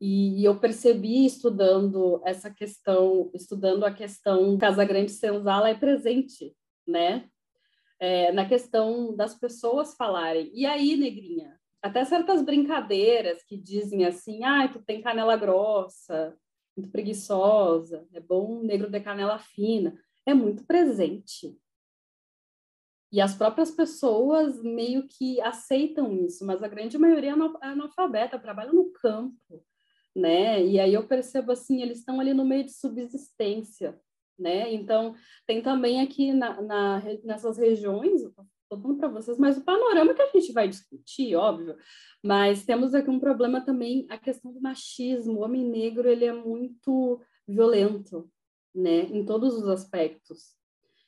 E, 0.00 0.40
e 0.40 0.44
eu 0.46 0.58
percebi 0.58 1.26
estudando 1.26 2.22
essa 2.24 2.50
questão, 2.50 3.30
estudando 3.34 3.84
a 3.84 3.92
questão 3.92 4.56
Casa 4.56 4.86
Grande 4.86 5.12
Senzala 5.12 5.68
é 5.68 5.74
presente, 5.74 6.56
né? 6.88 7.28
É, 8.02 8.32
na 8.32 8.44
questão 8.44 9.14
das 9.14 9.32
pessoas 9.32 9.94
falarem. 9.94 10.50
E 10.52 10.66
aí, 10.66 10.96
negrinha, 10.96 11.56
até 11.80 12.04
certas 12.04 12.42
brincadeiras 12.42 13.44
que 13.44 13.56
dizem 13.56 14.04
assim, 14.04 14.42
ah, 14.42 14.66
tu 14.66 14.82
tem 14.82 15.00
canela 15.00 15.36
grossa, 15.36 16.36
muito 16.76 16.90
preguiçosa, 16.90 18.04
é 18.12 18.18
bom 18.18 18.58
um 18.58 18.64
negro 18.64 18.90
de 18.90 18.98
canela 18.98 19.38
fina, 19.38 19.96
é 20.26 20.34
muito 20.34 20.64
presente. 20.64 21.56
E 23.12 23.20
as 23.20 23.36
próprias 23.36 23.70
pessoas 23.70 24.60
meio 24.60 25.06
que 25.06 25.40
aceitam 25.40 26.12
isso, 26.12 26.44
mas 26.44 26.60
a 26.60 26.66
grande 26.66 26.98
maioria 26.98 27.30
é 27.30 27.66
analfabeta, 27.68 28.36
trabalha 28.36 28.72
no 28.72 28.90
campo, 28.94 29.64
né? 30.12 30.60
E 30.60 30.80
aí 30.80 30.92
eu 30.92 31.06
percebo 31.06 31.52
assim, 31.52 31.80
eles 31.80 31.98
estão 31.98 32.18
ali 32.18 32.34
no 32.34 32.44
meio 32.44 32.64
de 32.64 32.72
subsistência 32.72 33.96
né? 34.38 34.72
Então, 34.72 35.14
tem 35.46 35.62
também 35.62 36.00
aqui 36.00 36.32
na, 36.32 36.60
na 36.60 37.02
nessas 37.24 37.58
regiões, 37.58 38.22
estou 38.72 38.80
falando 38.80 38.98
para 38.98 39.08
vocês, 39.08 39.38
mas 39.38 39.58
o 39.58 39.64
panorama 39.64 40.14
que 40.14 40.22
a 40.22 40.30
gente 40.30 40.52
vai 40.52 40.68
discutir, 40.68 41.34
óbvio, 41.36 41.76
mas 42.22 42.64
temos 42.64 42.94
aqui 42.94 43.10
um 43.10 43.20
problema 43.20 43.60
também, 43.60 44.06
a 44.08 44.18
questão 44.18 44.52
do 44.52 44.60
machismo. 44.60 45.40
O 45.40 45.42
homem 45.42 45.64
negro, 45.64 46.08
ele 46.08 46.24
é 46.24 46.32
muito 46.32 47.20
violento, 47.46 48.30
né? 48.74 49.02
Em 49.02 49.24
todos 49.24 49.54
os 49.54 49.68
aspectos. 49.68 50.54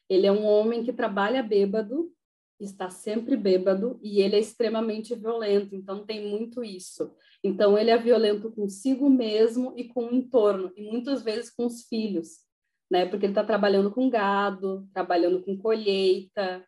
Ele 0.08 0.26
é 0.26 0.32
um 0.32 0.44
homem 0.44 0.84
que 0.84 0.92
trabalha 0.92 1.42
bêbado, 1.42 2.12
está 2.60 2.90
sempre 2.90 3.36
bêbado 3.36 3.98
e 4.02 4.20
ele 4.20 4.36
é 4.36 4.38
extremamente 4.38 5.14
violento, 5.14 5.74
então 5.74 6.04
tem 6.04 6.28
muito 6.28 6.62
isso. 6.62 7.10
Então 7.42 7.76
ele 7.76 7.90
é 7.90 7.98
violento 7.98 8.52
consigo 8.52 9.08
mesmo 9.08 9.72
e 9.76 9.84
com 9.88 10.06
o 10.06 10.14
entorno 10.14 10.72
e 10.76 10.82
muitas 10.82 11.22
vezes 11.22 11.50
com 11.50 11.66
os 11.66 11.82
filhos 11.82 12.43
né? 12.90 13.06
Porque 13.06 13.26
ele 13.26 13.32
está 13.32 13.44
trabalhando 13.44 13.90
com 13.90 14.08
gado, 14.10 14.88
trabalhando 14.92 15.42
com 15.42 15.56
colheita, 15.56 16.64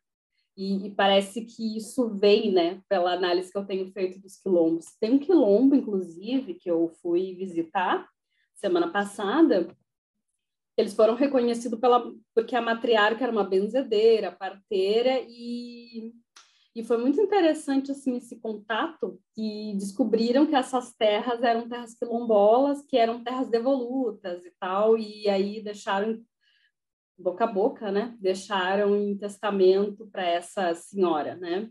e, 0.56 0.86
e, 0.86 0.90
parece 0.90 1.44
que 1.44 1.76
isso 1.76 2.08
vem, 2.08 2.50
né, 2.50 2.80
pela 2.88 3.12
análise 3.12 3.52
que 3.52 3.58
eu 3.58 3.66
tenho 3.66 3.92
feito 3.92 4.18
dos 4.18 4.38
quilombos. 4.38 4.86
Tem 4.98 5.12
um 5.12 5.18
quilombo, 5.18 5.74
inclusive, 5.74 6.54
que 6.54 6.70
eu 6.70 6.88
fui 7.02 7.34
visitar 7.34 8.08
semana 8.54 8.90
passada, 8.90 9.68
Eles 10.78 10.94
foram 10.94 11.14
reconhecidos 11.14 11.78
pela 11.78 12.12
porque 12.34 12.56
a 12.56 12.60
matriarca 12.60 13.24
era 13.24 13.32
uma 13.32 13.44
benzedeira, 13.44 14.32
parteira 14.32 15.20
e 15.28 16.12
e 16.76 16.84
foi 16.84 16.98
muito 16.98 17.18
interessante 17.18 17.90
assim 17.90 18.16
esse 18.16 18.36
contato 18.36 19.18
e 19.34 19.72
descobriram 19.78 20.46
que 20.46 20.54
essas 20.54 20.92
terras 20.92 21.42
eram 21.42 21.66
terras 21.66 21.94
quilombolas, 21.94 22.82
que 22.82 22.98
eram 22.98 23.24
terras 23.24 23.48
devolutas 23.48 24.44
e 24.44 24.50
tal, 24.60 24.98
e 24.98 25.26
aí 25.26 25.62
deixaram 25.62 26.22
boca 27.18 27.44
a 27.44 27.46
boca, 27.46 27.90
né? 27.90 28.14
Deixaram 28.20 28.94
em 28.94 29.16
testamento 29.16 30.06
para 30.08 30.26
essa 30.26 30.74
senhora, 30.74 31.34
né? 31.34 31.70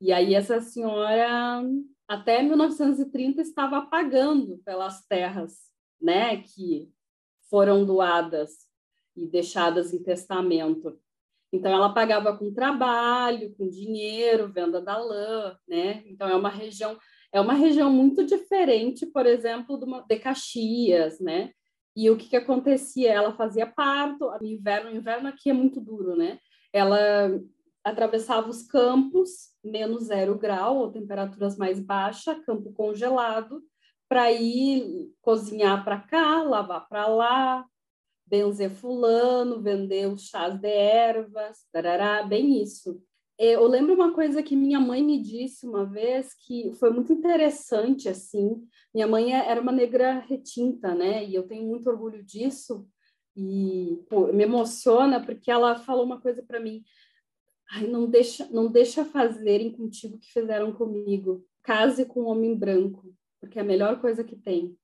E 0.00 0.14
aí 0.14 0.34
essa 0.34 0.62
senhora 0.62 1.62
até 2.08 2.42
1930 2.42 3.42
estava 3.42 3.82
pagando 3.82 4.56
pelas 4.64 5.06
terras, 5.06 5.58
né, 6.00 6.40
que 6.40 6.90
foram 7.50 7.84
doadas 7.84 8.66
e 9.14 9.26
deixadas 9.26 9.92
em 9.92 10.02
testamento. 10.02 10.98
Então, 11.52 11.72
ela 11.72 11.92
pagava 11.92 12.36
com 12.36 12.52
trabalho, 12.52 13.54
com 13.56 13.68
dinheiro, 13.68 14.52
venda 14.52 14.80
da 14.80 14.98
lã, 14.98 15.56
né? 15.66 16.02
Então, 16.06 16.28
é 16.28 16.34
uma 16.34 16.50
região 16.50 16.96
é 17.32 17.40
uma 17.40 17.52
região 17.52 17.90
muito 17.92 18.24
diferente, 18.24 19.06
por 19.06 19.26
exemplo, 19.26 19.78
de, 20.08 20.18
Caxias, 20.18 21.20
né? 21.20 21.52
E 21.94 22.10
o 22.10 22.16
que, 22.16 22.28
que 22.28 22.36
acontecia? 22.36 23.12
Ela 23.12 23.34
fazia 23.34 23.66
parto, 23.66 24.30
no 24.40 24.46
inverno, 24.46 24.90
o 24.90 24.94
inverno 24.94 25.28
aqui 25.28 25.50
é 25.50 25.52
muito 25.52 25.80
duro, 25.80 26.16
né? 26.16 26.38
Ela 26.72 27.40
atravessava 27.84 28.48
os 28.48 28.62
campos, 28.62 29.50
menos 29.62 30.04
zero 30.04 30.38
grau, 30.38 30.78
ou 30.78 30.92
temperaturas 30.92 31.56
mais 31.56 31.80
baixas, 31.80 32.38
campo 32.44 32.72
congelado, 32.72 33.62
para 34.08 34.32
ir 34.32 35.12
cozinhar 35.20 35.84
para 35.84 35.98
cá, 36.00 36.42
lavar 36.42 36.88
para 36.88 37.06
lá, 37.06 37.64
benzer 38.28 38.70
fulano, 38.70 39.60
vender 39.60 40.06
os 40.06 40.22
chás 40.22 40.58
de 40.58 40.68
ervas, 40.68 41.66
tarará, 41.72 42.22
bem 42.22 42.62
isso. 42.62 43.02
Eu 43.38 43.66
lembro 43.68 43.94
uma 43.94 44.12
coisa 44.12 44.42
que 44.42 44.56
minha 44.56 44.80
mãe 44.80 45.00
me 45.00 45.22
disse 45.22 45.64
uma 45.64 45.86
vez 45.86 46.34
que 46.34 46.72
foi 46.72 46.90
muito 46.90 47.12
interessante, 47.12 48.08
assim. 48.08 48.60
Minha 48.92 49.06
mãe 49.06 49.32
era 49.32 49.60
uma 49.60 49.70
negra 49.70 50.18
retinta, 50.18 50.92
né? 50.92 51.24
E 51.24 51.36
eu 51.36 51.46
tenho 51.46 51.64
muito 51.64 51.88
orgulho 51.88 52.22
disso. 52.24 52.84
E 53.36 54.02
pô, 54.08 54.32
me 54.32 54.42
emociona 54.42 55.24
porque 55.24 55.52
ela 55.52 55.76
falou 55.76 56.04
uma 56.04 56.20
coisa 56.20 56.42
para 56.42 56.58
mim. 56.58 56.82
Ai, 57.70 57.86
não 57.86 58.10
deixa, 58.10 58.48
não 58.50 58.66
deixa 58.72 59.04
fazerem 59.04 59.70
contigo 59.70 60.16
o 60.16 60.18
que 60.18 60.32
fizeram 60.32 60.72
comigo. 60.72 61.46
Case 61.62 62.04
com 62.06 62.22
um 62.22 62.26
homem 62.26 62.56
branco, 62.56 63.14
porque 63.38 63.60
é 63.60 63.62
a 63.62 63.64
melhor 63.64 64.00
coisa 64.00 64.24
que 64.24 64.34
tem. 64.34 64.76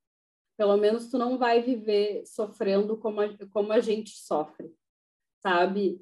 Pelo 0.56 0.76
menos 0.76 1.10
tu 1.10 1.18
não 1.18 1.36
vai 1.36 1.60
viver 1.60 2.24
sofrendo 2.26 2.96
como 2.96 3.20
a, 3.20 3.28
como 3.50 3.72
a 3.72 3.80
gente 3.80 4.10
sofre, 4.10 4.72
sabe? 5.40 6.00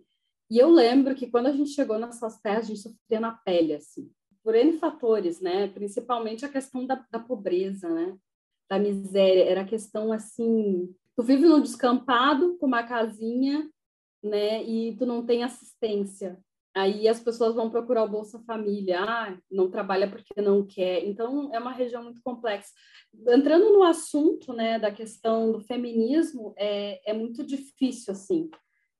E 0.50 0.58
eu 0.58 0.70
lembro 0.70 1.14
que 1.14 1.30
quando 1.30 1.46
a 1.46 1.52
gente 1.52 1.70
chegou 1.70 1.98
nessas 1.98 2.40
terras, 2.40 2.64
a 2.64 2.68
gente 2.68 2.80
sofria 2.80 3.18
na 3.18 3.32
pele, 3.32 3.74
assim, 3.74 4.12
por 4.42 4.54
N 4.54 4.78
fatores, 4.78 5.40
né? 5.40 5.68
Principalmente 5.68 6.44
a 6.44 6.48
questão 6.48 6.84
da, 6.84 7.06
da 7.10 7.18
pobreza, 7.18 7.88
né? 7.88 8.16
Da 8.68 8.78
miséria. 8.78 9.44
Era 9.44 9.64
questão, 9.64 10.12
assim, 10.12 10.94
tu 11.16 11.22
vive 11.22 11.46
no 11.46 11.62
descampado, 11.62 12.58
com 12.58 12.66
uma 12.66 12.82
casinha, 12.82 13.70
né? 14.22 14.62
E 14.62 14.94
tu 14.96 15.06
não 15.06 15.24
tem 15.24 15.42
assistência. 15.42 16.38
Aí 16.74 17.06
as 17.06 17.20
pessoas 17.20 17.54
vão 17.54 17.70
procurar 17.70 18.04
o 18.04 18.08
Bolsa 18.08 18.38
Família, 18.46 19.00
ah, 19.02 19.38
não 19.50 19.70
trabalha 19.70 20.08
porque 20.08 20.40
não 20.40 20.66
quer. 20.66 21.04
Então, 21.04 21.50
é 21.52 21.58
uma 21.58 21.72
região 21.72 22.02
muito 22.02 22.22
complexa. 22.22 22.70
Entrando 23.28 23.72
no 23.72 23.82
assunto, 23.82 24.54
né, 24.54 24.78
da 24.78 24.90
questão 24.90 25.52
do 25.52 25.60
feminismo, 25.60 26.54
é, 26.56 27.10
é 27.10 27.12
muito 27.12 27.44
difícil, 27.44 28.12
assim. 28.12 28.50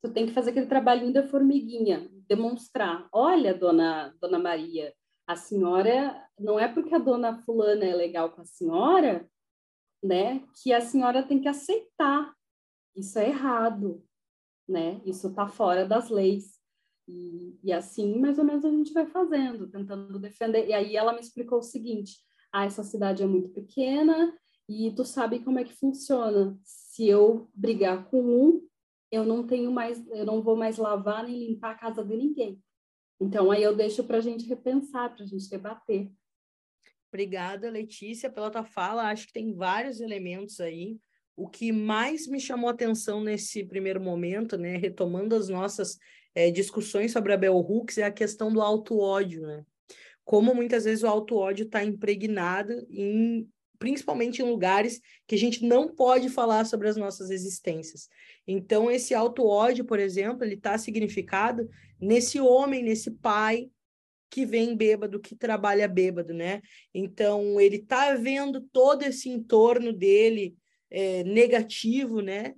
Tu 0.02 0.12
tem 0.12 0.26
que 0.26 0.32
fazer 0.32 0.50
aquele 0.50 0.66
trabalhinho 0.66 1.14
da 1.14 1.26
formiguinha, 1.26 2.10
demonstrar. 2.28 3.08
Olha, 3.10 3.54
dona, 3.54 4.14
dona 4.20 4.38
Maria, 4.38 4.92
a 5.26 5.34
senhora, 5.34 6.22
não 6.38 6.58
é 6.58 6.68
porque 6.68 6.94
a 6.94 6.98
dona 6.98 7.40
fulana 7.42 7.84
é 7.84 7.94
legal 7.94 8.30
com 8.32 8.42
a 8.42 8.44
senhora, 8.44 9.26
né, 10.02 10.44
que 10.60 10.72
a 10.74 10.80
senhora 10.80 11.22
tem 11.22 11.40
que 11.40 11.48
aceitar. 11.48 12.34
Isso 12.94 13.18
é 13.18 13.28
errado, 13.28 14.04
né? 14.68 15.00
Isso 15.06 15.28
está 15.28 15.46
fora 15.46 15.86
das 15.86 16.10
leis. 16.10 16.61
E, 17.12 17.58
e, 17.62 17.72
assim, 17.72 18.18
mais 18.18 18.38
ou 18.38 18.44
menos, 18.44 18.64
a 18.64 18.70
gente 18.70 18.92
vai 18.92 19.06
fazendo, 19.06 19.68
tentando 19.68 20.18
defender. 20.18 20.66
E 20.66 20.72
aí 20.72 20.96
ela 20.96 21.12
me 21.12 21.20
explicou 21.20 21.58
o 21.58 21.62
seguinte: 21.62 22.18
ah, 22.52 22.64
essa 22.64 22.82
cidade 22.82 23.22
é 23.22 23.26
muito 23.26 23.50
pequena 23.50 24.34
e 24.68 24.90
tu 24.92 25.04
sabe 25.04 25.40
como 25.40 25.58
é 25.58 25.64
que 25.64 25.74
funciona. 25.74 26.58
Se 26.62 27.06
eu 27.06 27.50
brigar 27.54 28.08
com 28.08 28.22
um, 28.22 28.66
eu 29.10 29.24
não 29.24 29.46
tenho 29.46 29.70
mais, 29.70 30.04
eu 30.08 30.24
não 30.24 30.42
vou 30.42 30.56
mais 30.56 30.78
lavar 30.78 31.24
nem 31.24 31.46
limpar 31.48 31.72
a 31.72 31.78
casa 31.78 32.02
de 32.02 32.16
ninguém. 32.16 32.62
Então 33.20 33.50
aí 33.50 33.62
eu 33.62 33.76
deixo 33.76 34.02
para 34.04 34.18
a 34.18 34.20
gente 34.20 34.46
repensar, 34.46 35.14
para 35.14 35.24
a 35.24 35.26
gente 35.26 35.48
debater. 35.50 36.10
Obrigada, 37.08 37.70
Letícia, 37.70 38.30
pela 38.30 38.50
tua 38.50 38.64
fala. 38.64 39.10
Acho 39.10 39.26
que 39.26 39.34
tem 39.34 39.54
vários 39.54 40.00
elementos 40.00 40.60
aí. 40.60 40.98
O 41.36 41.48
que 41.48 41.72
mais 41.72 42.26
me 42.26 42.38
chamou 42.38 42.68
atenção 42.68 43.22
nesse 43.22 43.64
primeiro 43.64 44.00
momento, 44.00 44.56
né, 44.56 44.76
retomando 44.76 45.34
as 45.34 45.48
nossas 45.48 45.98
é, 46.34 46.50
discussões 46.50 47.12
sobre 47.12 47.32
a 47.32 47.36
Bell 47.36 47.56
Hooks 47.56 47.98
é 47.98 48.04
a 48.04 48.10
questão 48.10 48.52
do 48.52 48.60
auto-ódio, 48.60 49.42
né? 49.42 49.64
Como 50.24 50.54
muitas 50.54 50.84
vezes 50.84 51.02
o 51.02 51.08
auto-ódio 51.08 51.64
está 51.64 51.82
impregnado 51.84 52.72
em 52.90 53.48
principalmente 53.78 54.40
em 54.40 54.44
lugares 54.44 55.00
que 55.26 55.34
a 55.34 55.38
gente 55.38 55.66
não 55.66 55.88
pode 55.88 56.28
falar 56.28 56.64
sobre 56.64 56.88
as 56.88 56.96
nossas 56.96 57.30
existências. 57.30 58.08
Então, 58.46 58.88
esse 58.88 59.12
auto-ódio, 59.12 59.84
por 59.84 59.98
exemplo, 59.98 60.44
ele 60.44 60.54
está 60.54 60.78
significado 60.78 61.68
nesse 62.00 62.40
homem, 62.40 62.80
nesse 62.80 63.10
pai 63.10 63.68
que 64.30 64.46
vem 64.46 64.76
bêbado, 64.76 65.18
que 65.18 65.34
trabalha 65.34 65.88
bêbado, 65.88 66.32
né? 66.32 66.62
Então, 66.94 67.60
ele 67.60 67.78
está 67.78 68.14
vendo 68.14 68.60
todo 68.72 69.02
esse 69.02 69.28
entorno 69.28 69.92
dele 69.92 70.56
é, 70.92 71.24
negativo, 71.24 72.20
né? 72.20 72.54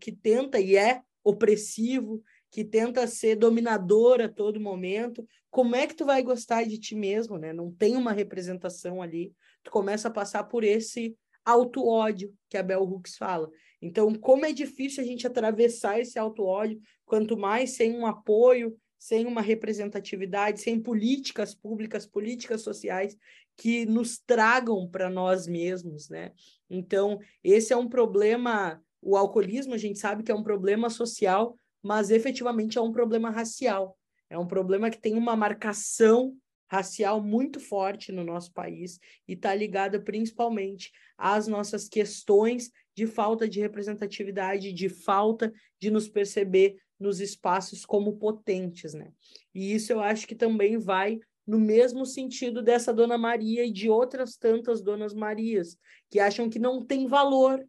Que 0.00 0.10
tenta 0.10 0.60
e 0.60 0.76
é 0.76 1.00
opressivo, 1.22 2.22
que 2.50 2.64
tenta 2.64 3.06
ser 3.06 3.36
dominador 3.36 4.20
a 4.20 4.28
todo 4.28 4.60
momento, 4.60 5.26
como 5.50 5.74
é 5.74 5.86
que 5.86 5.94
tu 5.94 6.04
vai 6.04 6.22
gostar 6.22 6.64
de 6.64 6.78
ti 6.78 6.94
mesmo, 6.94 7.38
né? 7.38 7.52
Não 7.52 7.72
tem 7.72 7.96
uma 7.96 8.12
representação 8.12 9.00
ali. 9.00 9.32
Tu 9.62 9.70
começa 9.70 10.08
a 10.08 10.10
passar 10.10 10.44
por 10.44 10.64
esse 10.64 11.16
auto-ódio 11.44 12.34
que 12.48 12.56
a 12.56 12.62
Bell 12.62 12.82
Hooks 12.82 13.16
fala. 13.16 13.50
Então, 13.80 14.14
como 14.14 14.44
é 14.44 14.52
difícil 14.52 15.02
a 15.02 15.06
gente 15.06 15.26
atravessar 15.26 16.00
esse 16.00 16.18
auto-ódio, 16.18 16.80
quanto 17.04 17.36
mais 17.36 17.70
sem 17.70 17.94
um 17.94 18.06
apoio, 18.06 18.76
sem 18.98 19.26
uma 19.26 19.40
representatividade, 19.40 20.60
sem 20.60 20.80
políticas 20.80 21.54
públicas, 21.54 22.06
políticas 22.06 22.62
sociais 22.62 23.16
que 23.56 23.86
nos 23.86 24.18
tragam 24.18 24.88
para 24.88 25.08
nós 25.08 25.46
mesmos, 25.46 26.08
né? 26.08 26.32
Então, 26.68 27.18
esse 27.42 27.72
é 27.72 27.76
um 27.76 27.88
problema, 27.88 28.80
o 29.00 29.16
alcoolismo 29.16 29.74
a 29.74 29.78
gente 29.78 29.98
sabe 29.98 30.22
que 30.22 30.30
é 30.30 30.34
um 30.34 30.42
problema 30.42 30.90
social, 30.90 31.56
mas 31.82 32.10
efetivamente 32.10 32.76
é 32.76 32.80
um 32.80 32.92
problema 32.92 33.30
racial. 33.30 33.96
É 34.28 34.38
um 34.38 34.46
problema 34.46 34.90
que 34.90 35.00
tem 35.00 35.14
uma 35.14 35.36
marcação 35.36 36.36
racial 36.68 37.22
muito 37.22 37.60
forte 37.60 38.10
no 38.10 38.24
nosso 38.24 38.52
país 38.52 38.98
e 39.26 39.34
está 39.34 39.54
ligada 39.54 40.00
principalmente 40.00 40.90
às 41.16 41.46
nossas 41.46 41.88
questões 41.88 42.70
de 42.94 43.06
falta 43.06 43.48
de 43.48 43.60
representatividade, 43.60 44.72
de 44.72 44.88
falta 44.88 45.52
de 45.80 45.90
nos 45.90 46.08
perceber 46.08 46.76
nos 46.98 47.20
espaços 47.20 47.84
como 47.84 48.16
potentes, 48.16 48.94
né? 48.94 49.12
E 49.54 49.74
isso 49.74 49.92
eu 49.92 50.00
acho 50.00 50.26
que 50.26 50.34
também 50.34 50.78
vai 50.78 51.20
no 51.46 51.58
mesmo 51.58 52.04
sentido 52.04 52.60
dessa 52.60 52.92
Dona 52.92 53.16
Maria 53.16 53.64
e 53.64 53.70
de 53.70 53.88
outras 53.88 54.36
tantas 54.36 54.82
Donas 54.82 55.14
Marias, 55.14 55.78
que 56.10 56.18
acham 56.18 56.50
que 56.50 56.58
não 56.58 56.84
tem 56.84 57.06
valor. 57.06 57.64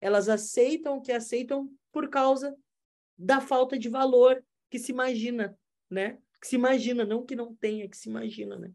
Elas 0.00 0.28
aceitam 0.28 0.98
o 0.98 1.00
que 1.00 1.12
aceitam 1.12 1.68
por 1.92 2.08
causa 2.08 2.54
da 3.18 3.40
falta 3.40 3.78
de 3.78 3.88
valor 3.88 4.42
que 4.70 4.78
se 4.78 4.92
imagina, 4.92 5.58
né? 5.90 6.18
Que 6.40 6.46
se 6.46 6.54
imagina, 6.54 7.04
não 7.04 7.24
que 7.24 7.34
não 7.34 7.54
tenha, 7.54 7.88
que 7.88 7.96
se 7.96 8.08
imagina, 8.08 8.56
né? 8.56 8.70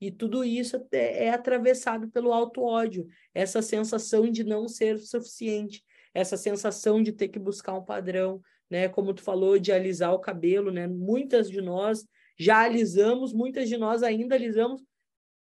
E 0.00 0.10
tudo 0.10 0.44
isso 0.44 0.76
é, 0.92 1.26
é 1.26 1.30
atravessado 1.30 2.08
pelo 2.08 2.32
auto-ódio, 2.32 3.06
essa 3.34 3.60
sensação 3.60 4.30
de 4.30 4.44
não 4.44 4.68
ser 4.68 4.98
suficiente, 4.98 5.84
essa 6.14 6.36
sensação 6.36 7.02
de 7.02 7.12
ter 7.12 7.28
que 7.28 7.38
buscar 7.38 7.74
um 7.74 7.84
padrão, 7.84 8.40
né? 8.68 8.88
Como 8.88 9.14
tu 9.14 9.22
falou, 9.22 9.58
de 9.58 9.72
alisar 9.72 10.12
o 10.12 10.20
cabelo, 10.20 10.70
né? 10.70 10.86
Muitas 10.86 11.50
de 11.50 11.60
nós 11.60 12.06
já 12.40 12.60
alisamos, 12.60 13.34
muitas 13.34 13.68
de 13.68 13.76
nós 13.76 14.02
ainda 14.02 14.34
alisamos, 14.34 14.82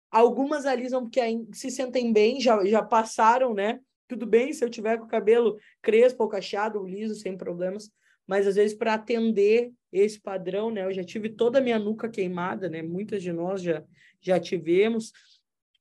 algumas 0.09 0.65
alisam 0.65 1.01
porque 1.01 1.19
se 1.51 1.69
sentem 1.69 2.13
bem, 2.13 2.39
já, 2.39 2.63
já 2.65 2.81
passaram, 2.81 3.53
né? 3.53 3.81
Tudo 4.07 4.25
bem 4.25 4.53
se 4.53 4.63
eu 4.63 4.69
tiver 4.69 4.97
com 4.97 5.03
o 5.03 5.09
cabelo 5.09 5.59
crespo 5.81 6.23
ou 6.23 6.29
cacheado, 6.29 6.85
liso, 6.85 7.13
sem 7.15 7.35
problemas, 7.35 7.91
mas 8.25 8.47
às 8.47 8.55
vezes 8.55 8.77
para 8.77 8.93
atender 8.93 9.73
esse 9.91 10.21
padrão, 10.21 10.71
né? 10.71 10.85
Eu 10.85 10.93
já 10.93 11.03
tive 11.03 11.27
toda 11.27 11.59
a 11.59 11.61
minha 11.61 11.77
nuca 11.77 12.07
queimada, 12.07 12.69
né? 12.69 12.81
Muitas 12.81 13.21
de 13.21 13.33
nós 13.33 13.61
já 13.61 13.83
já 14.21 14.39
tivemos. 14.39 15.11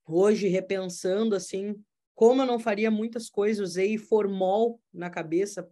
Hoje 0.05 0.49
repensando 0.49 1.37
assim, 1.37 1.77
como 2.13 2.43
eu 2.43 2.47
não 2.47 2.59
faria 2.59 2.91
muitas 2.91 3.31
coisas, 3.31 3.71
usei 3.71 3.97
formol 3.97 4.81
na 4.93 5.09
cabeça 5.09 5.71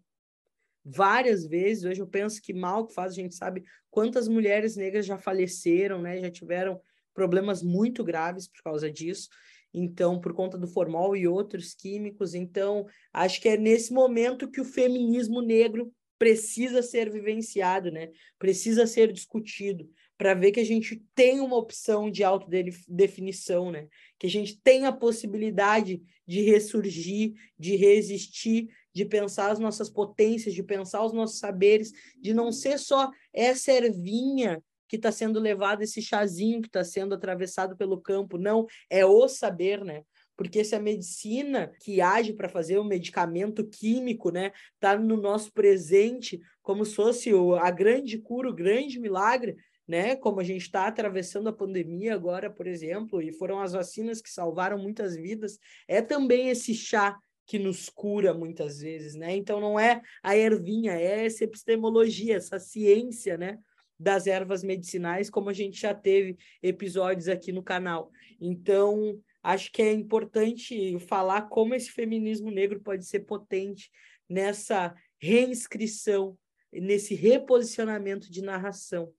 várias 0.84 1.46
vezes. 1.46 1.84
Hoje 1.84 2.00
eu 2.00 2.06
penso 2.06 2.40
que 2.40 2.52
mal 2.52 2.86
que 2.86 2.94
faz, 2.94 3.12
a 3.12 3.16
gente 3.16 3.34
sabe 3.34 3.62
quantas 3.90 4.28
mulheres 4.28 4.76
negras 4.76 5.06
já 5.06 5.18
faleceram, 5.18 6.00
né? 6.00 6.18
Já 6.20 6.30
tiveram 6.30 6.80
problemas 7.14 7.62
muito 7.62 8.02
graves 8.02 8.48
por 8.48 8.62
causa 8.62 8.90
disso. 8.90 9.28
Então, 9.74 10.20
por 10.20 10.34
conta 10.34 10.58
do 10.58 10.68
formol 10.68 11.16
e 11.16 11.26
outros 11.26 11.74
químicos. 11.74 12.34
Então, 12.34 12.86
acho 13.12 13.40
que 13.40 13.48
é 13.48 13.56
nesse 13.56 13.92
momento 13.92 14.50
que 14.50 14.60
o 14.60 14.64
feminismo 14.64 15.40
negro 15.40 15.92
precisa 16.18 16.82
ser 16.82 17.10
vivenciado, 17.10 17.90
né? 17.90 18.10
Precisa 18.38 18.86
ser 18.86 19.12
discutido 19.12 19.88
para 20.16 20.34
ver 20.34 20.52
que 20.52 20.60
a 20.60 20.64
gente 20.64 21.02
tem 21.16 21.40
uma 21.40 21.56
opção 21.56 22.08
de 22.08 22.22
autodefinição, 22.22 23.72
né? 23.72 23.88
Que 24.18 24.28
a 24.28 24.30
gente 24.30 24.60
tem 24.60 24.86
a 24.86 24.92
possibilidade 24.92 26.00
de 26.24 26.42
ressurgir, 26.42 27.32
de 27.58 27.74
resistir, 27.74 28.68
de 28.94 29.04
pensar 29.04 29.50
as 29.50 29.58
nossas 29.58 29.88
potências, 29.88 30.54
de 30.54 30.62
pensar 30.62 31.04
os 31.04 31.12
nossos 31.12 31.38
saberes, 31.38 31.92
de 32.20 32.34
não 32.34 32.52
ser 32.52 32.78
só 32.78 33.10
essa 33.32 33.72
ervinha 33.72 34.62
que 34.88 34.96
está 34.96 35.10
sendo 35.10 35.40
levado, 35.40 35.82
esse 35.82 36.02
chazinho 36.02 36.60
que 36.60 36.68
está 36.68 36.84
sendo 36.84 37.14
atravessado 37.14 37.76
pelo 37.76 38.00
campo. 38.00 38.36
Não, 38.36 38.66
é 38.90 39.06
o 39.06 39.26
saber, 39.26 39.84
né? 39.84 40.02
porque 40.36 40.64
se 40.64 40.74
a 40.74 40.80
medicina 40.80 41.72
que 41.80 42.00
age 42.00 42.32
para 42.32 42.48
fazer 42.48 42.78
o 42.78 42.84
medicamento 42.84 43.64
químico, 43.64 44.30
né, 44.30 44.50
tá 44.80 44.98
no 44.98 45.16
nosso 45.16 45.52
presente 45.52 46.40
como 46.62 46.84
se 46.84 46.94
fosse 46.94 47.32
o, 47.32 47.54
a 47.54 47.70
grande 47.70 48.18
cura, 48.18 48.48
o 48.48 48.54
grande 48.54 48.98
milagre, 48.98 49.56
né? 49.86 50.14
Como 50.14 50.40
a 50.40 50.44
gente 50.44 50.62
está 50.62 50.86
atravessando 50.86 51.48
a 51.48 51.52
pandemia 51.52 52.14
agora, 52.14 52.48
por 52.48 52.66
exemplo, 52.66 53.20
e 53.20 53.32
foram 53.32 53.60
as 53.60 53.72
vacinas 53.72 54.22
que 54.22 54.30
salvaram 54.30 54.78
muitas 54.78 55.16
vidas, 55.16 55.58
é 55.88 56.00
também 56.00 56.48
esse 56.48 56.72
chá 56.72 57.16
que 57.46 57.58
nos 57.58 57.88
cura 57.88 58.32
muitas 58.32 58.80
vezes, 58.80 59.14
né? 59.14 59.36
Então 59.36 59.60
não 59.60 59.78
é 59.78 60.00
a 60.22 60.36
ervinha, 60.36 60.92
é 60.92 61.26
essa 61.26 61.44
epistemologia, 61.44 62.36
essa 62.36 62.58
ciência, 62.58 63.36
né? 63.36 63.58
Das 63.98 64.26
ervas 64.26 64.64
medicinais, 64.64 65.30
como 65.30 65.50
a 65.50 65.52
gente 65.52 65.80
já 65.80 65.94
teve 65.94 66.36
episódios 66.62 67.28
aqui 67.28 67.52
no 67.52 67.62
canal. 67.62 68.10
Então, 68.40 69.20
acho 69.42 69.70
que 69.70 69.82
é 69.82 69.92
importante 69.92 70.98
falar 71.00 71.42
como 71.42 71.74
esse 71.74 71.90
feminismo 71.90 72.50
negro 72.50 72.80
pode 72.80 73.04
ser 73.04 73.20
potente 73.20 73.90
nessa 74.28 74.94
reinscrição, 75.20 76.36
nesse 76.72 77.14
reposicionamento 77.14 78.30
de 78.30 78.42
narração. 78.42 79.12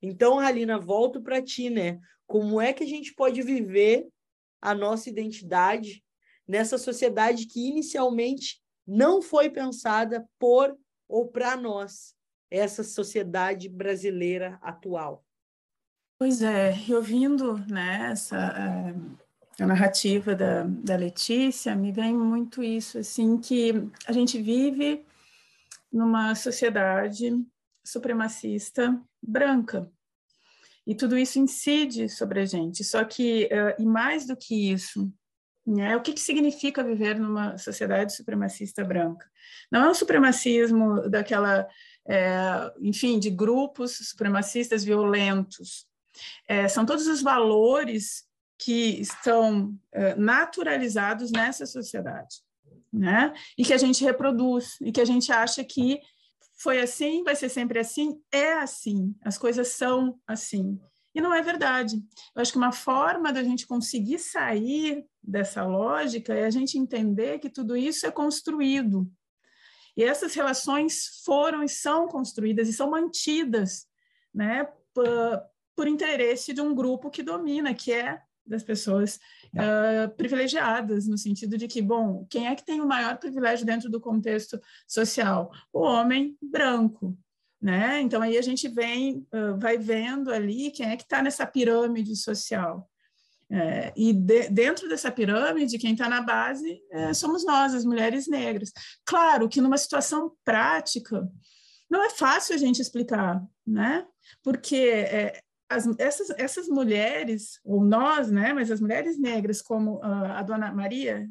Então, 0.00 0.38
Halina, 0.38 0.78
volto 0.78 1.22
para 1.22 1.42
ti, 1.42 1.68
né? 1.70 1.98
Como 2.26 2.60
é 2.60 2.72
que 2.72 2.84
a 2.84 2.86
gente 2.86 3.14
pode 3.14 3.42
viver 3.42 4.06
a 4.60 4.74
nossa 4.74 5.10
identidade 5.10 6.03
nessa 6.46 6.78
sociedade 6.78 7.46
que 7.46 7.68
inicialmente 7.68 8.60
não 8.86 9.22
foi 9.22 9.50
pensada 9.50 10.28
por 10.38 10.76
ou 11.08 11.28
para 11.28 11.56
nós, 11.56 12.14
essa 12.50 12.84
sociedade 12.84 13.68
brasileira 13.68 14.58
atual? 14.62 15.24
Pois 16.18 16.42
é, 16.42 16.74
e 16.86 16.94
ouvindo 16.94 17.58
né, 17.66 18.10
essa 18.12 18.36
a, 18.38 19.62
a 19.62 19.66
narrativa 19.66 20.34
da, 20.34 20.64
da 20.64 20.96
Letícia, 20.96 21.74
me 21.74 21.92
vem 21.92 22.14
muito 22.14 22.62
isso, 22.62 22.98
assim, 22.98 23.38
que 23.38 23.72
a 24.06 24.12
gente 24.12 24.40
vive 24.40 25.04
numa 25.92 26.34
sociedade 26.34 27.32
supremacista 27.84 29.00
branca, 29.22 29.90
e 30.86 30.94
tudo 30.94 31.16
isso 31.16 31.38
incide 31.38 32.08
sobre 32.08 32.40
a 32.40 32.44
gente. 32.44 32.84
Só 32.84 33.04
que, 33.04 33.46
uh, 33.46 33.80
e 33.80 33.86
mais 33.86 34.26
do 34.26 34.36
que 34.36 34.70
isso, 34.70 35.12
né, 35.66 35.96
o 35.96 36.02
que, 36.02 36.12
que 36.12 36.20
significa 36.20 36.84
viver 36.84 37.18
numa 37.18 37.56
sociedade 37.56 38.14
supremacista 38.14 38.84
branca? 38.84 39.26
Não 39.70 39.84
é 39.84 39.90
um 39.90 39.94
supremacismo 39.94 41.08
daquela, 41.08 41.66
é, 42.06 42.72
enfim, 42.80 43.18
de 43.18 43.30
grupos 43.30 43.96
supremacistas 43.96 44.84
violentos. 44.84 45.86
É, 46.46 46.68
são 46.68 46.84
todos 46.84 47.06
os 47.06 47.22
valores 47.22 48.24
que 48.58 49.00
estão 49.00 49.74
é, 49.92 50.14
naturalizados 50.14 51.32
nessa 51.32 51.66
sociedade, 51.66 52.36
né? 52.92 53.32
E 53.58 53.64
que 53.64 53.72
a 53.72 53.78
gente 53.78 54.04
reproduz 54.04 54.76
e 54.80 54.92
que 54.92 55.00
a 55.00 55.04
gente 55.04 55.32
acha 55.32 55.64
que 55.64 56.00
foi 56.56 56.80
assim, 56.80 57.24
vai 57.24 57.34
ser 57.34 57.48
sempre 57.48 57.78
assim, 57.78 58.20
é 58.30 58.54
assim, 58.54 59.14
as 59.24 59.36
coisas 59.36 59.68
são 59.68 60.18
assim. 60.26 60.78
E 61.14 61.20
não 61.20 61.32
é 61.32 61.40
verdade. 61.40 61.96
Eu 62.34 62.42
acho 62.42 62.52
que 62.52 62.58
uma 62.58 62.72
forma 62.72 63.32
da 63.32 63.42
gente 63.42 63.66
conseguir 63.66 64.18
sair 64.18 65.06
dessa 65.22 65.64
lógica 65.64 66.34
é 66.34 66.44
a 66.44 66.50
gente 66.50 66.76
entender 66.76 67.38
que 67.38 67.48
tudo 67.48 67.76
isso 67.76 68.06
é 68.06 68.10
construído. 68.10 69.08
E 69.96 70.02
essas 70.02 70.34
relações 70.34 71.22
foram 71.24 71.62
e 71.62 71.68
são 71.68 72.08
construídas 72.08 72.68
e 72.68 72.72
são 72.72 72.90
mantidas 72.90 73.86
né, 74.34 74.68
por, 74.92 75.06
por 75.76 75.86
interesse 75.86 76.52
de 76.52 76.60
um 76.60 76.74
grupo 76.74 77.10
que 77.10 77.22
domina, 77.22 77.72
que 77.72 77.92
é 77.92 78.20
das 78.46 78.62
pessoas 78.62 79.18
uh, 79.54 80.14
privilegiadas, 80.16 81.06
no 81.06 81.16
sentido 81.16 81.56
de 81.56 81.66
que, 81.66 81.80
bom, 81.80 82.26
quem 82.28 82.46
é 82.48 82.54
que 82.54 82.64
tem 82.64 82.80
o 82.80 82.86
maior 82.86 83.16
privilégio 83.18 83.64
dentro 83.64 83.88
do 83.88 84.00
contexto 84.00 84.60
social? 84.86 85.50
O 85.72 85.80
homem 85.80 86.36
branco, 86.42 87.16
né? 87.64 87.98
Então 88.02 88.20
aí 88.20 88.36
a 88.36 88.42
gente 88.42 88.68
vem, 88.68 89.26
uh, 89.32 89.58
vai 89.58 89.78
vendo 89.78 90.30
ali 90.30 90.70
quem 90.70 90.90
é 90.90 90.96
que 90.98 91.02
está 91.02 91.22
nessa 91.22 91.46
pirâmide 91.46 92.14
social. 92.14 92.86
É, 93.50 93.90
e 93.96 94.12
de, 94.12 94.48
dentro 94.50 94.86
dessa 94.86 95.10
pirâmide, 95.10 95.78
quem 95.78 95.92
está 95.92 96.08
na 96.08 96.20
base 96.20 96.82
é, 96.90 97.14
somos 97.14 97.44
nós, 97.44 97.72
as 97.72 97.84
mulheres 97.84 98.26
negras. 98.26 98.70
Claro 99.04 99.48
que 99.48 99.62
numa 99.62 99.78
situação 99.78 100.32
prática, 100.44 101.26
não 101.90 102.04
é 102.04 102.10
fácil 102.10 102.54
a 102.54 102.58
gente 102.58 102.82
explicar, 102.82 103.42
né? 103.66 104.06
Porque 104.42 104.76
é, 104.76 105.40
as, 105.66 105.86
essas, 105.98 106.30
essas 106.36 106.68
mulheres, 106.68 107.60
ou 107.64 107.82
nós, 107.82 108.30
né, 108.30 108.52
mas 108.52 108.70
as 108.70 108.80
mulheres 108.80 109.18
negras, 109.18 109.62
como 109.62 109.96
uh, 110.00 110.32
a 110.36 110.42
Dona 110.42 110.70
Maria, 110.70 111.26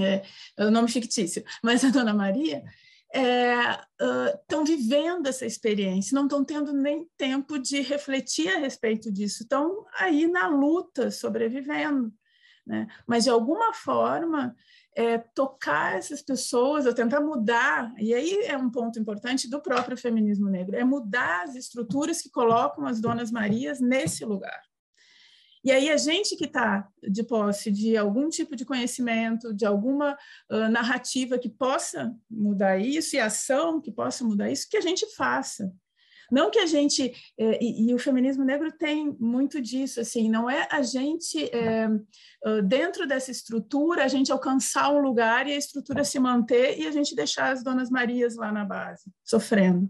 é, 0.00 0.22
é 0.56 0.66
o 0.66 0.70
nome 0.70 0.88
fictício, 0.88 1.44
mas 1.62 1.84
a 1.84 1.90
Dona 1.90 2.12
Maria, 2.12 2.64
estão 3.14 4.60
é, 4.60 4.62
uh, 4.62 4.66
vivendo 4.66 5.28
essa 5.28 5.46
experiência, 5.46 6.14
não 6.14 6.24
estão 6.24 6.44
tendo 6.44 6.72
nem 6.72 7.08
tempo 7.16 7.58
de 7.58 7.80
refletir 7.80 8.48
a 8.48 8.58
respeito 8.58 9.12
disso, 9.12 9.44
estão 9.44 9.86
aí 9.98 10.26
na 10.26 10.48
luta, 10.48 11.10
sobrevivendo. 11.10 12.12
Né? 12.66 12.88
Mas, 13.06 13.24
de 13.24 13.30
alguma 13.30 13.72
forma, 13.72 14.56
é, 14.96 15.18
tocar 15.18 15.96
essas 15.96 16.22
pessoas, 16.22 16.86
ou 16.86 16.94
tentar 16.94 17.20
mudar, 17.20 17.92
e 17.98 18.12
aí 18.12 18.40
é 18.46 18.56
um 18.56 18.70
ponto 18.70 18.98
importante 18.98 19.48
do 19.48 19.60
próprio 19.60 19.96
feminismo 19.96 20.48
negro, 20.48 20.74
é 20.76 20.82
mudar 20.82 21.44
as 21.44 21.54
estruturas 21.54 22.20
que 22.20 22.30
colocam 22.30 22.86
as 22.86 23.00
donas 23.00 23.30
Marias 23.30 23.80
nesse 23.80 24.24
lugar. 24.24 24.60
E 25.64 25.72
aí 25.72 25.90
a 25.90 25.96
gente 25.96 26.36
que 26.36 26.44
está 26.44 26.86
de 27.02 27.22
posse 27.22 27.70
de 27.70 27.96
algum 27.96 28.28
tipo 28.28 28.54
de 28.54 28.64
conhecimento, 28.64 29.54
de 29.54 29.64
alguma 29.64 30.16
uh, 30.50 30.68
narrativa 30.68 31.38
que 31.38 31.48
possa 31.48 32.14
mudar 32.30 32.78
isso, 32.78 33.16
e 33.16 33.20
ação 33.20 33.80
que 33.80 33.90
possa 33.90 34.24
mudar 34.24 34.50
isso, 34.50 34.68
que 34.68 34.76
a 34.76 34.82
gente 34.82 35.06
faça. 35.14 35.72
Não 36.30 36.50
que 36.50 36.58
a 36.58 36.66
gente, 36.66 37.12
é, 37.38 37.62
e, 37.62 37.88
e, 37.88 37.94
o 37.94 37.98
feminismo 37.98 38.44
negro 38.44 38.72
tem 38.72 39.14
muito 39.20 39.60
disso, 39.60 40.00
assim, 40.00 40.30
não 40.30 40.48
é 40.48 40.66
a 40.70 40.82
gente, 40.82 41.50
é, 41.54 41.86
dentro 42.64 43.06
dessa 43.06 43.30
estrutura, 43.30 44.04
a 44.04 44.08
gente 44.08 44.32
alcançar 44.32 44.90
um 44.90 45.00
lugar 45.00 45.46
e 45.46 45.52
a 45.52 45.58
estrutura 45.58 46.02
se 46.02 46.18
manter 46.18 46.78
e 46.78 46.86
a 46.86 46.90
gente 46.90 47.14
deixar 47.14 47.52
as 47.52 47.62
donas 47.62 47.90
Marias 47.90 48.36
lá 48.36 48.50
na 48.50 48.64
base, 48.64 49.04
sofrendo. 49.22 49.88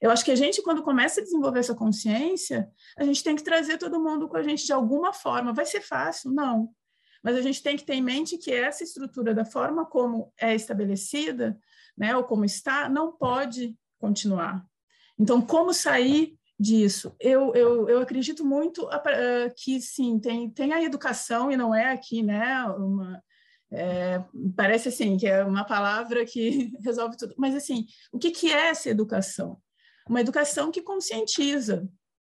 Eu 0.00 0.10
acho 0.10 0.24
que 0.24 0.30
a 0.30 0.36
gente, 0.36 0.62
quando 0.62 0.82
começa 0.82 1.20
a 1.20 1.24
desenvolver 1.24 1.58
essa 1.58 1.74
consciência, 1.74 2.70
a 2.96 3.04
gente 3.04 3.22
tem 3.22 3.34
que 3.34 3.42
trazer 3.42 3.78
todo 3.78 4.00
mundo 4.00 4.28
com 4.28 4.36
a 4.36 4.42
gente 4.42 4.64
de 4.64 4.72
alguma 4.72 5.12
forma. 5.12 5.52
Vai 5.52 5.66
ser 5.66 5.80
fácil? 5.80 6.30
Não. 6.30 6.70
Mas 7.22 7.36
a 7.36 7.42
gente 7.42 7.62
tem 7.62 7.76
que 7.76 7.84
ter 7.84 7.94
em 7.94 8.02
mente 8.02 8.38
que 8.38 8.52
essa 8.52 8.84
estrutura, 8.84 9.34
da 9.34 9.44
forma 9.44 9.84
como 9.84 10.32
é 10.40 10.54
estabelecida, 10.54 11.58
né, 11.96 12.16
ou 12.16 12.22
como 12.22 12.44
está, 12.44 12.88
não 12.88 13.12
pode 13.12 13.76
continuar. 13.98 14.64
Então, 15.18 15.42
como 15.42 15.74
sair 15.74 16.38
disso? 16.58 17.14
Eu, 17.18 17.52
eu, 17.54 17.88
eu 17.88 18.00
acredito 18.00 18.44
muito 18.44 18.86
uh, 18.86 19.52
que, 19.56 19.80
sim, 19.80 20.20
tem, 20.20 20.48
tem 20.48 20.72
a 20.72 20.82
educação, 20.82 21.50
e 21.50 21.56
não 21.56 21.74
é 21.74 21.90
aqui, 21.90 22.22
né, 22.22 22.64
uma, 22.66 23.20
é, 23.70 24.22
parece 24.56 24.88
assim, 24.88 25.16
que 25.16 25.26
é 25.26 25.44
uma 25.44 25.64
palavra 25.64 26.24
que 26.24 26.72
resolve 26.84 27.16
tudo. 27.16 27.34
Mas, 27.36 27.54
assim, 27.54 27.86
o 28.12 28.18
que, 28.18 28.30
que 28.30 28.52
é 28.52 28.68
essa 28.68 28.88
educação? 28.88 29.60
Uma 30.08 30.20
educação 30.20 30.70
que 30.70 30.82
conscientiza, 30.82 31.88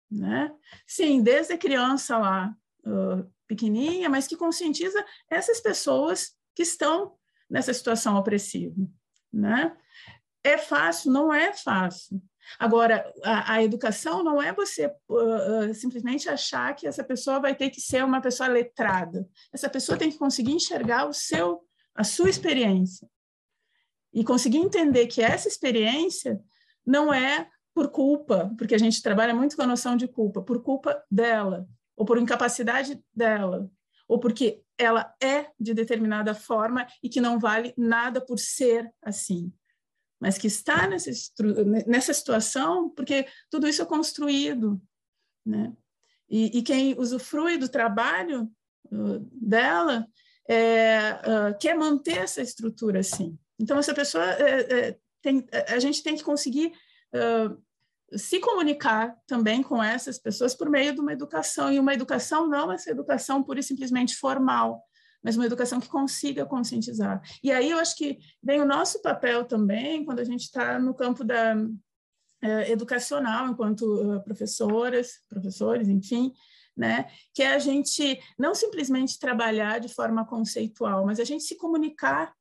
né? 0.09 0.53
Sim, 0.85 1.21
desde 1.21 1.53
a 1.53 1.57
criança 1.57 2.17
lá, 2.17 2.55
uh, 2.85 3.29
pequenininha, 3.47 4.09
mas 4.09 4.27
que 4.27 4.35
conscientiza 4.35 5.03
essas 5.29 5.59
pessoas 5.59 6.35
que 6.55 6.63
estão 6.63 7.15
nessa 7.49 7.73
situação 7.73 8.15
opressiva, 8.15 8.75
né? 9.31 9.75
É 10.43 10.57
fácil? 10.57 11.11
Não 11.11 11.33
é 11.33 11.53
fácil. 11.53 12.21
Agora, 12.57 13.11
a, 13.23 13.55
a, 13.55 13.63
educação 13.63 14.23
não 14.23 14.41
é 14.41 14.53
você 14.53 14.87
uh, 14.87 15.69
uh, 15.69 15.73
simplesmente 15.73 16.29
achar 16.29 16.73
que 16.75 16.87
essa 16.87 17.03
pessoa 17.03 17.39
vai 17.39 17.53
ter 17.53 17.69
que 17.69 17.81
ser 17.81 18.03
uma 18.05 18.21
pessoa 18.21 18.47
letrada. 18.47 19.27
Essa 19.53 19.69
pessoa 19.69 19.97
tem 19.97 20.09
que 20.09 20.17
conseguir 20.17 20.53
enxergar 20.53 21.07
o 21.07 21.13
seu, 21.13 21.61
a 21.93 22.03
sua 22.03 22.29
experiência. 22.29 23.07
e 24.13 24.23
conseguir 24.23 24.57
entender 24.57 25.07
que 25.07 25.21
essa 25.21 25.47
experiência 25.47 26.41
não 26.85 27.13
é 27.13 27.49
por 27.77 27.91
culpa, 27.91 28.51
porque 28.57 28.73
a 28.73 28.77
gente 28.79 29.03
trabalha 29.03 29.35
muito 29.35 29.55
com 29.55 29.61
a 29.61 29.67
noção 29.67 29.95
de 29.95 30.07
culpa, 30.07 30.41
por 30.41 30.63
culpa 30.63 30.99
dela, 31.11 31.69
ou 31.95 32.07
por 32.07 32.17
incapacidade 32.17 32.99
dela, 33.13 33.69
ou 34.07 34.19
porque 34.19 34.63
ela 34.79 35.13
é 35.21 35.51
de 35.59 35.75
determinada 35.75 36.33
forma 36.33 36.87
e 37.03 37.07
que 37.07 37.21
não 37.21 37.37
vale 37.37 37.75
nada 37.77 38.19
por 38.19 38.39
ser 38.39 38.91
assim, 38.99 39.53
mas 40.19 40.39
que 40.39 40.47
está 40.47 40.87
nessa, 40.87 41.11
nessa 41.85 42.15
situação 42.15 42.89
porque 42.89 43.27
tudo 43.47 43.67
isso 43.67 43.83
é 43.83 43.85
construído, 43.85 44.81
né? 45.45 45.71
E, 46.27 46.57
e 46.57 46.63
quem 46.63 46.97
usufrui 46.97 47.59
do 47.59 47.69
trabalho 47.69 48.51
uh, 48.91 49.19
dela 49.31 50.07
é, 50.49 51.11
uh, 51.13 51.57
quer 51.59 51.77
manter 51.77 52.17
essa 52.17 52.41
estrutura 52.41 53.01
assim. 53.01 53.37
Então 53.59 53.77
essa 53.77 53.93
pessoa 53.93 54.25
é, 54.25 54.79
é, 54.79 54.97
tem, 55.21 55.45
a 55.67 55.77
gente 55.77 56.01
tem 56.01 56.15
que 56.15 56.23
conseguir 56.23 56.73
uh, 57.13 57.66
se 58.15 58.39
comunicar 58.39 59.15
também 59.27 59.61
com 59.61 59.83
essas 59.83 60.17
pessoas 60.17 60.55
por 60.55 60.69
meio 60.69 60.93
de 60.93 61.01
uma 61.01 61.13
educação, 61.13 61.71
e 61.71 61.79
uma 61.79 61.93
educação 61.93 62.47
não 62.47 62.71
essa 62.71 62.91
educação 62.91 63.43
pura 63.43 63.59
e 63.59 63.63
simplesmente 63.63 64.15
formal, 64.15 64.81
mas 65.21 65.35
uma 65.35 65.45
educação 65.45 65.79
que 65.79 65.89
consiga 65.89 66.45
conscientizar. 66.45 67.21
E 67.43 67.51
aí 67.51 67.69
eu 67.69 67.79
acho 67.79 67.95
que 67.97 68.17
vem 68.41 68.61
o 68.61 68.65
nosso 68.65 69.01
papel 69.01 69.43
também, 69.45 70.05
quando 70.05 70.19
a 70.19 70.23
gente 70.23 70.43
está 70.43 70.79
no 70.79 70.93
campo 70.93 71.23
da 71.23 71.55
é, 72.41 72.71
educacional, 72.71 73.47
enquanto 73.47 73.81
uh, 73.81 74.23
professoras, 74.23 75.23
professores, 75.27 75.87
enfim, 75.87 76.31
né? 76.75 77.11
Que 77.33 77.41
é 77.41 77.53
a 77.53 77.59
gente 77.59 78.21
não 78.37 78.53
simplesmente 78.53 79.19
trabalhar 79.19 79.79
de 79.79 79.89
forma 79.89 80.23
conceitual, 80.23 81.03
mas 81.03 81.19
a 81.19 81.23
gente 81.23 81.43
se 81.43 81.57
comunicar 81.57 82.33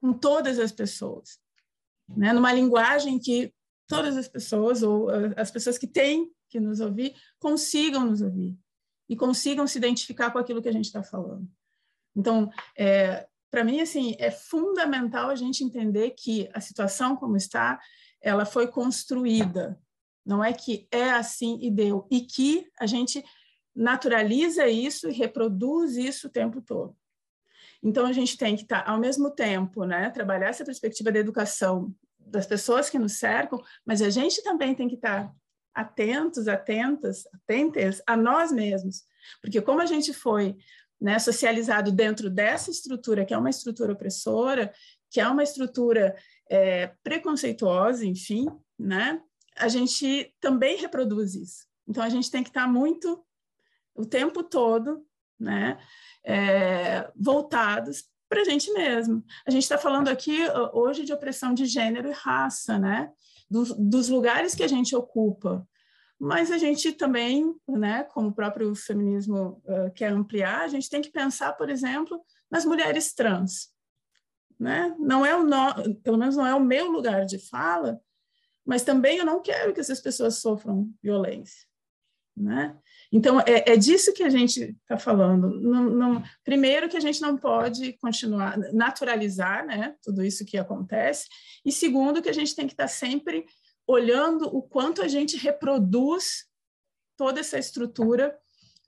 com 0.00 0.12
todas 0.12 0.58
as 0.60 0.70
pessoas, 0.70 1.40
né? 2.08 2.32
Numa 2.32 2.52
linguagem 2.52 3.18
que 3.18 3.52
todas 3.86 4.16
as 4.16 4.28
pessoas, 4.28 4.82
ou 4.82 5.08
as 5.36 5.50
pessoas 5.50 5.78
que 5.78 5.86
têm 5.86 6.30
que 6.48 6.60
nos 6.60 6.80
ouvir, 6.80 7.14
consigam 7.38 8.04
nos 8.04 8.22
ouvir 8.22 8.56
e 9.08 9.16
consigam 9.16 9.66
se 9.66 9.78
identificar 9.78 10.30
com 10.30 10.38
aquilo 10.38 10.62
que 10.62 10.68
a 10.68 10.72
gente 10.72 10.86
está 10.86 11.02
falando. 11.02 11.48
Então, 12.16 12.50
é, 12.78 13.26
para 13.50 13.64
mim, 13.64 13.80
assim, 13.80 14.14
é 14.18 14.30
fundamental 14.30 15.30
a 15.30 15.34
gente 15.34 15.62
entender 15.62 16.10
que 16.10 16.48
a 16.52 16.60
situação 16.60 17.16
como 17.16 17.36
está, 17.36 17.80
ela 18.20 18.44
foi 18.44 18.66
construída. 18.66 19.78
Não 20.24 20.42
é 20.42 20.52
que 20.52 20.88
é 20.90 21.10
assim 21.10 21.58
e 21.60 21.70
deu. 21.70 22.06
E 22.10 22.22
que 22.22 22.66
a 22.78 22.86
gente 22.86 23.22
naturaliza 23.74 24.66
isso 24.66 25.08
e 25.08 25.12
reproduz 25.12 25.96
isso 25.96 26.28
o 26.28 26.30
tempo 26.30 26.62
todo. 26.62 26.96
Então, 27.82 28.06
a 28.06 28.12
gente 28.12 28.38
tem 28.38 28.56
que 28.56 28.62
estar, 28.62 28.82
tá, 28.82 28.90
ao 28.90 28.98
mesmo 28.98 29.30
tempo, 29.30 29.84
né, 29.84 30.08
trabalhar 30.08 30.48
essa 30.48 30.64
perspectiva 30.64 31.12
da 31.12 31.18
educação 31.18 31.94
das 32.26 32.46
pessoas 32.46 32.90
que 32.90 32.98
nos 32.98 33.14
cercam, 33.14 33.62
mas 33.84 34.02
a 34.02 34.10
gente 34.10 34.42
também 34.42 34.74
tem 34.74 34.88
que 34.88 34.94
estar 34.94 35.32
atentos, 35.74 36.46
atentas, 36.48 37.24
atentas 37.32 38.00
a 38.06 38.16
nós 38.16 38.52
mesmos, 38.52 39.04
porque 39.40 39.60
como 39.60 39.80
a 39.80 39.86
gente 39.86 40.12
foi 40.12 40.56
né, 41.00 41.18
socializado 41.18 41.90
dentro 41.90 42.30
dessa 42.30 42.70
estrutura, 42.70 43.24
que 43.24 43.34
é 43.34 43.38
uma 43.38 43.50
estrutura 43.50 43.92
opressora, 43.92 44.72
que 45.10 45.20
é 45.20 45.28
uma 45.28 45.42
estrutura 45.42 46.16
é, 46.48 46.88
preconceituosa, 47.02 48.06
enfim, 48.06 48.46
né, 48.78 49.20
a 49.56 49.68
gente 49.68 50.34
também 50.40 50.76
reproduz 50.76 51.34
isso. 51.34 51.66
Então, 51.86 52.02
a 52.02 52.08
gente 52.08 52.30
tem 52.30 52.42
que 52.42 52.48
estar 52.48 52.66
muito, 52.66 53.24
o 53.94 54.06
tempo 54.06 54.42
todo, 54.42 55.04
né, 55.38 55.78
é, 56.24 57.10
voltados 57.14 58.04
para 58.34 58.42
a 58.42 58.44
gente 58.44 58.72
mesmo. 58.72 59.24
A 59.46 59.50
gente 59.50 59.62
está 59.62 59.78
falando 59.78 60.08
aqui 60.08 60.40
hoje 60.72 61.04
de 61.04 61.12
opressão 61.12 61.54
de 61.54 61.66
gênero 61.66 62.08
e 62.08 62.12
raça, 62.12 62.76
né? 62.76 63.12
Dos, 63.48 63.72
dos, 63.78 64.08
lugares 64.08 64.56
que 64.56 64.64
a 64.64 64.68
gente 64.68 64.96
ocupa. 64.96 65.66
Mas 66.18 66.50
a 66.50 66.58
gente 66.58 66.90
também, 66.92 67.54
né, 67.68 68.02
como 68.04 68.28
o 68.28 68.34
próprio 68.34 68.74
feminismo 68.74 69.62
uh, 69.64 69.92
quer 69.94 70.10
ampliar, 70.10 70.62
a 70.62 70.68
gente 70.68 70.90
tem 70.90 71.00
que 71.00 71.12
pensar, 71.12 71.52
por 71.52 71.70
exemplo, 71.70 72.20
nas 72.50 72.64
mulheres 72.64 73.14
trans. 73.14 73.68
Né? 74.58 74.92
Não 74.98 75.24
é 75.24 75.36
o 75.36 75.44
no, 75.44 75.94
pelo 76.02 76.18
menos 76.18 76.36
não 76.36 76.46
é 76.46 76.54
o 76.54 76.60
meu 76.60 76.90
lugar 76.90 77.26
de 77.26 77.38
fala, 77.38 78.00
mas 78.64 78.82
também 78.82 79.18
eu 79.18 79.26
não 79.26 79.42
quero 79.42 79.72
que 79.72 79.80
essas 79.80 80.00
pessoas 80.00 80.38
sofram 80.38 80.90
violência. 81.00 81.68
Né? 82.36 82.76
Então, 83.12 83.38
é, 83.40 83.72
é 83.72 83.76
disso 83.76 84.12
que 84.12 84.24
a 84.24 84.28
gente 84.28 84.76
está 84.82 84.98
falando. 84.98 85.48
Não, 85.60 85.84
não, 85.84 86.22
primeiro, 86.42 86.88
que 86.88 86.96
a 86.96 87.00
gente 87.00 87.20
não 87.20 87.36
pode 87.36 87.92
continuar, 87.94 88.58
naturalizar 88.72 89.64
né, 89.64 89.94
tudo 90.02 90.24
isso 90.24 90.44
que 90.44 90.58
acontece, 90.58 91.28
e 91.64 91.70
segundo, 91.70 92.20
que 92.20 92.28
a 92.28 92.34
gente 92.34 92.54
tem 92.56 92.66
que 92.66 92.72
estar 92.72 92.84
tá 92.84 92.88
sempre 92.88 93.46
olhando 93.86 94.46
o 94.46 94.62
quanto 94.62 95.00
a 95.00 95.08
gente 95.08 95.36
reproduz 95.36 96.46
toda 97.16 97.38
essa 97.38 97.58
estrutura 97.58 98.36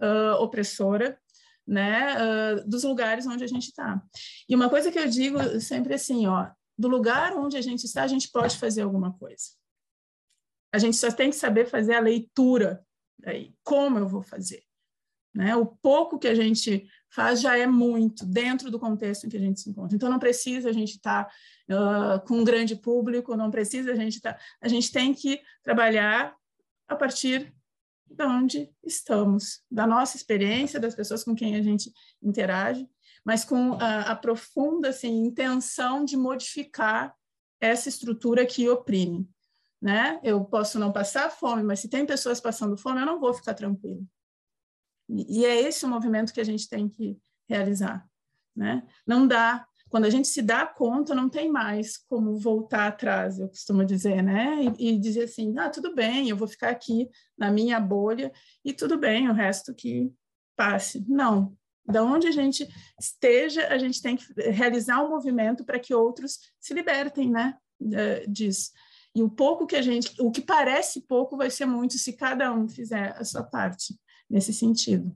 uh, 0.01 0.43
opressora 0.43 1.19
né, 1.67 2.17
uh, 2.17 2.69
dos 2.69 2.85
lugares 2.85 3.27
onde 3.27 3.45
a 3.45 3.49
gente 3.49 3.69
está. 3.69 4.03
E 4.49 4.55
uma 4.55 4.69
coisa 4.69 4.91
que 4.91 4.99
eu 4.99 5.09
digo 5.09 5.61
sempre 5.61 5.95
assim, 5.95 6.27
ó, 6.27 6.49
do 6.79 6.89
lugar 6.89 7.35
onde 7.37 7.57
a 7.57 7.61
gente 7.61 7.85
está, 7.85 8.03
a 8.03 8.09
gente 8.09 8.31
pode 8.31 8.57
fazer 8.57 8.83
alguma 8.83 9.13
coisa. 9.13 9.51
A 10.73 10.79
gente 10.79 10.97
só 10.97 11.11
tem 11.11 11.31
que 11.31 11.37
saber 11.37 11.67
fazer 11.67 11.95
a 11.95 12.01
leitura 12.01 12.86
Aí, 13.25 13.55
como 13.65 13.99
eu 13.99 14.09
vou 14.09 14.23
fazer? 14.23 14.63
Né? 15.35 15.55
O 15.55 15.67
pouco 15.67 16.19
que 16.19 16.29
a 16.29 16.35
gente 16.35 16.89
faz 17.11 17.41
já 17.41 17.57
é 17.59 17.67
muito 17.67 18.25
dentro 18.25 18.71
do 18.71 18.79
contexto 18.79 19.27
em 19.27 19.29
que 19.29 19.37
a 19.37 19.41
gente 19.41 19.61
se 19.61 19.69
encontra. 19.69 19.95
Então, 19.95 20.11
não 20.11 20.19
precisa 20.19 20.71
a 20.71 20.73
gente 20.73 20.97
estar 20.97 21.25
tá, 21.25 22.17
uh, 22.17 22.27
com 22.27 22.39
um 22.39 22.45
grande 22.45 22.75
público, 22.75 23.37
não 23.37 23.51
precisa 23.51 23.93
a 23.93 23.95
gente 23.95 24.17
estar. 24.17 24.35
Tá, 24.35 24.41
a 24.61 24.69
gente 24.69 24.91
tem 24.91 25.13
que 25.13 25.41
trabalhar 25.63 26.35
a 26.89 26.97
partir 26.97 27.53
de 28.09 28.25
onde 28.25 28.71
estamos, 28.85 29.63
da 29.71 29.87
nossa 29.87 30.17
experiência, 30.17 30.81
das 30.81 30.95
pessoas 30.95 31.25
com 31.25 31.35
quem 31.35 31.57
a 31.57 31.63
gente 31.63 31.93
interage, 32.23 32.89
mas 33.25 33.45
com 33.45 33.75
a, 33.75 34.13
a 34.13 34.17
profunda 34.17 34.89
assim, 34.89 35.27
intenção 35.27 36.05
de 36.05 36.17
modificar 36.17 37.15
essa 37.61 37.89
estrutura 37.89 38.47
que 38.47 38.69
oprime 38.69 39.29
né? 39.81 40.21
Eu 40.23 40.45
posso 40.45 40.79
não 40.79 40.93
passar 40.93 41.31
fome, 41.31 41.63
mas 41.63 41.81
se 41.81 41.89
tem 41.89 42.07
pessoas 42.07 42.41
passando 42.41 42.77
fome, 42.77 43.01
eu 43.01 43.07
não 43.07 43.21
vou 43.21 43.35
ficar 43.35 43.55
tranquilo. 43.55 44.07
E, 45.09 45.45
é 45.45 45.61
esse 45.61 45.85
o 45.85 45.89
movimento 45.89 46.33
que 46.33 46.41
a 46.41 46.45
gente 46.45 46.69
tem 46.69 46.89
que 46.89 47.17
realizar, 47.49 48.05
né? 48.55 48.87
Não 49.07 49.27
dá 49.27 49.67
quando 49.89 50.05
a 50.05 50.11
gente 50.11 50.27
se 50.27 50.43
dá 50.43 50.67
conta, 50.67 51.15
não 51.15 51.29
tem 51.29 51.51
mais 51.51 51.97
como 51.97 52.37
voltar 52.37 52.89
atrás, 52.89 53.39
eu 53.39 53.49
costumo 53.49 53.85
dizer, 53.85 54.23
né? 54.23 54.65
E, 54.79 54.91
e, 54.91 54.99
dizer 54.99 55.25
assim, 55.25 55.57
ah, 55.59 55.71
tudo 55.71 55.95
bem, 55.95 56.29
eu 56.29 56.37
vou 56.37 56.49
ficar 56.49 56.71
aqui 56.71 57.09
na 57.39 57.51
minha 57.51 57.79
bolha 57.79 58.33
e 58.65 58.73
tudo 58.73 58.99
bem, 58.99 59.29
o 59.29 59.33
resto 59.33 59.75
que 59.75 60.13
passe. 60.57 61.05
Não. 61.09 61.57
Da 61.85 62.03
onde 62.03 62.27
a 62.27 62.33
gente 62.33 62.67
esteja, 63.01 63.69
a 63.69 63.79
gente 63.79 64.03
tem 64.03 64.17
que 64.17 64.25
realizar 64.51 65.05
um 65.05 65.11
movimento 65.11 65.65
para 65.65 65.79
que 65.79 65.95
outros 65.95 66.41
se 66.59 66.75
libertem, 66.75 67.31
né? 67.31 67.57
Disso. 68.29 68.73
E 69.17 69.23
o 69.23 69.31
pouco 69.31 69.67
que 69.67 69.75
a 69.75 69.81
gente, 69.81 70.13
o 70.21 70.31
que 70.31 70.43
parece 70.43 71.01
pouco 71.01 71.39
vai 71.39 71.49
ser 71.49 71.65
muito 71.65 71.97
se 71.97 72.13
cada 72.13 72.53
um 72.53 72.69
fizer 72.69 73.17
a 73.17 73.25
sua 73.25 73.43
parte 73.43 73.99
nesse 74.29 74.53
sentido. 74.53 75.11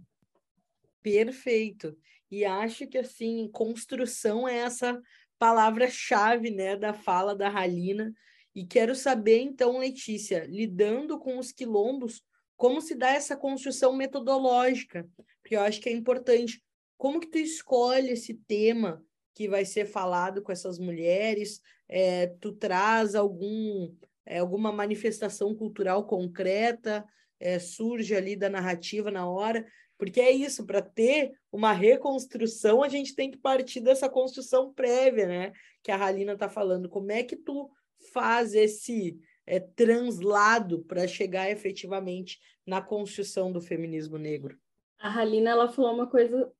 Perfeito. 1.02 1.94
E 2.30 2.42
acho 2.46 2.86
que 2.86 2.96
assim, 2.96 3.50
construção 3.52 4.48
é 4.48 4.56
essa 4.56 4.98
palavra-chave, 5.38 6.50
né, 6.50 6.76
da 6.76 6.94
fala 6.94 7.36
da 7.36 7.50
Ralina. 7.50 8.10
E 8.54 8.64
quero 8.64 8.94
saber 8.94 9.42
então, 9.42 9.76
Letícia, 9.76 10.46
lidando 10.48 11.18
com 11.18 11.38
os 11.38 11.52
quilombos, 11.52 12.22
como 12.56 12.80
se 12.80 12.94
dá 12.94 13.10
essa 13.10 13.36
construção 13.36 13.92
metodológica? 13.92 15.06
Porque 15.42 15.56
eu 15.56 15.60
acho 15.60 15.78
que 15.78 15.90
é 15.90 15.92
importante. 15.92 16.64
Como 16.96 17.20
que 17.20 17.26
tu 17.26 17.36
escolhe 17.36 18.08
esse 18.08 18.32
tema 18.48 19.04
que 19.34 19.48
vai 19.48 19.64
ser 19.64 19.86
falado 19.86 20.42
com 20.42 20.52
essas 20.52 20.78
mulheres? 20.78 21.60
é, 21.90 22.28
tu 22.40 22.52
traz 22.52 23.16
algum, 23.16 23.92
é, 24.24 24.38
alguma 24.38 24.70
manifestação 24.70 25.54
cultural 25.54 26.06
concreta, 26.06 27.04
é, 27.40 27.58
surge 27.58 28.14
ali 28.14 28.36
da 28.36 28.48
narrativa 28.48 29.10
na 29.10 29.28
hora, 29.28 29.66
porque 29.98 30.20
é 30.20 30.30
isso, 30.30 30.64
para 30.64 30.80
ter 30.80 31.32
uma 31.52 31.72
reconstrução, 31.72 32.82
a 32.82 32.88
gente 32.88 33.14
tem 33.14 33.30
que 33.30 33.36
partir 33.36 33.80
dessa 33.80 34.08
construção 34.08 34.72
prévia, 34.72 35.26
né? 35.26 35.52
Que 35.82 35.90
a 35.90 36.02
Halina 36.02 36.32
está 36.32 36.48
falando. 36.48 36.88
Como 36.88 37.10
é 37.12 37.22
que 37.22 37.36
tu 37.36 37.68
faz 38.12 38.54
esse 38.54 39.18
é, 39.46 39.60
translado 39.60 40.82
para 40.84 41.06
chegar 41.06 41.50
efetivamente 41.50 42.38
na 42.64 42.80
construção 42.80 43.52
do 43.52 43.60
feminismo 43.60 44.16
negro? 44.16 44.56
A 44.98 45.18
Halina 45.18 45.50
ela 45.50 45.68
falou 45.68 45.92
uma 45.92 46.06
coisa 46.06 46.50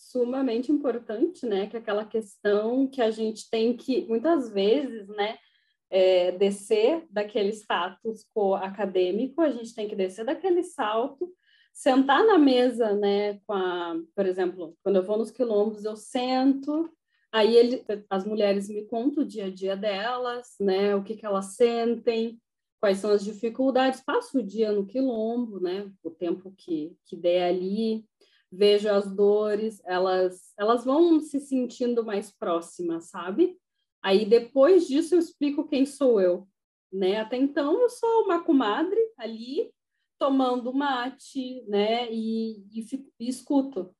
sumamente 0.00 0.72
importante, 0.72 1.46
né? 1.46 1.66
Que 1.66 1.76
é 1.76 1.80
aquela 1.80 2.04
questão 2.04 2.86
que 2.86 3.02
a 3.02 3.10
gente 3.10 3.48
tem 3.50 3.76
que, 3.76 4.06
muitas 4.06 4.50
vezes, 4.50 5.08
né? 5.08 5.38
É, 5.92 6.32
descer 6.32 7.04
daquele 7.10 7.50
status 7.50 8.24
quo 8.32 8.54
acadêmico, 8.54 9.40
a 9.40 9.50
gente 9.50 9.74
tem 9.74 9.88
que 9.88 9.96
descer 9.96 10.24
daquele 10.24 10.62
salto, 10.62 11.32
sentar 11.72 12.24
na 12.24 12.38
mesa, 12.38 12.94
né? 12.94 13.40
Com 13.46 13.52
a, 13.52 13.96
por 14.14 14.26
exemplo, 14.26 14.76
quando 14.82 14.96
eu 14.96 15.02
vou 15.02 15.18
nos 15.18 15.30
quilombos, 15.30 15.84
eu 15.84 15.96
sento 15.96 16.90
Aí 17.32 17.56
ele, 17.56 17.84
as 18.08 18.24
mulheres 18.24 18.68
me 18.68 18.84
contam 18.86 19.22
o 19.22 19.26
dia 19.26 19.46
a 19.46 19.50
dia 19.50 19.76
delas, 19.76 20.56
né? 20.58 20.96
O 20.96 21.04
que, 21.04 21.14
que 21.14 21.24
elas 21.24 21.54
sentem, 21.54 22.40
quais 22.80 22.98
são 22.98 23.10
as 23.10 23.22
dificuldades. 23.22 24.00
Passo 24.00 24.38
o 24.38 24.42
dia 24.42 24.72
no 24.72 24.84
quilombo, 24.84 25.60
né? 25.60 25.90
O 26.02 26.10
tempo 26.10 26.52
que, 26.56 26.96
que 27.06 27.16
der 27.16 27.48
ali, 27.48 28.04
vejo 28.50 28.88
as 28.88 29.10
dores, 29.10 29.80
elas, 29.84 30.52
elas 30.58 30.84
vão 30.84 31.20
se 31.20 31.38
sentindo 31.40 32.04
mais 32.04 32.32
próximas, 32.32 33.04
sabe? 33.04 33.56
Aí 34.02 34.24
depois 34.24 34.88
disso 34.88 35.14
eu 35.14 35.18
explico 35.18 35.68
quem 35.68 35.86
sou 35.86 36.20
eu, 36.20 36.48
né? 36.92 37.20
Até 37.20 37.36
então 37.36 37.80
eu 37.80 37.88
sou 37.88 38.24
uma 38.24 38.42
comadre 38.42 38.98
ali 39.16 39.70
tomando 40.18 40.72
mate, 40.72 41.62
né? 41.68 42.12
E, 42.12 42.64
e, 42.72 42.82
fico, 42.82 43.10
e 43.18 43.28
escuto, 43.28 43.94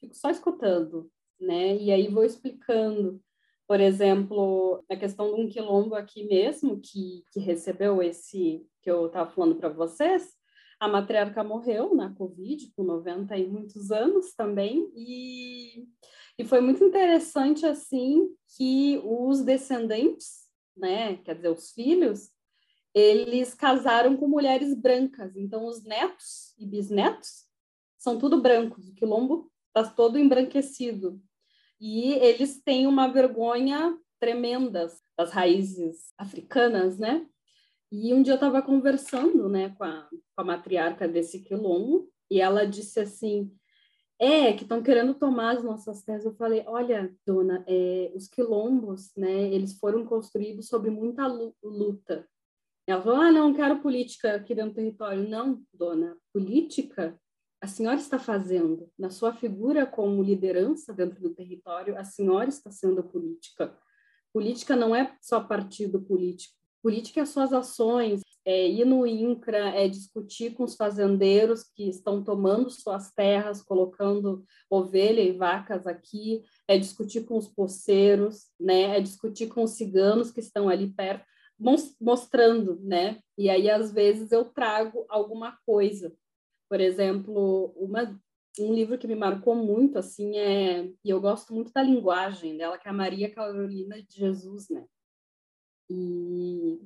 fico 0.00 0.14
só 0.16 0.30
escutando, 0.30 1.10
né? 1.40 1.76
E 1.76 1.92
aí 1.92 2.08
vou 2.08 2.24
explicando. 2.24 3.20
Por 3.68 3.80
exemplo, 3.80 4.84
a 4.88 4.96
questão 4.96 5.34
de 5.34 5.40
um 5.40 5.48
quilombo 5.48 5.96
aqui 5.96 6.24
mesmo, 6.24 6.80
que, 6.80 7.24
que 7.32 7.40
recebeu 7.40 8.00
esse 8.00 8.64
que 8.80 8.90
eu 8.90 9.06
estava 9.06 9.28
falando 9.28 9.56
para 9.56 9.68
vocês, 9.68 10.35
a 10.78 10.88
matriarca 10.88 11.42
morreu 11.42 11.94
na 11.94 12.12
Covid, 12.14 12.72
com 12.76 12.82
90 12.82 13.36
e 13.36 13.46
muitos 13.46 13.90
anos 13.90 14.34
também, 14.34 14.90
e, 14.94 15.86
e 16.38 16.44
foi 16.44 16.60
muito 16.60 16.84
interessante, 16.84 17.64
assim, 17.64 18.28
que 18.56 19.00
os 19.04 19.42
descendentes, 19.42 20.46
né, 20.76 21.16
quer 21.18 21.36
dizer, 21.36 21.48
os 21.48 21.70
filhos, 21.72 22.30
eles 22.94 23.54
casaram 23.54 24.16
com 24.16 24.28
mulheres 24.28 24.74
brancas, 24.74 25.36
então 25.36 25.66
os 25.66 25.82
netos 25.82 26.54
e 26.58 26.66
bisnetos 26.66 27.44
são 27.98 28.18
tudo 28.18 28.40
brancos, 28.40 28.88
o 28.88 28.94
quilombo 28.94 29.50
está 29.68 29.90
todo 29.90 30.18
embranquecido, 30.18 31.20
e 31.80 32.14
eles 32.14 32.62
têm 32.62 32.86
uma 32.86 33.08
vergonha 33.08 33.98
tremenda 34.18 34.86
das 35.16 35.30
raízes 35.30 36.12
africanas, 36.16 36.98
né? 36.98 37.26
E 37.90 38.12
um 38.12 38.22
dia 38.22 38.32
eu 38.32 38.36
estava 38.36 38.60
conversando, 38.62 39.48
né, 39.48 39.70
com 39.70 39.84
a, 39.84 40.08
com 40.10 40.42
a 40.42 40.44
matriarca 40.44 41.06
desse 41.06 41.40
quilombo, 41.40 42.10
e 42.30 42.40
ela 42.40 42.66
disse 42.66 42.98
assim, 43.00 43.50
é, 44.18 44.52
que 44.52 44.62
estão 44.62 44.82
querendo 44.82 45.14
tomar 45.14 45.56
as 45.56 45.62
nossas 45.62 46.02
terras. 46.02 46.24
Eu 46.24 46.34
falei, 46.34 46.64
olha, 46.66 47.14
dona, 47.24 47.64
é, 47.66 48.10
os 48.14 48.28
quilombos, 48.28 49.12
né, 49.16 49.52
eles 49.52 49.78
foram 49.78 50.04
construídos 50.04 50.68
sobre 50.68 50.90
muita 50.90 51.26
luta. 51.62 52.28
Ela 52.86 53.02
falou, 53.02 53.20
ah, 53.20 53.32
não, 53.32 53.54
quero 53.54 53.80
política 53.80 54.36
aqui 54.36 54.54
dentro 54.54 54.72
do 54.72 54.76
território. 54.76 55.28
Não, 55.28 55.62
dona, 55.72 56.16
política 56.32 57.18
a 57.60 57.66
senhora 57.66 57.98
está 57.98 58.18
fazendo. 58.18 58.90
Na 58.98 59.10
sua 59.10 59.32
figura 59.32 59.86
como 59.86 60.22
liderança 60.22 60.92
dentro 60.92 61.20
do 61.20 61.34
território, 61.34 61.98
a 61.98 62.04
senhora 62.04 62.48
está 62.48 62.70
sendo 62.70 63.02
política. 63.02 63.76
Política 64.32 64.76
não 64.76 64.94
é 64.94 65.16
só 65.20 65.40
partido 65.40 66.00
político. 66.00 66.54
Política 66.86 67.22
é 67.22 67.26
suas 67.26 67.52
ações, 67.52 68.20
é 68.44 68.68
ir 68.68 68.84
no 68.84 69.04
INCRA, 69.04 69.70
é 69.70 69.88
discutir 69.88 70.54
com 70.54 70.62
os 70.62 70.76
fazendeiros 70.76 71.64
que 71.64 71.88
estão 71.88 72.22
tomando 72.22 72.70
suas 72.70 73.10
terras, 73.10 73.60
colocando 73.60 74.44
ovelha 74.70 75.20
e 75.20 75.32
vacas 75.32 75.84
aqui, 75.84 76.44
é 76.68 76.78
discutir 76.78 77.24
com 77.24 77.36
os 77.36 77.48
poceiros, 77.48 78.52
né? 78.60 78.96
É 78.96 79.00
discutir 79.00 79.48
com 79.48 79.64
os 79.64 79.72
ciganos 79.72 80.30
que 80.30 80.38
estão 80.38 80.68
ali 80.68 80.86
perto, 80.86 81.26
mostrando, 82.00 82.78
né? 82.80 83.18
E 83.36 83.50
aí 83.50 83.68
às 83.68 83.90
vezes 83.90 84.30
eu 84.30 84.44
trago 84.44 85.04
alguma 85.08 85.58
coisa. 85.66 86.14
Por 86.68 86.80
exemplo, 86.80 87.74
uma 87.76 88.16
um 88.60 88.72
livro 88.72 88.96
que 88.96 89.08
me 89.08 89.16
marcou 89.16 89.56
muito 89.56 89.98
assim 89.98 90.36
é 90.36 90.84
e 91.04 91.10
eu 91.10 91.20
gosto 91.20 91.52
muito 91.52 91.72
da 91.72 91.82
linguagem 91.82 92.56
dela 92.56 92.78
que 92.78 92.86
é 92.86 92.90
a 92.90 92.94
Maria 92.94 93.30
Carolina 93.30 94.00
de 94.00 94.16
Jesus 94.16 94.70
né 94.70 94.86
e 95.90 96.80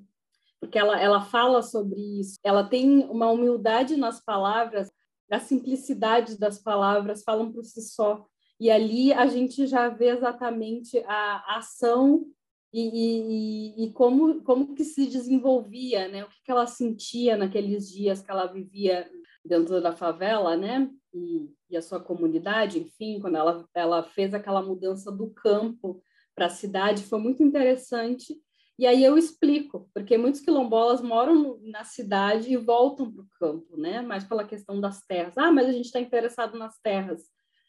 porque 0.61 0.78
ela, 0.78 1.01
ela 1.01 1.22
fala 1.22 1.62
sobre 1.62 1.98
isso, 2.20 2.38
ela 2.44 2.62
tem 2.62 3.05
uma 3.05 3.30
humildade 3.30 3.96
nas 3.96 4.22
palavras, 4.22 4.92
a 5.30 5.40
simplicidade 5.40 6.38
das 6.38 6.59
palavras 6.59 7.22
falam 7.22 7.51
por 7.51 7.64
si 7.64 7.80
só. 7.80 8.26
E 8.59 8.70
ali 8.70 9.11
a 9.12 9.26
gente 9.26 9.66
já 9.66 9.88
vê 9.88 10.09
exatamente 10.11 10.98
a 11.07 11.57
ação 11.57 12.26
e, 12.72 12.82
e, 12.82 13.84
e, 13.84 13.92
como, 13.92 14.42
como 14.42 14.74
que 14.74 14.84
se 14.84 15.07
desenvolvia, 15.07 16.09
né? 16.09 16.24
O 16.24 16.28
que, 16.28 16.42
que 16.44 16.51
ela 16.51 16.66
sentia 16.66 17.36
naqueles 17.36 17.88
dias 17.88 18.22
que 18.22 18.30
ela 18.30 18.46
vivia 18.46 19.11
dentro 19.44 19.80
da 19.80 19.92
favela, 19.92 20.57
né? 20.57 20.90
E, 21.12 21.48
e 21.70 21.76
a 21.76 21.82
sua 21.82 22.01
comunidade, 22.01 22.78
enfim, 22.78 23.18
quando 23.18 23.36
ela, 23.36 23.66
ela 23.74 24.03
fez 24.03 24.34
aquela 24.34 24.62
mudança 24.62 25.11
do 25.11 25.30
campo 25.30 26.03
para 26.34 26.46
a 26.46 26.51
cidade, 26.51 27.03
foi 27.03 27.18
muito 27.18 27.42
interessante 27.42 28.40
e 28.81 28.87
aí 28.87 29.05
eu 29.05 29.18
explico, 29.18 29.91
porque 29.93 30.16
muitos 30.16 30.41
quilombolas 30.41 31.03
moram 31.03 31.61
na 31.64 31.85
cidade 31.85 32.51
e 32.51 32.57
voltam 32.57 33.12
para 33.12 33.20
o 33.20 33.28
campo, 33.39 33.76
né? 33.76 34.01
Mais 34.01 34.24
pela 34.24 34.43
questão 34.43 34.81
das 34.81 35.05
terras. 35.07 35.37
Ah, 35.37 35.53
mas 35.53 35.68
a 35.68 35.72
gente 35.72 35.85
está 35.85 36.01
interessado 36.01 36.59
nas 36.59 36.78
terras. 36.78 37.24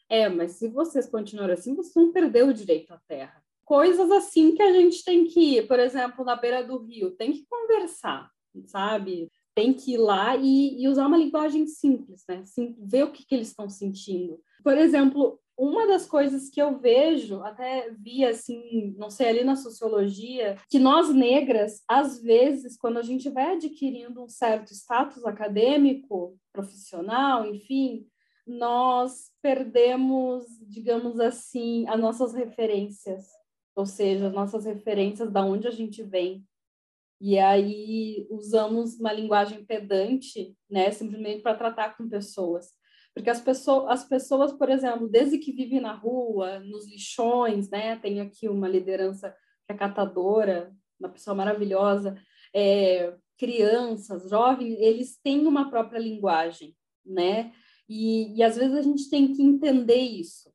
É, 0.08 0.30
mas 0.30 0.52
se 0.52 0.68
vocês 0.68 1.06
continuarem 1.10 1.52
assim, 1.52 1.74
vocês 1.74 1.92
vão 1.92 2.12
perder 2.12 2.44
o 2.44 2.54
direito 2.54 2.94
à 2.94 3.00
terra. 3.06 3.44
Coisas 3.62 4.10
assim 4.10 4.54
que 4.54 4.62
a 4.62 4.72
gente 4.72 5.04
tem 5.04 5.26
que 5.26 5.58
ir, 5.58 5.68
por 5.68 5.78
exemplo, 5.78 6.24
na 6.24 6.34
beira 6.34 6.64
do 6.64 6.78
rio, 6.78 7.10
tem 7.10 7.30
que 7.30 7.44
conversar, 7.44 8.30
sabe? 8.64 9.30
Tem 9.54 9.74
que 9.74 9.92
ir 9.92 9.98
lá 9.98 10.34
e, 10.34 10.82
e 10.82 10.88
usar 10.88 11.08
uma 11.08 11.18
linguagem 11.18 11.66
simples, 11.66 12.24
né? 12.26 12.42
Sim, 12.46 12.74
ver 12.80 13.04
o 13.04 13.12
que, 13.12 13.26
que 13.26 13.34
eles 13.34 13.48
estão 13.48 13.68
sentindo. 13.68 14.40
Por 14.64 14.78
exemplo, 14.78 15.38
uma 15.64 15.86
das 15.86 16.06
coisas 16.06 16.50
que 16.50 16.60
eu 16.60 16.76
vejo, 16.76 17.40
até 17.42 17.88
vi 17.92 18.24
assim, 18.24 18.96
não 18.98 19.08
sei, 19.08 19.28
ali 19.28 19.44
na 19.44 19.54
sociologia, 19.54 20.56
que 20.68 20.80
nós 20.80 21.14
negras, 21.14 21.84
às 21.86 22.20
vezes, 22.20 22.76
quando 22.76 22.98
a 22.98 23.02
gente 23.02 23.30
vai 23.30 23.52
adquirindo 23.52 24.24
um 24.24 24.28
certo 24.28 24.72
status 24.72 25.24
acadêmico, 25.24 26.36
profissional, 26.52 27.46
enfim, 27.46 28.08
nós 28.44 29.30
perdemos, 29.40 30.44
digamos 30.62 31.20
assim, 31.20 31.86
as 31.86 32.00
nossas 32.00 32.34
referências, 32.34 33.28
ou 33.76 33.86
seja, 33.86 34.26
as 34.26 34.32
nossas 34.32 34.64
referências 34.64 35.30
da 35.30 35.44
onde 35.44 35.68
a 35.68 35.70
gente 35.70 36.02
vem. 36.02 36.44
E 37.20 37.38
aí 37.38 38.26
usamos 38.30 38.98
uma 38.98 39.12
linguagem 39.12 39.64
pedante, 39.64 40.56
né, 40.68 40.90
simplesmente 40.90 41.40
para 41.40 41.54
tratar 41.54 41.96
com 41.96 42.08
pessoas. 42.08 42.72
Porque 43.14 43.28
as 43.28 43.40
pessoas, 43.40 43.90
as 43.90 44.08
pessoas, 44.08 44.52
por 44.52 44.70
exemplo, 44.70 45.08
desde 45.08 45.38
que 45.38 45.52
vivem 45.52 45.80
na 45.80 45.92
rua, 45.92 46.60
nos 46.60 46.88
lixões, 46.88 47.68
né? 47.68 47.96
Tem 47.96 48.20
aqui 48.20 48.48
uma 48.48 48.68
liderança 48.68 49.34
é 49.68 49.74
catadora, 49.74 50.74
uma 50.98 51.08
pessoa 51.08 51.34
maravilhosa, 51.34 52.16
é, 52.54 53.14
crianças, 53.38 54.28
jovens, 54.28 54.76
eles 54.78 55.18
têm 55.22 55.46
uma 55.46 55.70
própria 55.70 55.98
linguagem, 55.98 56.76
né? 57.04 57.52
E, 57.88 58.36
e 58.36 58.42
às 58.42 58.56
vezes 58.56 58.76
a 58.76 58.82
gente 58.82 59.10
tem 59.10 59.34
que 59.34 59.42
entender 59.42 59.96
isso, 59.96 60.52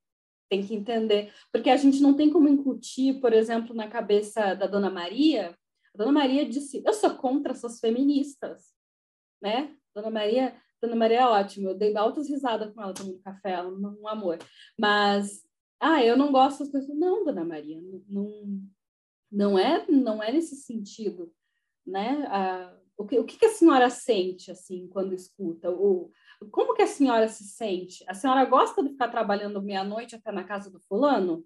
tem 0.49 0.65
que 0.65 0.73
entender, 0.73 1.33
porque 1.51 1.69
a 1.69 1.77
gente 1.77 2.01
não 2.01 2.15
tem 2.15 2.29
como 2.29 2.47
incutir, 2.47 3.19
por 3.19 3.33
exemplo, 3.33 3.75
na 3.75 3.87
cabeça 3.87 4.53
da 4.55 4.67
Dona 4.67 4.89
Maria. 4.89 5.57
A 5.93 5.97
Dona 5.97 6.11
Maria 6.11 6.47
disse: 6.47 6.81
Eu 6.85 6.93
sou 6.93 7.11
contra 7.15 7.51
essas 7.51 7.79
feministas, 7.79 8.73
né? 9.41 9.75
Dona 9.93 10.09
Maria 10.09 10.55
Dona 10.81 10.95
Maria 10.95 11.21
é 11.21 11.25
ótima, 11.25 11.69
eu 11.69 11.77
dei 11.77 11.95
altas 11.97 12.29
risadas 12.29 12.73
com 12.73 12.81
ela 12.81 12.93
tomando 12.93 13.19
café, 13.19 13.51
ela 13.51 13.69
um 13.69 14.07
amor. 14.07 14.37
Mas, 14.79 15.43
ah, 15.79 16.03
eu 16.03 16.15
não 16.15 16.31
gosto 16.31 16.59
das 16.59 16.71
coisas. 16.71 16.95
Não, 16.95 17.25
Dona 17.25 17.43
Maria, 17.43 17.81
não, 18.07 18.69
não, 19.31 19.59
é, 19.59 19.85
não 19.89 20.21
é 20.21 20.31
nesse 20.31 20.55
sentido, 20.55 21.33
né? 21.85 22.25
Ah, 22.29 22.77
o, 22.95 23.05
que, 23.05 23.19
o 23.19 23.25
que 23.25 23.45
a 23.45 23.49
senhora 23.49 23.89
sente, 23.89 24.51
assim, 24.51 24.87
quando 24.87 25.13
escuta? 25.13 25.71
O, 25.71 26.11
como 26.51 26.75
que 26.75 26.83
a 26.83 26.87
senhora 26.87 27.27
se 27.27 27.43
sente? 27.45 28.03
A 28.07 28.13
senhora 28.13 28.45
gosta 28.45 28.83
de 28.83 28.89
ficar 28.89 29.09
trabalhando 29.09 29.61
meia-noite 29.61 30.15
até 30.15 30.31
na 30.31 30.43
casa 30.43 30.69
do 30.69 30.79
fulano? 30.81 31.43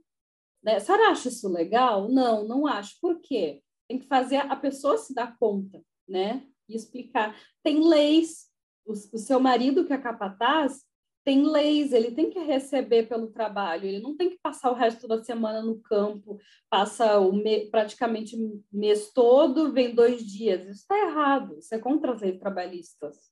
Né? 0.62 0.76
A 0.76 0.80
senhora 0.80 1.10
acha 1.10 1.30
isso 1.30 1.48
legal? 1.48 2.10
Não, 2.10 2.46
não 2.48 2.68
acho. 2.68 3.00
Por 3.00 3.20
quê? 3.22 3.64
Tem 3.88 3.98
que 3.98 4.08
fazer 4.08 4.38
a 4.38 4.56
pessoa 4.56 4.98
se 4.98 5.14
dar 5.14 5.38
conta, 5.38 5.82
né? 6.08 6.46
E 6.68 6.76
explicar. 6.76 7.36
Tem 7.64 7.86
leis 7.86 8.51
o, 8.86 8.94
o 8.94 9.18
seu 9.18 9.40
marido, 9.40 9.86
que 9.86 9.94
é 9.94 9.98
capataz, 9.98 10.86
tem 11.24 11.46
leis, 11.46 11.94
ele 11.94 12.12
tem 12.12 12.30
que 12.30 12.40
receber 12.40 13.08
pelo 13.08 13.32
trabalho, 13.32 13.86
ele 13.86 14.02
não 14.02 14.16
tem 14.18 14.30
que 14.30 14.40
passar 14.40 14.72
o 14.72 14.76
resto 14.76 15.08
da 15.08 15.24
semana 15.24 15.62
no 15.62 15.80
campo, 15.80 16.40
passa 16.70 17.20
o 17.20 17.32
me, 17.32 17.70
praticamente 17.70 18.36
o 18.36 18.64
mês 18.72 19.12
todo, 19.14 19.72
vem 19.72 19.94
dois 19.94 20.26
dias. 20.26 20.62
Isso 20.64 20.82
está 20.82 20.98
errado, 20.98 21.58
isso 21.60 21.74
é 21.76 21.80
contra 21.80 22.14
as 22.14 22.22
leis 22.22 22.40
trabalhistas. 22.40 23.32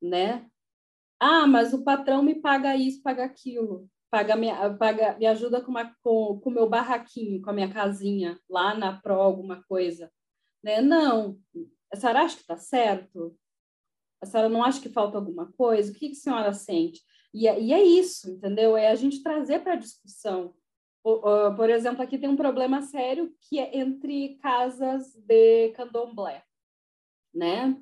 Né? 0.00 0.48
Ah, 1.20 1.46
mas 1.46 1.74
o 1.74 1.82
patrão 1.82 2.22
me 2.22 2.36
paga 2.36 2.76
isso, 2.76 3.02
paga 3.02 3.24
aquilo, 3.24 3.88
paga, 4.08 4.36
minha, 4.36 4.72
paga 4.76 5.18
me 5.18 5.26
ajuda 5.26 5.60
com 5.60 5.72
o 6.04 6.38
com, 6.38 6.50
meu 6.50 6.68
barraquinho, 6.68 7.42
com 7.42 7.50
a 7.50 7.52
minha 7.52 7.72
casinha, 7.72 8.38
lá 8.48 8.72
na 8.74 9.00
Pro, 9.00 9.14
alguma 9.14 9.64
coisa. 9.64 10.12
Né? 10.62 10.80
Não, 10.80 11.36
a 11.92 11.96
senhora 11.96 12.22
acha 12.22 12.36
que 12.36 12.42
está 12.42 12.56
certo? 12.56 13.36
A 14.20 14.26
senhora 14.26 14.48
não 14.48 14.64
acha 14.64 14.80
que 14.80 14.88
falta 14.88 15.16
alguma 15.16 15.52
coisa? 15.52 15.90
O 15.90 15.94
que, 15.94 16.08
que 16.08 16.16
a 16.16 16.20
senhora 16.20 16.52
sente? 16.52 17.00
E, 17.32 17.46
é, 17.46 17.60
e 17.60 17.72
é 17.72 17.82
isso, 17.82 18.30
entendeu? 18.30 18.76
É 18.76 18.88
a 18.88 18.94
gente 18.94 19.22
trazer 19.22 19.60
para 19.60 19.74
a 19.74 19.76
discussão. 19.76 20.54
Por 21.02 21.70
exemplo, 21.70 22.02
aqui 22.02 22.18
tem 22.18 22.28
um 22.28 22.36
problema 22.36 22.82
sério 22.82 23.34
que 23.40 23.58
é 23.58 23.78
entre 23.78 24.36
casas 24.42 25.14
de 25.14 25.70
candomblé, 25.70 26.42
né? 27.32 27.80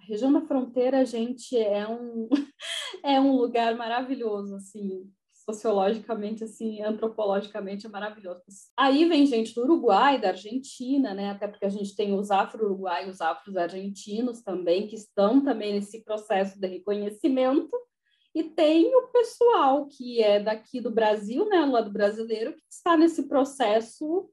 A 0.00 0.04
região 0.04 0.32
da 0.32 0.42
fronteira, 0.42 1.04
gente, 1.04 1.58
é 1.58 1.88
um, 1.88 2.28
é 3.02 3.20
um 3.20 3.36
lugar 3.36 3.74
maravilhoso, 3.74 4.54
assim, 4.56 5.10
sociologicamente, 5.48 6.42
assim, 6.42 6.82
antropologicamente 6.82 7.86
é 7.86 7.88
maravilhoso. 7.88 8.42
Aí 8.76 9.04
vem 9.04 9.24
gente 9.26 9.54
do 9.54 9.62
Uruguai, 9.62 10.20
da 10.20 10.28
Argentina, 10.28 11.14
né? 11.14 11.30
Até 11.30 11.46
porque 11.46 11.64
a 11.64 11.70
gente 11.70 11.94
tem 11.94 12.12
os 12.12 12.32
afro-uruguaios, 12.32 13.14
os 13.14 13.20
afro-argentinos 13.20 14.42
também, 14.42 14.88
que 14.88 14.96
estão 14.96 15.40
também 15.42 15.74
nesse 15.74 16.02
processo 16.02 16.60
de 16.60 16.66
reconhecimento. 16.66 17.70
E 18.34 18.42
tem 18.42 18.94
o 18.94 19.06
pessoal 19.08 19.86
que 19.86 20.22
é 20.22 20.40
daqui 20.40 20.80
do 20.80 20.90
Brasil, 20.90 21.48
né, 21.48 21.64
lado 21.64 21.90
brasileiro, 21.90 22.52
que 22.52 22.62
está 22.68 22.96
nesse 22.96 23.28
processo 23.28 24.28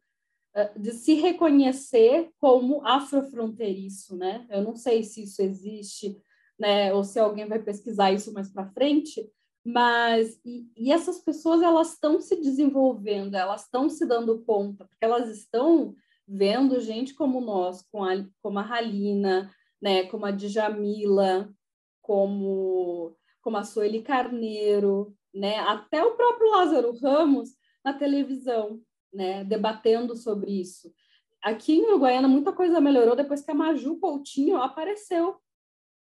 uh, 0.58 0.80
de 0.80 0.92
se 0.92 1.14
reconhecer 1.14 2.30
como 2.40 2.86
afrofronteiriço, 2.86 4.18
né? 4.18 4.46
Eu 4.50 4.64
não 4.64 4.76
sei 4.76 5.04
se 5.04 5.24
isso 5.24 5.42
existe, 5.42 6.18
né, 6.60 6.94
ou 6.94 7.04
se 7.04 7.20
alguém 7.20 7.48
vai 7.48 7.60
pesquisar 7.60 8.12
isso 8.12 8.34
mais 8.34 8.50
para 8.52 8.70
frente, 8.72 9.32
mas 9.66 10.40
e, 10.44 10.68
e, 10.76 10.92
essas 10.92 11.20
pessoas 11.20 11.62
elas 11.62 11.94
estão 11.94 12.20
se 12.20 12.36
desenvolvendo, 12.36 13.36
elas 13.36 13.64
estão 13.64 13.90
se 13.90 14.06
dando 14.06 14.44
conta, 14.44 14.86
porque 14.86 15.06
elas 15.06 15.30
estão 15.30 15.96
vendo 16.28 16.82
gente 16.82 17.14
como 17.14 17.40
nós, 17.40 17.82
com 17.84 18.04
a, 18.04 18.12
como 18.42 18.60
a 18.60 18.64
Halina, 18.64 19.50
né, 19.82 20.06
como 20.08 20.26
a 20.26 20.32
Djamila, 20.32 21.54
como 22.02 23.16
como 23.42 23.58
a 23.58 23.64
Sueli 23.64 24.02
Carneiro, 24.02 25.14
né, 25.34 25.60
até 25.60 26.02
o 26.02 26.16
próprio 26.16 26.50
Lázaro 26.52 26.98
Ramos 26.98 27.50
na 27.84 27.92
televisão, 27.94 28.82
né, 29.14 29.44
debatendo 29.44 30.16
sobre 30.16 30.62
isso. 30.62 30.94
Aqui 31.42 31.74
em 31.74 31.86
Uruguaiana 31.88 32.28
muita 32.28 32.54
coisa 32.54 32.80
melhorou 32.80 33.18
depois 33.18 33.42
que 33.42 33.52
a 33.52 33.54
Maju 33.54 33.98
Coutinho 34.00 34.58
apareceu, 34.62 35.36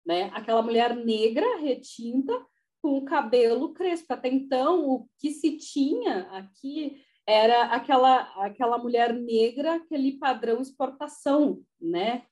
né? 0.05 0.30
Aquela 0.34 0.62
mulher 0.62 0.93
negra 0.93 1.57
retinta 1.60 2.34
com 2.82 2.97
o 2.97 3.05
cabelo 3.05 3.73
crespo. 3.73 4.13
Até 4.13 4.30
então 4.30 4.89
o 4.89 5.07
que 5.17 5.32
se 5.32 5.57
tinha 5.57 6.21
aqui 6.32 7.03
era 7.25 7.65
aquela 7.65 8.21
aquela 8.43 8.77
mulher 8.77 9.13
negra, 9.13 9.75
aquele 9.75 10.13
padrão 10.17 10.61
exportação, 10.61 11.61
né? 11.80 12.23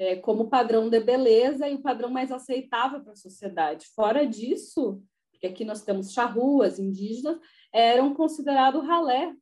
é, 0.00 0.16
como 0.16 0.48
padrão 0.48 0.88
de 0.88 0.98
beleza 0.98 1.68
e 1.68 1.74
o 1.74 1.82
padrão 1.82 2.08
mais 2.08 2.32
aceitável 2.32 3.02
para 3.02 3.12
a 3.12 3.16
sociedade. 3.16 3.86
Fora 3.94 4.26
disso, 4.26 5.02
porque 5.30 5.46
aqui 5.46 5.62
nós 5.62 5.82
temos 5.82 6.14
charruas 6.14 6.78
indígenas, 6.78 7.38
eram 7.70 8.14
considerados 8.14 8.82
ralé. 8.82 9.34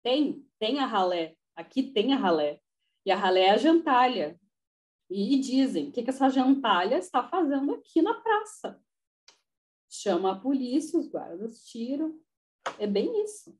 Tem, 0.00 0.46
tem 0.60 0.78
a 0.78 0.86
ralé. 0.86 1.34
Aqui 1.56 1.82
tem 1.82 2.14
a 2.14 2.16
ralé. 2.16 2.60
E 3.04 3.10
a 3.10 3.16
ralé 3.16 3.46
é 3.46 3.50
a 3.50 3.56
gentalha. 3.56 4.38
E, 5.10 5.34
e 5.34 5.40
dizem, 5.40 5.88
o 5.88 5.92
que, 5.92 6.04
que 6.04 6.10
essa 6.10 6.28
gentalha 6.28 6.96
está 6.96 7.28
fazendo 7.28 7.74
aqui 7.74 8.00
na 8.00 8.14
praça? 8.14 8.80
Chama 9.90 10.32
a 10.32 10.38
polícia, 10.38 10.98
os 10.98 11.08
guardas 11.08 11.64
tiram. 11.64 12.18
É 12.78 12.86
bem 12.86 13.24
isso 13.24 13.58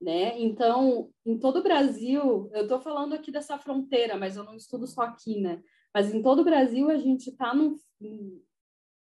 né? 0.00 0.40
Então, 0.40 1.12
em 1.26 1.38
todo 1.38 1.58
o 1.58 1.62
Brasil, 1.62 2.50
eu 2.54 2.62
estou 2.62 2.80
falando 2.80 3.12
aqui 3.12 3.30
dessa 3.30 3.58
fronteira, 3.58 4.16
mas 4.16 4.36
eu 4.36 4.44
não 4.44 4.56
estudo 4.56 4.86
só 4.86 5.02
aqui, 5.02 5.40
né? 5.40 5.62
Mas 5.92 6.12
em 6.14 6.22
todo 6.22 6.40
o 6.40 6.44
Brasil 6.44 6.88
a 6.90 6.96
gente 6.96 7.30
está 7.30 7.54
num, 7.54 7.78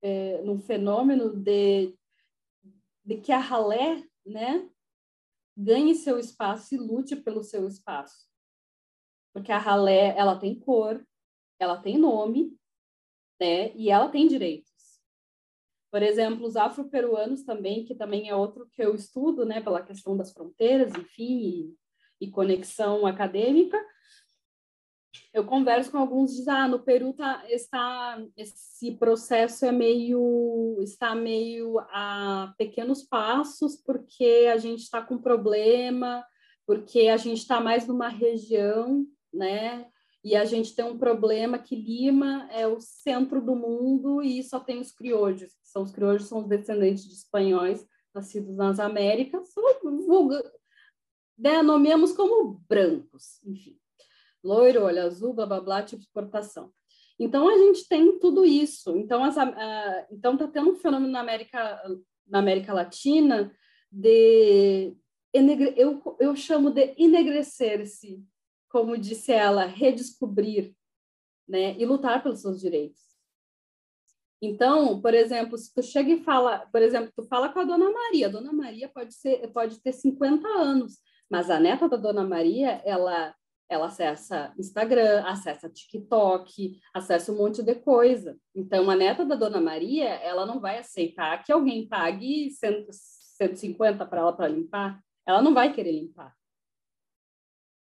é, 0.01 0.41
num 0.43 0.57
fenômeno 0.57 1.35
de, 1.35 1.93
de 3.03 3.17
que 3.17 3.31
a 3.31 3.39
ralé, 3.39 4.07
né, 4.25 4.69
ganhe 5.57 5.95
seu 5.95 6.17
espaço 6.17 6.75
e 6.75 6.77
lute 6.77 7.15
pelo 7.15 7.43
seu 7.43 7.67
espaço. 7.67 8.29
Porque 9.33 9.51
a 9.51 9.57
ralé, 9.57 10.15
ela 10.17 10.39
tem 10.39 10.57
cor, 10.57 11.05
ela 11.59 11.81
tem 11.81 11.97
nome, 11.97 12.57
né, 13.39 13.73
e 13.75 13.89
ela 13.89 14.07
tem 14.07 14.27
direito. 14.27 14.71
Por 15.95 16.03
exemplo, 16.03 16.45
os 16.45 16.57
afro-peruanos 16.57 17.43
também, 17.43 17.85
que 17.85 17.95
também 17.95 18.27
é 18.27 18.35
outro 18.35 18.67
que 18.73 18.83
eu 18.83 18.93
estudo, 18.93 19.45
né, 19.45 19.61
pela 19.61 19.81
questão 19.81 20.17
das 20.17 20.33
fronteiras, 20.33 20.93
enfim, 20.93 21.77
e, 22.19 22.25
e 22.25 22.29
conexão 22.29 23.07
acadêmica. 23.07 23.81
Eu 25.33 25.45
converso 25.45 25.89
com 25.89 25.97
alguns 25.97 26.35
dizem, 26.35 26.53
ah, 26.53 26.67
no 26.67 26.79
Peru 26.79 27.13
tá, 27.13 27.45
está 27.49 28.21
esse 28.35 28.91
processo 28.95 29.65
é 29.65 29.71
meio 29.71 30.77
está 30.81 31.15
meio 31.15 31.79
a 31.89 32.53
pequenos 32.57 33.01
passos 33.01 33.77
porque 33.77 34.49
a 34.51 34.57
gente 34.57 34.81
está 34.81 35.01
com 35.01 35.17
problema, 35.17 36.25
porque 36.67 37.07
a 37.07 37.15
gente 37.15 37.37
está 37.37 37.61
mais 37.61 37.87
numa 37.87 38.09
região, 38.09 39.07
né, 39.33 39.87
e 40.25 40.35
a 40.35 40.43
gente 40.43 40.75
tem 40.75 40.83
um 40.83 40.97
problema 40.97 41.59
que 41.59 41.75
Lima 41.75 42.49
é 42.51 42.65
o 42.65 42.81
centro 42.81 43.39
do 43.39 43.55
mundo 43.55 44.23
e 44.23 44.41
só 44.41 44.59
tem 44.59 44.79
os 44.79 44.91
criollos, 44.91 45.53
que 45.53 45.67
são 45.67 45.83
os 45.83 45.91
criollos 45.91 46.23
são 46.23 46.39
os 46.39 46.47
descendentes 46.47 47.05
de 47.05 47.13
espanhóis 47.13 47.87
nascidos 48.11 48.57
nas 48.57 48.79
Américas, 48.79 49.53
vulga, 49.83 50.41
denominamos 51.37 52.11
como 52.11 52.59
brancos, 52.67 53.39
enfim. 53.45 53.77
Loiro, 54.43 54.85
olho 54.85 55.03
azul, 55.03 55.31
blá, 55.31 55.45
blá, 55.45 55.61
blá, 55.61 55.83
tipo 55.83 56.01
exportação. 56.01 56.73
Então, 57.19 57.47
a 57.47 57.57
gente 57.59 57.87
tem 57.87 58.17
tudo 58.17 58.43
isso. 58.43 58.97
Então, 58.97 59.23
as, 59.23 59.35
então 60.09 60.35
tá 60.35 60.47
tendo 60.47 60.71
um 60.71 60.75
fenômeno 60.75 61.11
na 61.11 61.19
América, 61.19 61.81
na 62.27 62.39
América 62.39 62.73
Latina 62.73 63.55
de... 63.91 64.95
Eu, 65.31 66.01
eu 66.19 66.35
chamo 66.35 66.71
de 66.71 66.95
enegrecer-se 66.97 68.23
como 68.69 68.97
disse 68.97 69.31
ela, 69.31 69.65
redescobrir, 69.65 70.73
né, 71.47 71.75
e 71.77 71.85
lutar 71.85 72.21
pelos 72.21 72.41
seus 72.41 72.59
direitos. 72.59 73.01
Então, 74.41 75.01
por 75.01 75.13
exemplo, 75.13 75.57
se 75.57 75.73
tu 75.73 75.81
chega 75.81 76.11
e 76.11 76.23
fala, 76.23 76.67
por 76.71 76.81
exemplo, 76.81 77.11
tu 77.15 77.23
fala 77.23 77.49
com 77.49 77.59
a 77.59 77.63
Dona 77.63 77.89
Maria, 77.89 78.27
a 78.27 78.29
Dona 78.29 78.51
Maria 78.51 78.89
pode 78.89 79.13
ser, 79.13 79.47
pode 79.51 79.79
ter 79.81 79.93
50 79.93 80.47
anos, 80.47 80.99
mas 81.29 81.49
a 81.49 81.59
neta 81.59 81.87
da 81.87 81.97
Dona 81.97 82.23
Maria, 82.23 82.81
ela 82.85 83.33
ela 83.67 83.87
acessa 83.87 84.53
Instagram, 84.59 85.23
acessa 85.25 85.67
TikTok, 85.67 86.79
acessa 86.93 87.31
um 87.31 87.37
monte 87.37 87.63
de 87.63 87.73
coisa. 87.73 88.37
Então, 88.53 88.91
a 88.91 88.95
neta 88.95 89.25
da 89.25 89.33
Dona 89.33 89.59
Maria, 89.59 90.07
ela 90.07 90.45
não 90.45 90.59
vai 90.59 90.77
aceitar 90.77 91.43
que 91.43 91.51
alguém 91.51 91.87
pague 91.87 92.51
150 92.51 94.05
para 94.05 94.21
ela 94.21 94.33
para 94.33 94.47
limpar. 94.47 95.01
Ela 95.25 95.41
não 95.41 95.51
vai 95.51 95.73
querer 95.73 95.93
limpar 95.93 96.31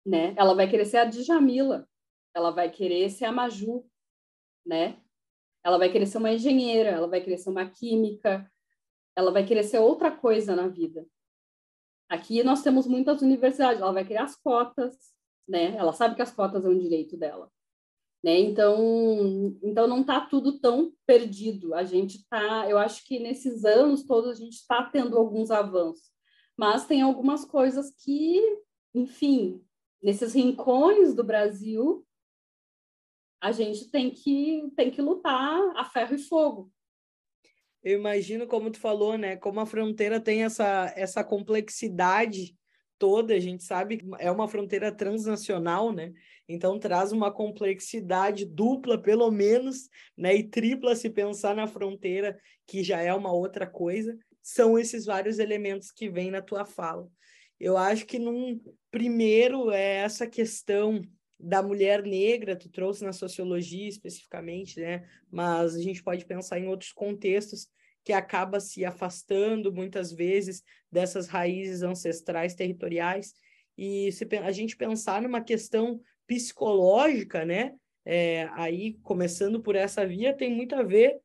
né? 0.06 0.34
Ela 0.38 0.54
vai 0.54 0.70
querer 0.70 0.86
ser 0.86 0.97
a 0.97 1.06
Djamila, 1.06 1.88
ela 2.34 2.52
vai 2.52 2.70
querer 2.70 3.10
ser 3.10 3.26
a 3.26 3.32
Maju, 3.32 3.86
né? 4.66 5.02
Ela 5.64 5.78
vai 5.78 5.91
querer 5.91 6.06
ser 6.06 6.18
uma 6.18 6.32
engenheira, 6.32 6.89
ela 6.89 7.08
vai 7.08 7.22
querer 7.22 7.38
ser 7.38 7.49
uma 7.49 7.70
química, 7.70 8.52
ela 9.16 9.32
vai 9.32 9.45
querer 9.45 9.64
ser 9.64 9.80
outra 9.80 10.12
coisa 10.12 10.56
na 10.56 10.68
vida. 10.68 11.06
Aqui 12.10 12.43
nós 12.43 12.64
temos 12.64 12.88
muitas 12.88 13.22
universidades, 13.22 13.82
ela 13.82 13.93
vai 13.93 14.06
querer 14.06 14.22
as 14.22 14.36
cotas, 14.36 14.95
né? 15.47 15.76
Ela 15.76 15.93
sabe 15.93 16.16
que 16.16 16.22
as 16.22 16.32
cotas 16.34 16.66
é 16.66 16.70
um 16.70 16.78
direito 16.78 17.18
dela. 17.18 17.52
Né? 18.24 18.39
Então, 18.39 19.58
então 19.64 19.88
não 19.88 20.02
está 20.02 20.22
tudo 20.22 20.60
tão 20.60 20.93
perdido. 21.08 21.74
A 21.74 21.84
gente 21.84 22.18
está, 22.18 22.70
eu 22.70 22.78
acho 22.78 23.04
que 23.06 23.20
nesses 23.20 23.66
anos 23.66 24.04
todos 24.04 24.30
a 24.30 24.36
gente 24.36 24.54
está 24.54 24.84
tendo 24.84 25.18
alguns 25.18 25.49
avanços, 25.49 26.12
mas 26.56 26.86
tem 26.86 27.02
algumas 27.02 27.43
coisas 27.43 27.91
que, 28.04 28.39
enfim, 28.93 29.64
nesses 30.02 30.34
rincões 30.34 31.14
do 31.14 31.24
Brasil, 31.24 32.06
a 33.41 33.52
gente 33.52 33.89
tem 33.89 34.12
que, 34.12 34.72
tem 34.76 34.91
que 34.91 35.02
lutar 35.02 35.60
a 35.76 35.84
ferro 35.86 36.16
e 36.16 36.20
fogo. 36.20 36.72
Eu 37.84 37.97
imagino, 37.97 38.45
como 38.45 38.70
tu 38.70 38.80
falou, 38.80 39.18
né? 39.18 39.36
Como 39.36 39.60
a 39.60 39.66
fronteira 39.66 40.20
tem 40.20 40.43
essa, 40.43 40.93
essa 40.95 41.24
complexidade 41.24 42.56
toda, 42.99 43.34
a 43.34 43.39
gente 43.39 43.64
sabe 43.64 43.97
que 43.97 44.06
é 44.20 44.30
uma 44.30 44.47
fronteira 44.47 44.91
transnacional, 44.91 45.91
né? 45.91 46.14
Então 46.47 46.78
traz 46.78 47.12
uma 47.12 47.32
complexidade 47.32 48.45
dupla, 48.45 49.02
pelo 49.02 49.32
menos, 49.32 49.89
né? 50.16 50.36
E 50.36 50.43
tripla 50.43 50.95
se 50.95 51.10
pensar 51.10 51.56
na 51.56 51.66
fronteira, 51.66 52.39
que 52.68 52.84
já 52.84 53.02
é 53.02 53.12
uma 53.12 53.32
outra 53.32 53.66
coisa. 53.66 54.16
São 54.43 54.78
esses 54.78 55.06
vários 55.06 55.39
elementos 55.39 55.91
que 55.91 56.08
vêm 56.08 56.30
na 56.30 56.43
tua 56.43 56.64
fala. 56.64 57.10
Eu 57.62 57.78
acho 57.78 58.07
que 58.07 58.18
num 58.18 58.59
primeiro 58.89 59.70
é 59.70 59.97
essa 59.97 60.26
questão 60.26 60.99
da 61.39 61.62
mulher 61.62 62.01
negra, 62.01 62.55
tu 62.55 62.68
trouxe 62.70 63.03
na 63.03 63.14
sociologia 63.14 63.88
especificamente, 63.88 64.80
né? 64.80 65.07
Mas 65.30 65.76
a 65.76 65.80
gente 65.80 66.01
pode 66.01 66.26
pensar 66.26 66.59
em 66.59 66.68
outros 66.68 66.91
contextos 66.91 67.68
que 68.03 68.12
acaba 68.12 68.59
se 68.59 68.84
afastando 68.84 69.72
muitas 69.72 70.12
vezes 70.12 70.64
dessas 70.91 71.28
raízes 71.28 71.84
ancestrais 71.84 72.55
territoriais 72.55 73.36
e 73.78 74.12
se 74.12 74.28
a 74.43 74.51
gente 74.51 74.76
pensar 74.76 75.22
numa 75.22 75.39
questão 75.39 76.01
psicológica, 76.26 77.45
né? 77.45 77.76
É, 78.03 78.49
aí 78.53 78.95
começando 79.03 79.62
por 79.62 79.76
essa 79.76 80.03
via 80.03 80.36
tem 80.36 80.49
muito 80.51 80.74
a 80.74 80.82
ver 80.82 81.22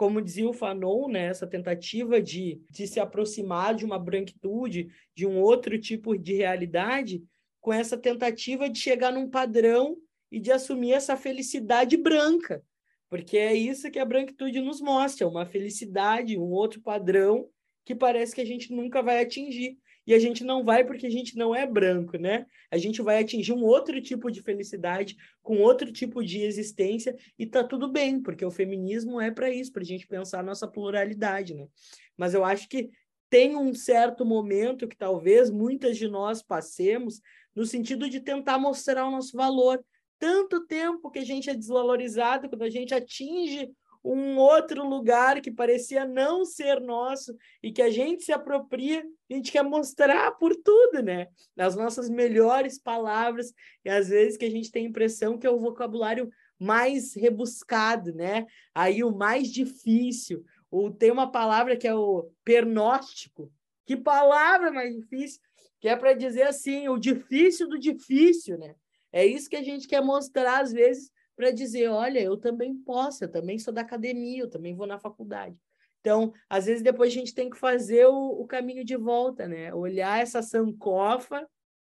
como 0.00 0.22
dizia 0.22 0.48
o 0.48 0.54
Fanon, 0.54 1.08
né, 1.08 1.26
essa 1.26 1.46
tentativa 1.46 2.22
de, 2.22 2.58
de 2.70 2.86
se 2.86 2.98
aproximar 2.98 3.74
de 3.74 3.84
uma 3.84 3.98
branquitude, 3.98 4.88
de 5.14 5.26
um 5.26 5.38
outro 5.38 5.78
tipo 5.78 6.16
de 6.16 6.32
realidade, 6.32 7.22
com 7.60 7.70
essa 7.70 7.98
tentativa 7.98 8.66
de 8.66 8.78
chegar 8.78 9.12
num 9.12 9.28
padrão 9.28 9.98
e 10.32 10.40
de 10.40 10.50
assumir 10.50 10.92
essa 10.92 11.18
felicidade 11.18 11.98
branca, 11.98 12.64
porque 13.10 13.36
é 13.36 13.52
isso 13.52 13.90
que 13.90 13.98
a 13.98 14.04
branquitude 14.06 14.62
nos 14.62 14.80
mostra, 14.80 15.28
uma 15.28 15.44
felicidade, 15.44 16.38
um 16.38 16.50
outro 16.50 16.80
padrão 16.80 17.50
que 17.84 17.94
parece 17.94 18.34
que 18.34 18.40
a 18.40 18.46
gente 18.46 18.72
nunca 18.72 19.02
vai 19.02 19.20
atingir. 19.20 19.76
E 20.10 20.14
a 20.14 20.18
gente 20.18 20.42
não 20.42 20.64
vai 20.64 20.84
porque 20.84 21.06
a 21.06 21.10
gente 21.10 21.36
não 21.36 21.54
é 21.54 21.64
branco, 21.64 22.18
né? 22.18 22.44
A 22.68 22.76
gente 22.76 23.00
vai 23.00 23.22
atingir 23.22 23.52
um 23.52 23.62
outro 23.62 24.02
tipo 24.02 24.28
de 24.28 24.42
felicidade, 24.42 25.16
com 25.40 25.58
outro 25.58 25.92
tipo 25.92 26.20
de 26.24 26.42
existência, 26.42 27.16
e 27.38 27.46
tá 27.46 27.62
tudo 27.62 27.86
bem, 27.86 28.20
porque 28.20 28.44
o 28.44 28.50
feminismo 28.50 29.20
é 29.20 29.30
para 29.30 29.48
isso, 29.48 29.72
para 29.72 29.82
a 29.82 29.86
gente 29.86 30.08
pensar 30.08 30.40
a 30.40 30.42
nossa 30.42 30.66
pluralidade, 30.66 31.54
né? 31.54 31.68
Mas 32.16 32.34
eu 32.34 32.44
acho 32.44 32.68
que 32.68 32.90
tem 33.28 33.54
um 33.54 33.72
certo 33.72 34.26
momento 34.26 34.88
que 34.88 34.96
talvez 34.96 35.48
muitas 35.48 35.96
de 35.96 36.08
nós 36.08 36.42
passemos, 36.42 37.20
no 37.54 37.64
sentido 37.64 38.10
de 38.10 38.18
tentar 38.18 38.58
mostrar 38.58 39.06
o 39.06 39.12
nosso 39.12 39.36
valor. 39.36 39.80
Tanto 40.18 40.66
tempo 40.66 41.08
que 41.08 41.20
a 41.20 41.24
gente 41.24 41.48
é 41.48 41.54
desvalorizado, 41.54 42.48
quando 42.48 42.62
a 42.62 42.68
gente 42.68 42.92
atinge 42.92 43.70
um 44.02 44.38
outro 44.38 44.86
lugar 44.86 45.40
que 45.40 45.50
parecia 45.50 46.06
não 46.06 46.44
ser 46.44 46.80
nosso 46.80 47.36
e 47.62 47.70
que 47.70 47.82
a 47.82 47.90
gente 47.90 48.24
se 48.24 48.32
apropria, 48.32 49.04
a 49.30 49.34
gente 49.34 49.52
quer 49.52 49.62
mostrar 49.62 50.32
por 50.32 50.56
tudo, 50.56 51.02
né? 51.02 51.28
Nas 51.54 51.76
nossas 51.76 52.08
melhores 52.08 52.78
palavras, 52.78 53.52
e 53.84 53.90
às 53.90 54.08
vezes 54.08 54.36
que 54.36 54.44
a 54.44 54.50
gente 54.50 54.70
tem 54.70 54.86
a 54.86 54.88
impressão 54.88 55.38
que 55.38 55.46
é 55.46 55.50
o 55.50 55.60
vocabulário 55.60 56.30
mais 56.58 57.14
rebuscado, 57.14 58.14
né? 58.14 58.46
Aí 58.74 59.04
o 59.04 59.14
mais 59.14 59.48
difícil, 59.48 60.44
ou 60.70 60.90
tem 60.90 61.10
uma 61.10 61.30
palavra 61.30 61.76
que 61.76 61.86
é 61.86 61.94
o 61.94 62.30
pernóstico. 62.44 63.52
Que 63.86 63.96
palavra 63.96 64.70
mais 64.70 64.94
difícil? 64.94 65.40
Que 65.80 65.88
é 65.88 65.96
para 65.96 66.12
dizer 66.12 66.42
assim, 66.42 66.88
o 66.88 66.98
difícil 66.98 67.68
do 67.68 67.78
difícil, 67.78 68.58
né? 68.58 68.74
É 69.12 69.26
isso 69.26 69.48
que 69.50 69.56
a 69.56 69.62
gente 69.62 69.88
quer 69.88 70.02
mostrar 70.02 70.60
às 70.60 70.72
vezes 70.72 71.10
para 71.40 71.52
dizer, 71.52 71.88
olha, 71.88 72.20
eu 72.20 72.36
também 72.36 72.76
posso, 72.76 73.24
eu 73.24 73.32
também 73.32 73.58
sou 73.58 73.72
da 73.72 73.80
academia, 73.80 74.42
eu 74.42 74.50
também 74.50 74.76
vou 74.76 74.86
na 74.86 74.98
faculdade. 74.98 75.56
Então, 75.98 76.34
às 76.50 76.66
vezes 76.66 76.82
depois 76.82 77.10
a 77.10 77.14
gente 77.14 77.34
tem 77.34 77.48
que 77.48 77.56
fazer 77.56 78.04
o, 78.04 78.42
o 78.42 78.46
caminho 78.46 78.84
de 78.84 78.94
volta, 78.94 79.48
né? 79.48 79.72
Olhar 79.72 80.20
essa 80.20 80.42
sancofa, 80.42 81.48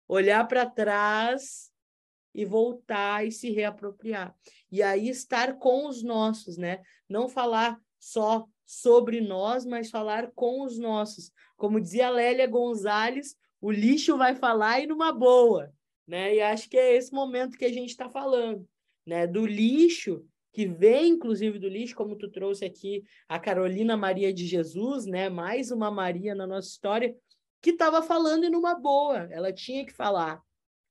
olhar 0.09 0.49
para 0.49 0.65
trás 0.65 1.71
e 2.35 2.47
voltar 2.47 3.27
e 3.27 3.31
se 3.31 3.51
reapropriar. 3.51 4.35
E 4.73 4.83
aí 4.83 5.11
estar 5.11 5.59
com 5.59 5.89
os 5.89 6.03
nossos, 6.03 6.57
né? 6.57 6.81
Não 7.07 7.29
falar 7.29 7.79
só 8.01 8.47
sobre 8.65 9.21
nós, 9.21 9.67
mas 9.67 9.91
falar 9.91 10.33
com 10.35 10.63
os 10.63 10.79
nossos. 10.79 11.31
Como 11.55 11.79
dizia 11.79 12.09
Lélia 12.09 12.47
Gonzalez, 12.47 13.37
o 13.61 13.71
lixo 13.71 14.17
vai 14.17 14.35
falar 14.35 14.81
e 14.81 14.87
numa 14.87 15.13
boa, 15.13 15.71
né? 16.07 16.35
E 16.35 16.41
acho 16.41 16.67
que 16.71 16.79
é 16.79 16.97
esse 16.97 17.13
momento 17.13 17.59
que 17.59 17.67
a 17.67 17.73
gente 17.73 17.91
está 17.91 18.09
falando 18.09 18.67
né, 19.07 19.27
do 19.27 19.47
lixo, 19.47 20.25
que 20.53 20.67
vem 20.67 21.11
inclusive 21.11 21.59
do 21.59 21.69
lixo, 21.69 21.97
como 21.97 22.17
tu 22.17 22.31
trouxe 22.31 22.65
aqui 22.65 23.03
a 23.29 23.39
Carolina 23.39 23.97
Maria 23.97 24.33
de 24.33 24.47
Jesus, 24.47 25.05
né, 25.05 25.29
mais 25.29 25.71
uma 25.71 25.91
Maria 25.91 26.35
na 26.35 26.47
nossa 26.47 26.69
história, 26.69 27.15
que 27.61 27.71
estava 27.71 28.03
falando 28.03 28.49
numa 28.51 28.75
boa, 28.75 29.29
ela 29.31 29.53
tinha 29.53 29.85
que 29.85 29.93
falar, 29.93 30.41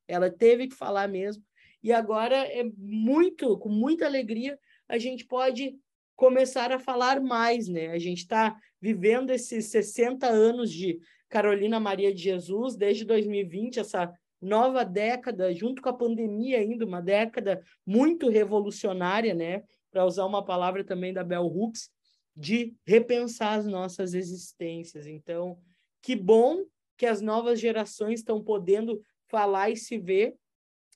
ela 0.07 0.29
teve 0.29 0.67
que 0.67 0.75
falar 0.75 1.07
mesmo, 1.07 1.43
e 1.81 1.91
agora 1.91 2.35
é 2.35 2.63
muito, 2.77 3.57
com 3.57 3.69
muita 3.69 4.05
alegria, 4.05 4.57
a 4.87 4.97
gente 4.97 5.25
pode 5.25 5.75
começar 6.15 6.71
a 6.71 6.79
falar 6.79 7.21
mais, 7.21 7.67
né? 7.67 7.87
A 7.87 7.99
gente 7.99 8.19
está 8.19 8.55
vivendo 8.81 9.31
esses 9.31 9.65
60 9.65 10.27
anos 10.27 10.71
de 10.71 10.99
Carolina 11.29 11.79
Maria 11.79 12.13
de 12.13 12.21
Jesus, 12.21 12.75
desde 12.75 13.03
2020, 13.03 13.79
essa 13.79 14.13
nova 14.43 14.83
década, 14.83 15.53
junto 15.53 15.81
com 15.81 15.89
a 15.89 15.93
pandemia 15.93 16.59
ainda, 16.59 16.85
uma 16.85 17.01
década 17.01 17.63
muito 17.85 18.29
revolucionária, 18.29 19.33
né? 19.33 19.63
Para 19.89 20.05
usar 20.05 20.25
uma 20.25 20.43
palavra 20.43 20.83
também 20.83 21.13
da 21.13 21.23
Bell 21.23 21.45
Hooks, 21.45 21.89
de 22.35 22.75
repensar 22.85 23.59
as 23.59 23.65
nossas 23.65 24.13
existências. 24.13 25.07
Então, 25.07 25.57
que 26.01 26.15
bom 26.15 26.65
que 26.97 27.05
as 27.05 27.21
novas 27.21 27.59
gerações 27.59 28.19
estão 28.19 28.43
podendo 28.43 29.01
falar 29.27 29.69
e 29.69 29.77
se 29.77 29.97
ver, 29.97 30.35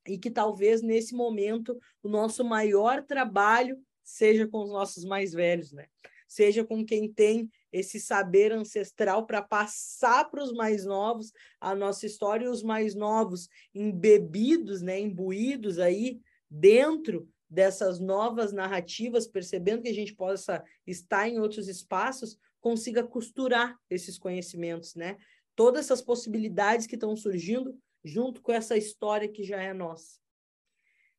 e 0.07 0.17
que 0.17 0.29
talvez 0.29 0.81
nesse 0.81 1.15
momento 1.15 1.77
o 2.01 2.07
nosso 2.07 2.43
maior 2.43 3.03
trabalho 3.03 3.77
seja 4.03 4.47
com 4.47 4.63
os 4.63 4.71
nossos 4.71 5.03
mais 5.03 5.33
velhos, 5.33 5.71
né? 5.71 5.87
Seja 6.27 6.63
com 6.63 6.85
quem 6.85 7.11
tem 7.11 7.49
esse 7.71 7.99
saber 7.99 8.51
ancestral 8.51 9.25
para 9.25 9.41
passar 9.41 10.25
para 10.29 10.43
os 10.43 10.53
mais 10.53 10.85
novos 10.85 11.31
a 11.59 11.75
nossa 11.75 12.05
história 12.05 12.45
e 12.45 12.49
os 12.49 12.63
mais 12.63 12.95
novos 12.95 13.49
embebidos, 13.73 14.81
né, 14.81 14.99
imbuídos 14.99 15.79
aí 15.79 16.19
dentro 16.49 17.27
dessas 17.49 17.99
novas 17.99 18.51
narrativas, 18.51 19.27
percebendo 19.27 19.83
que 19.83 19.89
a 19.89 19.93
gente 19.93 20.13
possa 20.13 20.63
estar 20.85 21.27
em 21.27 21.39
outros 21.39 21.67
espaços, 21.67 22.37
consiga 22.59 23.03
costurar 23.03 23.77
esses 23.89 24.17
conhecimentos, 24.17 24.95
né? 24.95 25.17
Todas 25.55 25.85
essas 25.85 26.01
possibilidades 26.01 26.85
que 26.85 26.95
estão 26.95 27.15
surgindo 27.15 27.77
junto 28.03 28.41
com 28.41 28.51
essa 28.51 28.77
história 28.77 29.29
que 29.29 29.43
já 29.43 29.61
é 29.61 29.73
nossa. 29.73 30.19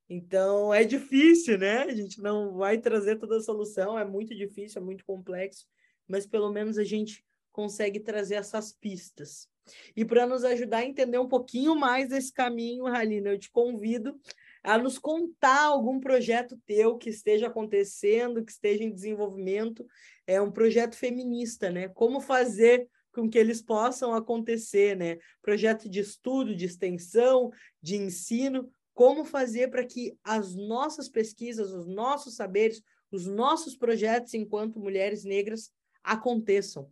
Então, 0.08 0.72
é 0.72 0.84
difícil, 0.84 1.58
né? 1.58 1.82
A 1.82 1.94
gente 1.94 2.20
não 2.20 2.54
vai 2.54 2.78
trazer 2.78 3.16
toda 3.16 3.36
a 3.36 3.42
solução, 3.42 3.98
é 3.98 4.04
muito 4.04 4.34
difícil, 4.34 4.80
é 4.80 4.84
muito 4.84 5.04
complexo, 5.04 5.66
mas 6.08 6.26
pelo 6.26 6.50
menos 6.50 6.78
a 6.78 6.84
gente 6.84 7.24
consegue 7.52 8.00
trazer 8.00 8.36
essas 8.36 8.72
pistas. 8.72 9.48
E 9.94 10.04
para 10.04 10.26
nos 10.26 10.44
ajudar 10.44 10.78
a 10.78 10.84
entender 10.86 11.18
um 11.18 11.28
pouquinho 11.28 11.76
mais 11.76 12.08
desse 12.08 12.32
caminho, 12.32 12.86
Halina, 12.86 13.30
eu 13.30 13.38
te 13.38 13.50
convido 13.50 14.18
a 14.62 14.78
nos 14.78 14.98
contar 14.98 15.64
algum 15.64 16.00
projeto 16.00 16.58
teu 16.66 16.96
que 16.96 17.10
esteja 17.10 17.46
acontecendo, 17.46 18.44
que 18.44 18.52
esteja 18.52 18.82
em 18.82 18.92
desenvolvimento, 18.92 19.86
é 20.26 20.40
um 20.40 20.50
projeto 20.50 20.96
feminista, 20.96 21.70
né? 21.70 21.88
Como 21.88 22.20
fazer 22.20 22.88
com 23.12 23.28
que 23.28 23.38
eles 23.38 23.62
possam 23.62 24.14
acontecer, 24.14 24.96
né? 24.96 25.18
Projeto 25.42 25.88
de 25.88 26.00
estudo, 26.00 26.54
de 26.54 26.64
extensão, 26.64 27.50
de 27.82 27.96
ensino, 27.96 28.70
como 28.94 29.24
fazer 29.24 29.68
para 29.68 29.84
que 29.84 30.16
as 30.24 30.54
nossas 30.54 31.08
pesquisas, 31.08 31.72
os 31.72 31.86
nossos 31.86 32.34
saberes, 32.34 32.82
os 33.10 33.26
nossos 33.26 33.76
projetos 33.76 34.34
enquanto 34.34 34.80
mulheres 34.80 35.24
negras 35.24 35.72
aconteçam? 36.12 36.90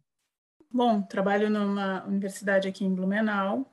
Bom, 0.70 1.02
trabalho 1.02 1.48
numa 1.48 2.04
universidade 2.06 2.68
aqui 2.68 2.84
em 2.84 2.94
Blumenau 2.94 3.72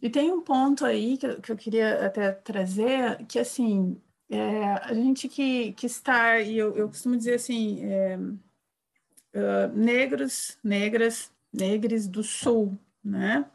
e 0.00 0.10
tem 0.10 0.30
um 0.30 0.42
ponto 0.42 0.84
aí 0.84 1.16
que, 1.16 1.36
que 1.36 1.52
eu 1.52 1.56
queria 1.56 2.06
até 2.06 2.32
trazer, 2.32 3.24
que 3.26 3.38
assim, 3.38 4.00
é, 4.28 4.64
a 4.82 4.94
gente 4.94 5.28
que, 5.28 5.72
que 5.72 5.86
está, 5.86 6.40
e 6.40 6.58
eu, 6.58 6.76
eu 6.76 6.88
costumo 6.88 7.16
dizer 7.16 7.34
assim, 7.34 7.84
é, 7.84 8.16
uh, 8.18 9.68
negros, 9.74 10.58
negras, 10.62 11.32
negres 11.52 12.06
do 12.06 12.22
sul, 12.22 12.78
né? 13.02 13.46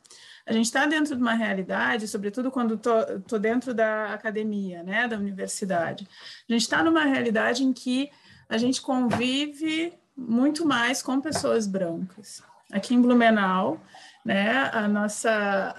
A 0.46 0.52
gente 0.52 0.66
está 0.66 0.86
dentro 0.88 1.16
de 1.16 1.22
uma 1.22 1.36
realidade, 1.36 2.08
sobretudo 2.08 2.50
quando 2.50 2.74
estou 2.74 3.40
dentro 3.40 3.72
da 3.72 4.14
academia, 4.14 4.82
né, 4.82 5.08
da 5.08 5.16
universidade. 5.16 6.08
A 6.50 6.54
gente 6.54 6.64
está 6.64 6.84
numa 6.84 7.04
realidade 7.04 7.64
em 7.64 7.72
que 7.72 8.10
a 8.48 8.58
gente 8.58 8.82
convive 8.82 9.94
muito 10.20 10.66
mais 10.66 11.02
com 11.02 11.22
pessoas 11.22 11.66
brancas. 11.66 12.44
Aqui 12.72 12.94
em 12.94 13.02
Blumenau, 13.02 13.82
né, 14.24 14.70
a 14.74 14.88
nossa, 14.88 15.76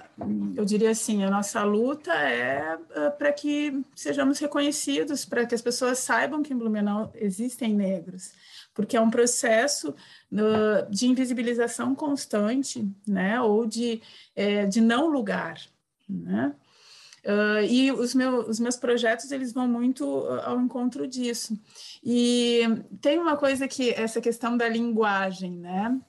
eu 0.55 0.65
diria 0.65 0.89
assim, 0.89 1.23
a 1.23 1.29
nossa 1.29 1.63
luta 1.63 2.11
é 2.11 2.75
uh, 2.75 3.17
para 3.17 3.31
que 3.31 3.81
sejamos 3.95 4.39
reconhecidos, 4.39 5.23
para 5.23 5.45
que 5.45 5.55
as 5.55 5.61
pessoas 5.61 5.99
saibam 5.99 6.43
que 6.43 6.53
em 6.53 6.57
Blumenau 6.57 7.11
existem 7.15 7.73
negros, 7.73 8.33
porque 8.73 8.97
é 8.97 9.01
um 9.01 9.09
processo 9.09 9.95
uh, 10.31 10.89
de 10.89 11.07
invisibilização 11.07 11.95
constante, 11.95 12.85
né, 13.07 13.39
ou 13.39 13.65
de, 13.65 14.01
é, 14.35 14.65
de 14.65 14.81
não 14.81 15.07
lugar, 15.07 15.57
né? 16.09 16.53
Uh, 17.23 17.63
e 17.69 17.91
os, 17.91 18.15
meu, 18.15 18.49
os 18.49 18.59
meus 18.59 18.75
projetos 18.75 19.31
eles 19.31 19.53
vão 19.53 19.67
muito 19.67 20.05
ao 20.43 20.59
encontro 20.59 21.07
disso. 21.07 21.59
E 22.03 22.61
tem 22.99 23.19
uma 23.19 23.37
coisa 23.37 23.67
que 23.67 23.91
essa 23.91 24.19
questão 24.19 24.57
da 24.57 24.67
linguagem, 24.67 25.51
né? 25.51 25.99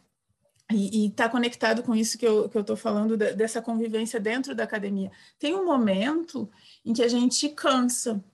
E 0.71 1.09
está 1.09 1.29
conectado 1.29 1.83
com 1.83 1.95
isso 1.95 2.17
que 2.17 2.27
eu 2.27 2.47
estou 2.47 2.77
falando 2.77 3.17
de, 3.17 3.35
dessa 3.35 3.61
convivência 3.61 4.19
dentro 4.19 4.55
da 4.55 4.65
academia. 4.65 5.11
Tem 5.39 5.55
um 5.55 5.67
momento 5.67 6.51
em 6.85 6.93
que 6.93 7.03
a 7.03 7.09
gente 7.09 7.49
cansa, 7.51 8.25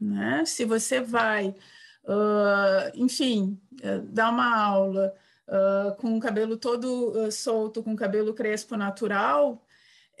né? 0.00 0.44
Se 0.46 0.64
você 0.64 1.00
vai, 1.00 1.48
uh, 2.04 2.90
enfim, 2.94 3.60
uh, 3.82 4.02
dar 4.06 4.30
uma 4.30 4.56
aula 4.56 5.12
uh, 5.48 5.96
com 5.96 6.16
o 6.16 6.20
cabelo 6.20 6.56
todo 6.56 7.30
solto, 7.32 7.82
com 7.82 7.92
o 7.92 7.96
cabelo 7.96 8.34
crespo 8.34 8.76
natural, 8.76 9.64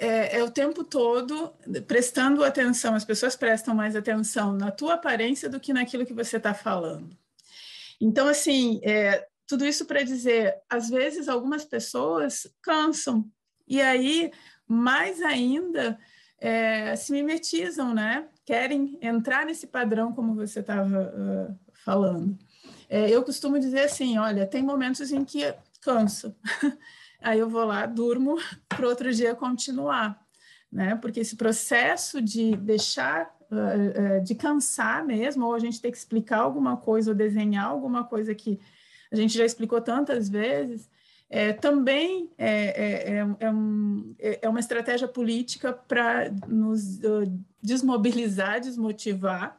é, 0.00 0.38
é, 0.38 0.42
o 0.42 0.50
tempo 0.50 0.82
todo 0.82 1.52
prestando 1.86 2.42
atenção, 2.42 2.94
as 2.94 3.04
pessoas 3.04 3.36
prestam 3.36 3.74
mais 3.74 3.94
atenção 3.94 4.52
na 4.52 4.70
tua 4.70 4.94
aparência 4.94 5.48
do 5.48 5.60
que 5.60 5.72
naquilo 5.72 6.06
que 6.06 6.14
você 6.14 6.38
está 6.38 6.54
falando. 6.54 7.16
Então, 8.00 8.26
assim, 8.26 8.80
é, 8.82 9.26
tudo 9.46 9.64
isso 9.66 9.84
para 9.84 10.02
dizer, 10.02 10.56
às 10.70 10.88
vezes 10.88 11.28
algumas 11.28 11.64
pessoas 11.64 12.46
cansam, 12.62 13.30
e 13.68 13.80
aí, 13.80 14.32
mais 14.66 15.20
ainda, 15.20 15.98
é, 16.38 16.96
se 16.96 17.12
mimetizam, 17.12 17.94
né? 17.94 18.26
Querem 18.44 18.98
entrar 19.02 19.44
nesse 19.44 19.66
padrão, 19.66 20.12
como 20.12 20.34
você 20.34 20.60
estava 20.60 21.12
uh, 21.14 21.58
falando. 21.84 22.36
É, 22.88 23.08
eu 23.08 23.22
costumo 23.22 23.60
dizer 23.60 23.82
assim: 23.82 24.18
olha, 24.18 24.46
tem 24.46 24.62
momentos 24.62 25.12
em 25.12 25.24
que 25.24 25.54
canso, 25.80 26.34
aí 27.20 27.38
eu 27.38 27.48
vou 27.48 27.64
lá, 27.64 27.86
durmo, 27.86 28.36
para 28.68 28.88
outro 28.88 29.12
dia 29.12 29.34
continuar, 29.34 30.20
né? 30.70 30.96
Porque 30.96 31.20
esse 31.20 31.36
processo 31.36 32.20
de 32.20 32.56
deixar 32.56 33.30
uh, 33.50 34.18
uh, 34.18 34.24
de 34.24 34.34
cansar 34.34 35.04
mesmo, 35.04 35.46
ou 35.46 35.54
a 35.54 35.58
gente 35.58 35.80
ter 35.80 35.90
que 35.90 35.98
explicar 35.98 36.38
alguma 36.38 36.76
coisa, 36.76 37.10
ou 37.10 37.16
desenhar 37.16 37.66
alguma 37.66 38.04
coisa 38.04 38.34
que 38.34 38.60
a 39.12 39.16
gente 39.16 39.36
já 39.36 39.44
explicou 39.44 39.80
tantas 39.80 40.28
vezes, 40.28 40.88
é, 41.28 41.52
também 41.52 42.28
é, 42.36 42.48
é, 42.48 43.26
é, 43.38 43.52
um, 43.52 44.14
é, 44.18 44.48
uma 44.48 44.58
estratégia 44.58 45.06
política 45.06 45.72
para 45.72 46.28
nos 46.48 47.00
desmobilizar, 47.62 48.60
desmotivar, 48.60 49.56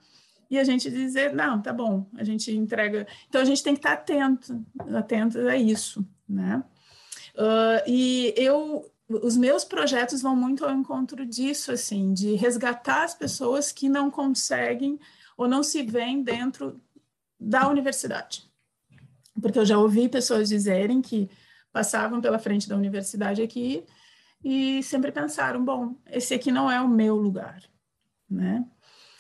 e 0.50 0.60
a 0.60 0.66
gente 0.66 0.92
dizer, 0.92 1.34
não, 1.34 1.62
tá 1.62 1.72
bom, 1.72 2.06
a 2.18 2.26
gente 2.26 2.54
entrega. 2.54 3.08
Então, 3.30 3.40
a 3.40 3.46
gente 3.46 3.64
tem 3.64 3.74
que 3.74 3.80
estar 3.80 3.94
atento, 3.94 4.66
atento 4.94 5.40
a 5.48 5.56
isso, 5.56 6.06
né? 6.28 6.62
Uh, 7.36 7.82
e 7.88 8.34
eu, 8.38 8.92
os 9.08 9.38
meus 9.38 9.64
projetos 9.64 10.22
vão 10.22 10.36
muito 10.36 10.66
ao 10.66 10.72
encontro 10.72 11.26
disso, 11.26 11.72
assim, 11.72 12.14
de 12.14 12.36
resgatar 12.36 13.04
as 13.04 13.14
pessoas 13.14 13.72
que 13.72 13.90
não 13.90 14.10
conseguem 14.10 15.00
ou 15.38 15.48
não 15.48 15.64
se 15.64 15.82
veem 15.82 16.24
dentro 16.24 16.80
da 17.40 17.68
universidade. 17.68 18.50
Porque 19.42 19.58
eu 19.58 19.66
já 19.66 19.78
ouvi 19.78 20.08
pessoas 20.08 20.50
dizerem 20.50 21.02
que 21.02 21.30
passavam 21.72 22.22
pela 22.22 22.38
frente 22.38 22.68
da 22.68 22.76
universidade 22.76 23.42
aqui 23.42 23.84
e 24.44 24.84
sempre 24.84 25.12
pensaram, 25.12 25.64
bom, 25.64 25.96
esse 26.10 26.34
aqui 26.34 26.52
não 26.52 26.70
é 26.70 26.82
o 26.82 26.88
meu 26.88 27.16
lugar, 27.16 27.64
né? 28.30 28.66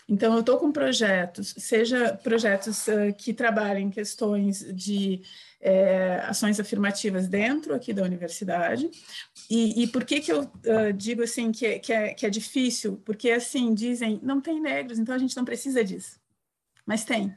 Então, 0.08 0.34
eu 0.34 0.42
estou 0.42 0.58
com 0.58 0.72
projetos, 0.74 1.56
seja 1.58 2.20
projetos 2.22 2.86
uh, 2.88 3.14
que 3.18 3.34
trabalhem 3.34 3.90
questões 3.90 4.60
de 4.76 5.22
é, 5.62 6.16
ações 6.26 6.60
afirmativas 6.60 7.28
dentro 7.28 7.74
aqui 7.74 7.94
da 7.94 8.02
universidade. 8.02 8.90
E, 9.50 9.84
e 9.84 9.88
por 9.88 10.04
que, 10.04 10.20
que 10.20 10.32
eu 10.32 10.42
uh, 10.42 10.92
digo 10.94 11.22
assim 11.22 11.52
que, 11.52 11.80
que, 11.80 11.94
é, 11.94 12.14
que 12.14 12.26
é 12.26 12.30
difícil? 12.30 13.02
Porque, 13.06 13.30
assim, 13.30 13.74
dizem, 13.74 14.20
não 14.24 14.42
tem 14.42 14.60
negros, 14.60 14.98
então 14.98 15.14
a 15.14 15.20
gente 15.20 15.38
não 15.38 15.46
precisa 15.46 15.84
disso. 15.84 16.20
Mas 16.86 17.06
tem. 17.06 17.34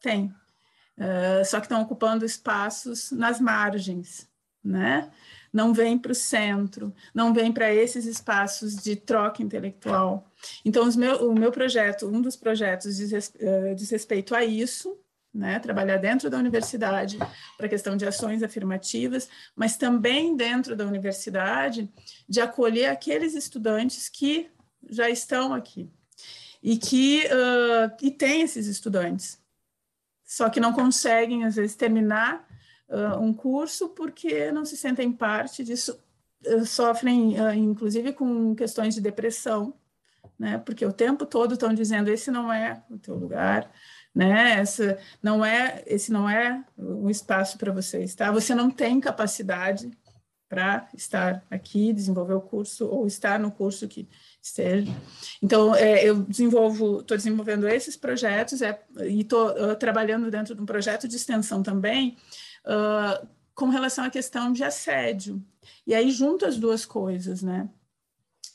Tem. 0.00 0.34
Uh, 0.96 1.44
só 1.44 1.60
que 1.60 1.66
estão 1.66 1.82
ocupando 1.82 2.24
espaços 2.24 3.10
nas 3.10 3.38
margens, 3.38 4.28
né? 4.62 5.10
Não 5.52 5.72
vem 5.72 5.98
para 5.98 6.12
o 6.12 6.16
centro, 6.16 6.92
não 7.14 7.32
vem 7.32 7.52
para 7.52 7.72
esses 7.72 8.06
espaços 8.06 8.76
de 8.76 8.96
troca 8.96 9.42
intelectual. 9.42 10.28
Então, 10.64 10.88
meu, 10.96 11.30
o 11.30 11.38
meu 11.38 11.52
projeto, 11.52 12.08
um 12.08 12.20
dos 12.20 12.34
projetos 12.34 12.96
diz, 12.96 13.28
uh, 13.28 13.74
diz 13.74 13.90
respeito 13.90 14.34
a 14.34 14.44
isso, 14.44 14.98
né? 15.34 15.58
Trabalhar 15.58 15.96
dentro 15.96 16.30
da 16.30 16.38
universidade 16.38 17.18
para 17.56 17.66
a 17.66 17.68
questão 17.68 17.96
de 17.96 18.06
ações 18.06 18.42
afirmativas, 18.42 19.28
mas 19.56 19.76
também 19.76 20.36
dentro 20.36 20.76
da 20.76 20.86
universidade 20.86 21.90
de 22.28 22.40
acolher 22.40 22.86
aqueles 22.86 23.34
estudantes 23.34 24.08
que 24.08 24.48
já 24.88 25.10
estão 25.10 25.52
aqui 25.52 25.90
e 26.62 26.76
que 26.76 27.24
uh, 27.26 27.96
e 28.00 28.10
tem 28.10 28.42
esses 28.42 28.66
estudantes 28.66 29.42
só 30.34 30.48
que 30.48 30.58
não 30.58 30.72
conseguem, 30.72 31.44
às 31.44 31.54
vezes, 31.54 31.76
terminar 31.76 32.44
uh, 32.88 33.20
um 33.20 33.32
curso 33.32 33.90
porque 33.90 34.50
não 34.50 34.64
se 34.64 34.76
sentem 34.76 35.12
parte 35.12 35.62
disso, 35.62 35.96
uh, 36.46 36.64
sofrem, 36.64 37.36
inclusive, 37.56 38.12
com 38.12 38.52
questões 38.54 38.94
de 38.94 39.00
depressão, 39.00 39.74
né? 40.36 40.58
Porque 40.58 40.84
o 40.84 40.92
tempo 40.92 41.24
todo 41.24 41.54
estão 41.54 41.72
dizendo 41.72 42.08
esse 42.08 42.30
não 42.32 42.52
é 42.52 42.82
o 42.90 42.98
teu 42.98 43.14
lugar, 43.14 43.70
né? 44.14 44.60
Essa 44.60 44.98
não 45.22 45.44
é, 45.44 45.82
esse 45.86 46.12
não 46.12 46.28
é 46.28 46.64
o 46.76 47.10
espaço 47.10 47.58
para 47.58 47.72
você 47.72 48.02
estar. 48.04 48.30
Você 48.30 48.54
não 48.54 48.70
tem 48.70 49.00
capacidade 49.00 49.90
para 50.48 50.88
estar 50.94 51.42
aqui, 51.50 51.92
desenvolver 51.92 52.34
o 52.34 52.40
curso 52.40 52.86
ou 52.86 53.06
estar 53.06 53.40
no 53.40 53.50
curso 53.50 53.88
que 53.88 54.08
esteja. 54.40 54.92
Então, 55.42 55.74
é, 55.74 56.04
eu 56.04 56.22
desenvolvo, 56.22 57.00
estou 57.00 57.16
desenvolvendo 57.16 57.66
esses 57.66 57.96
projetos 57.96 58.62
é, 58.62 58.80
e 59.04 59.22
estou 59.22 59.74
trabalhando 59.76 60.30
dentro 60.30 60.54
de 60.54 60.60
um 60.60 60.66
projeto 60.66 61.08
de 61.08 61.16
extensão 61.16 61.62
também 61.62 62.16
uh, 62.66 63.26
com 63.54 63.68
relação 63.68 64.04
à 64.04 64.10
questão 64.10 64.52
de 64.52 64.62
assédio. 64.62 65.42
E 65.86 65.94
aí 65.94 66.10
junto 66.10 66.46
as 66.46 66.56
duas 66.56 66.84
coisas, 66.84 67.42
né? 67.42 67.68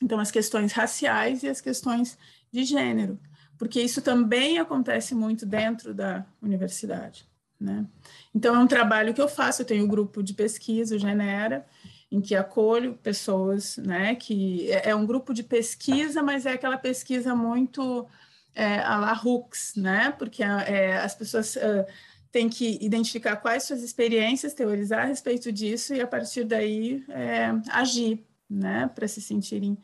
Então, 0.01 0.19
as 0.19 0.31
questões 0.31 0.71
raciais 0.71 1.43
e 1.43 1.49
as 1.49 1.59
questões 1.59 2.17
de 2.51 2.63
gênero, 2.63 3.19
porque 3.59 3.81
isso 3.81 4.01
também 4.01 4.57
acontece 4.57 5.13
muito 5.13 5.45
dentro 5.45 5.93
da 5.93 6.25
universidade, 6.41 7.27
né? 7.59 7.85
Então, 8.33 8.55
é 8.55 8.59
um 8.59 8.65
trabalho 8.65 9.13
que 9.13 9.21
eu 9.21 9.27
faço, 9.27 9.61
eu 9.61 9.65
tenho 9.65 9.83
um 9.83 9.87
grupo 9.87 10.23
de 10.23 10.33
pesquisa, 10.33 10.95
o 10.95 10.97
Genera, 10.97 11.67
em 12.09 12.21
que 12.21 12.35
acolho 12.35 12.97
pessoas, 13.03 13.75
né, 13.77 14.15
que 14.15 14.71
é, 14.71 14.91
é 14.91 14.95
um 14.95 15.05
grupo 15.05 15.33
de 15.33 15.43
pesquisa, 15.43 16.23
mas 16.23 16.45
é 16.45 16.53
aquela 16.53 16.77
pesquisa 16.77 17.35
muito 17.35 18.07
é, 18.55 18.79
a 18.79 18.97
la 18.97 19.21
Hooks, 19.21 19.73
né, 19.75 20.11
porque 20.17 20.41
é, 20.41 20.97
as 20.97 21.13
pessoas 21.13 21.55
uh, 21.57 21.85
têm 22.31 22.49
que 22.49 22.79
identificar 22.81 23.35
quais 23.35 23.63
suas 23.63 23.83
experiências, 23.83 24.53
teorizar 24.53 25.01
a 25.01 25.05
respeito 25.05 25.51
disso 25.51 25.93
e 25.93 26.01
a 26.01 26.07
partir 26.07 26.45
daí 26.45 27.03
é, 27.09 27.51
agir, 27.69 28.25
né, 28.49 28.89
para 28.95 29.07
se 29.07 29.21
sentirem 29.21 29.77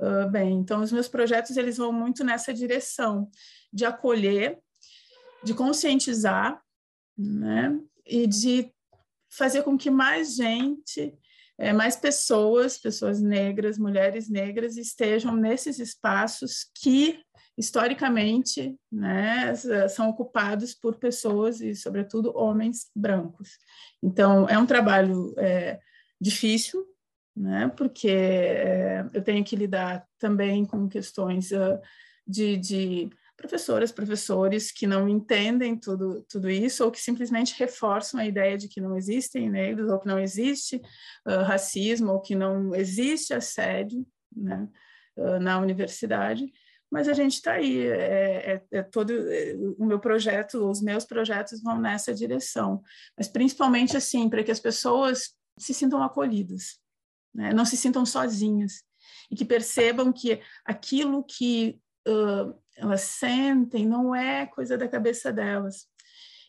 uh, 0.00 0.30
bem. 0.30 0.54
Então, 0.54 0.82
os 0.82 0.92
meus 0.92 1.08
projetos 1.08 1.56
eles 1.56 1.76
vão 1.76 1.92
muito 1.92 2.24
nessa 2.24 2.52
direção 2.52 3.30
de 3.72 3.84
acolher, 3.84 4.58
de 5.42 5.54
conscientizar, 5.54 6.60
né, 7.16 7.78
e 8.06 8.26
de 8.26 8.72
fazer 9.30 9.62
com 9.62 9.76
que 9.76 9.90
mais 9.90 10.34
gente 10.34 11.16
é, 11.58 11.72
mais 11.72 11.94
pessoas, 11.94 12.78
pessoas 12.78 13.20
negras, 13.20 13.78
mulheres 13.78 14.28
negras, 14.28 14.76
estejam 14.76 15.36
nesses 15.36 15.78
espaços 15.78 16.66
que 16.74 17.20
historicamente 17.56 18.74
né, 18.90 19.54
são 19.88 20.08
ocupados 20.08 20.74
por 20.74 20.96
pessoas 20.96 21.60
e, 21.60 21.74
sobretudo, 21.74 22.36
homens 22.36 22.90
brancos. 22.96 23.50
Então, 24.02 24.48
é 24.48 24.58
um 24.58 24.66
trabalho 24.66 25.34
é, 25.38 25.78
difícil, 26.20 26.84
né, 27.34 27.72
porque 27.76 28.08
é, 28.08 29.04
eu 29.12 29.22
tenho 29.22 29.44
que 29.44 29.56
lidar 29.56 30.06
também 30.18 30.64
com 30.64 30.88
questões 30.88 31.50
uh, 31.50 31.80
de, 32.26 32.56
de 32.56 33.10
professoras, 33.36 33.90
professores 33.90 34.70
que 34.70 34.86
não 34.86 35.08
entendem 35.08 35.76
tudo, 35.76 36.24
tudo 36.28 36.48
isso 36.48 36.84
ou 36.84 36.90
que 36.90 37.00
simplesmente 37.00 37.58
reforçam 37.58 38.20
a 38.20 38.26
ideia 38.26 38.56
de 38.56 38.68
que 38.68 38.80
não 38.80 38.96
existem 38.96 39.50
negros 39.50 39.90
ou 39.90 39.98
que 39.98 40.06
não 40.06 40.18
existe 40.18 40.76
uh, 41.26 41.42
racismo 41.44 42.12
ou 42.12 42.20
que 42.20 42.34
não 42.34 42.74
existe 42.74 43.34
assédio 43.34 44.06
né, 44.34 44.68
uh, 45.16 45.40
na 45.40 45.58
universidade. 45.58 46.52
Mas 46.90 47.08
a 47.08 47.14
gente 47.14 47.34
está 47.34 47.52
aí, 47.52 47.86
é, 47.86 48.62
é, 48.70 48.78
é 48.78 48.82
todo 48.82 49.10
é, 49.10 49.54
o 49.78 49.86
meu 49.86 49.98
projeto, 49.98 50.68
os 50.70 50.82
meus 50.82 51.06
projetos 51.06 51.62
vão 51.62 51.80
nessa 51.80 52.12
direção, 52.12 52.82
mas 53.16 53.28
principalmente 53.28 53.96
assim 53.96 54.28
para 54.28 54.44
que 54.44 54.50
as 54.50 54.60
pessoas 54.60 55.30
se 55.58 55.72
sintam 55.72 56.02
acolhidas, 56.02 56.78
né, 57.34 57.52
não 57.52 57.64
se 57.64 57.76
sintam 57.76 58.04
sozinhas 58.04 58.82
e 59.30 59.36
que 59.36 59.44
percebam 59.44 60.12
que 60.12 60.40
aquilo 60.64 61.24
que 61.24 61.80
uh, 62.06 62.54
elas 62.76 63.02
sentem, 63.02 63.86
não 63.86 64.14
é 64.14 64.46
coisa 64.46 64.76
da 64.76 64.88
cabeça 64.88 65.32
delas. 65.32 65.86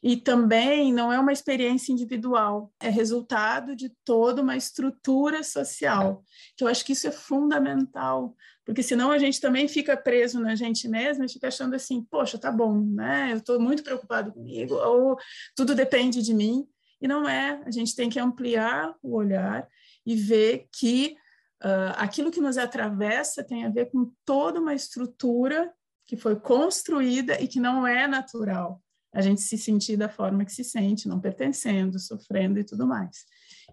E 0.02 0.18
também 0.18 0.92
não 0.92 1.14
é 1.14 1.18
uma 1.18 1.32
experiência 1.32 1.94
individual, 1.94 2.74
é 2.82 2.90
resultado 2.90 3.74
de 3.74 3.90
toda 4.04 4.42
uma 4.42 4.58
estrutura 4.58 5.42
social, 5.44 6.22
que 6.58 6.64
eu 6.66 6.68
acho 6.68 6.84
que 6.84 6.92
isso 6.92 7.08
é 7.08 7.12
fundamental, 7.12 8.36
porque 8.66 8.84
senão 8.84 9.12
a 9.12 9.18
gente 9.18 9.40
também 9.40 9.66
fica 9.66 9.96
preso 9.96 10.42
na 10.42 10.56
gente 10.56 10.90
mesma 10.90 11.26
e 11.26 11.32
fica 11.32 11.48
achando 11.48 11.74
assim, 11.74 12.06
poxa, 12.12 12.38
tá 12.38 12.52
bom, 12.52 12.82
né? 12.82 13.30
Eu 13.32 13.38
estou 13.38 13.62
muito 13.62 13.82
preocupado 13.82 14.34
comigo, 14.34 14.76
ou 14.76 15.18
tudo 15.56 15.74
depende 15.74 16.22
de 16.22 16.34
mim. 16.34 16.68
E 17.02 17.08
não 17.08 17.28
é, 17.28 17.62
a 17.66 17.72
gente 17.72 17.96
tem 17.96 18.10
que 18.10 18.20
ampliar 18.20 18.94
o 19.02 19.16
olhar 19.16 19.66
e 20.06 20.16
ver 20.16 20.68
que 20.72 21.16
uh, 21.64 21.94
aquilo 21.96 22.32
que 22.32 22.42
nos 22.42 22.58
atravessa 22.58 23.44
tem 23.44 23.66
a 23.66 23.70
ver 23.70 23.92
com 23.92 24.12
toda 24.26 24.60
uma 24.60 24.74
estrutura 24.74 25.72
que 26.06 26.18
foi 26.18 26.36
construída 26.40 27.42
e 27.42 27.48
que 27.48 27.60
não 27.60 27.88
é 27.88 28.08
natural 28.08 28.82
a 29.14 29.22
gente 29.22 29.42
se 29.42 29.58
sentir 29.58 29.96
da 29.96 30.10
forma 30.10 30.44
que 30.44 30.52
se 30.52 30.64
sente, 30.64 31.08
não 31.08 31.20
pertencendo, 31.20 32.00
sofrendo 32.00 32.60
e 32.60 32.64
tudo 32.64 32.88
mais. 32.88 33.26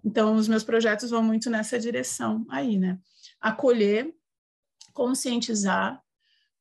Então, 0.04 0.36
os 0.36 0.46
meus 0.46 0.62
projetos 0.62 1.10
vão 1.10 1.22
muito 1.22 1.48
nessa 1.48 1.78
direção 1.78 2.44
aí, 2.50 2.78
né? 2.78 2.98
Acolher, 3.40 4.14
conscientizar, 4.92 5.98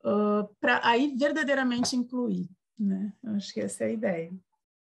uh, 0.06 0.48
para 0.62 0.80
aí 0.84 1.14
verdadeiramente 1.18 1.96
incluir, 1.96 2.50
né? 2.78 3.12
Eu 3.22 3.34
acho 3.34 3.54
que 3.54 3.60
essa 3.60 3.84
é 3.84 3.88
a 3.88 3.92
ideia. 3.92 4.32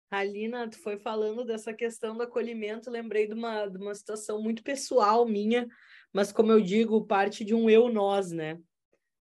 Alina, 0.09 0.69
tu 0.69 0.79
foi 0.79 0.97
falando 0.97 1.43
dessa 1.43 1.73
questão 1.73 2.15
do 2.15 2.23
acolhimento, 2.23 2.89
lembrei 2.89 3.27
de 3.27 3.33
uma, 3.33 3.67
de 3.67 3.77
uma 3.77 3.93
situação 3.93 4.41
muito 4.41 4.63
pessoal 4.63 5.27
minha, 5.27 5.67
mas 6.13 6.31
como 6.31 6.51
eu 6.51 6.61
digo, 6.61 7.05
parte 7.05 7.43
de 7.43 7.53
um 7.53 7.69
eu-nós, 7.69 8.31
né? 8.31 8.57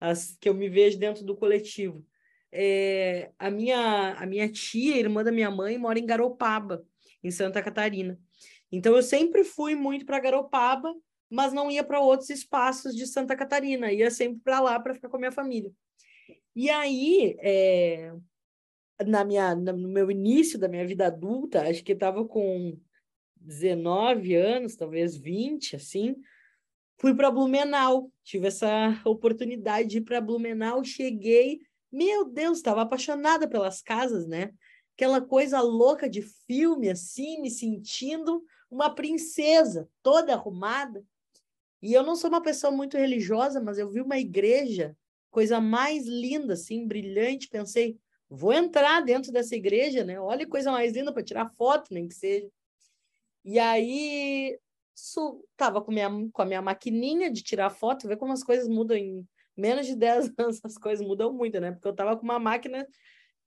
As, 0.00 0.36
que 0.40 0.48
eu 0.48 0.54
me 0.54 0.68
vejo 0.68 0.98
dentro 0.98 1.24
do 1.24 1.36
coletivo. 1.36 2.04
É, 2.50 3.30
a, 3.38 3.50
minha, 3.50 4.14
a 4.14 4.26
minha 4.26 4.50
tia, 4.50 4.96
irmã 4.96 5.22
da 5.22 5.30
minha 5.30 5.50
mãe, 5.50 5.78
mora 5.78 5.98
em 5.98 6.04
Garopaba, 6.04 6.84
em 7.22 7.30
Santa 7.30 7.62
Catarina. 7.62 8.18
Então 8.70 8.96
eu 8.96 9.02
sempre 9.02 9.44
fui 9.44 9.76
muito 9.76 10.04
para 10.04 10.18
Garopaba, 10.18 10.92
mas 11.30 11.52
não 11.52 11.70
ia 11.70 11.84
para 11.84 12.00
outros 12.00 12.28
espaços 12.28 12.94
de 12.96 13.06
Santa 13.06 13.36
Catarina, 13.36 13.92
ia 13.92 14.10
sempre 14.10 14.40
para 14.42 14.60
lá 14.60 14.80
para 14.80 14.94
ficar 14.94 15.08
com 15.08 15.16
a 15.16 15.20
minha 15.20 15.32
família. 15.32 15.72
E 16.54 16.68
aí, 16.68 17.36
é, 17.40 18.12
na 19.06 19.24
minha, 19.24 19.54
no 19.54 19.88
meu 19.88 20.10
início 20.10 20.58
da 20.58 20.68
minha 20.68 20.86
vida 20.86 21.06
adulta, 21.06 21.68
acho 21.68 21.82
que 21.82 21.92
estava 21.92 22.24
com 22.24 22.78
19 23.36 24.34
anos, 24.34 24.76
talvez 24.76 25.16
20, 25.16 25.76
assim, 25.76 26.16
fui 26.98 27.14
para 27.14 27.30
Blumenau, 27.30 28.10
tive 28.22 28.46
essa 28.46 29.00
oportunidade 29.04 29.88
de 29.88 29.98
ir 29.98 30.02
para 30.02 30.20
Blumenau, 30.20 30.84
cheguei, 30.84 31.60
meu 31.90 32.24
Deus, 32.24 32.58
estava 32.58 32.82
apaixonada 32.82 33.48
pelas 33.48 33.82
casas, 33.82 34.26
né? 34.26 34.52
Aquela 34.94 35.20
coisa 35.20 35.60
louca 35.60 36.08
de 36.08 36.22
filme, 36.22 36.88
assim, 36.88 37.40
me 37.40 37.50
sentindo 37.50 38.42
uma 38.70 38.94
princesa, 38.94 39.88
toda 40.02 40.32
arrumada. 40.32 41.04
E 41.82 41.92
eu 41.92 42.02
não 42.02 42.14
sou 42.14 42.30
uma 42.30 42.40
pessoa 42.40 42.70
muito 42.70 42.96
religiosa, 42.96 43.60
mas 43.60 43.78
eu 43.78 43.90
vi 43.90 44.00
uma 44.00 44.18
igreja, 44.18 44.96
coisa 45.30 45.60
mais 45.60 46.06
linda, 46.06 46.54
assim, 46.54 46.86
brilhante, 46.86 47.48
pensei, 47.48 47.98
vou 48.34 48.52
entrar 48.52 49.02
dentro 49.02 49.30
dessa 49.30 49.54
igreja, 49.54 50.04
né? 50.04 50.18
Olha 50.18 50.46
que 50.46 50.50
coisa 50.50 50.72
mais 50.72 50.94
linda 50.94 51.12
para 51.12 51.22
tirar 51.22 51.50
foto, 51.50 51.92
nem 51.92 52.08
que 52.08 52.14
seja. 52.14 52.48
E 53.44 53.58
aí 53.58 54.58
su, 54.94 55.44
tava 55.54 55.82
com, 55.82 55.92
minha, 55.92 56.08
com 56.32 56.40
a 56.40 56.46
minha 56.46 56.62
maquininha 56.62 57.30
de 57.30 57.42
tirar 57.42 57.68
foto, 57.68 58.08
vê 58.08 58.16
como 58.16 58.32
as 58.32 58.42
coisas 58.42 58.66
mudam 58.66 58.96
em 58.96 59.28
menos 59.54 59.86
de 59.86 59.94
10 59.94 60.32
anos, 60.38 60.60
as 60.64 60.78
coisas 60.78 61.06
mudam 61.06 61.30
muito, 61.30 61.60
né? 61.60 61.72
Porque 61.72 61.86
eu 61.86 61.94
tava 61.94 62.16
com 62.16 62.22
uma 62.22 62.38
máquina 62.38 62.86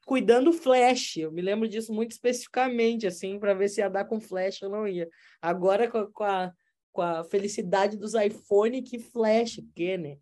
cuidando 0.05 0.53
flash. 0.53 1.17
Eu 1.17 1.31
me 1.31 1.41
lembro 1.41 1.67
disso 1.67 1.91
muito 1.91 2.11
especificamente, 2.11 3.07
assim, 3.07 3.39
para 3.39 3.55
ver 3.55 3.69
se 3.69 3.81
ia 3.81 3.89
dar 3.89 4.05
com 4.05 4.19
flash 4.19 4.61
ou 4.61 4.69
não 4.69 4.87
ia. 4.87 5.09
Agora, 5.41 5.89
com 5.89 5.97
a, 5.97 6.11
com 6.11 6.23
a, 6.23 6.53
com 6.91 7.01
a 7.01 7.23
felicidade 7.23 7.97
dos 7.97 8.13
iPhone, 8.13 8.83
que 8.83 8.99
flash, 8.99 9.61
que, 9.73 9.97
né? 9.97 10.17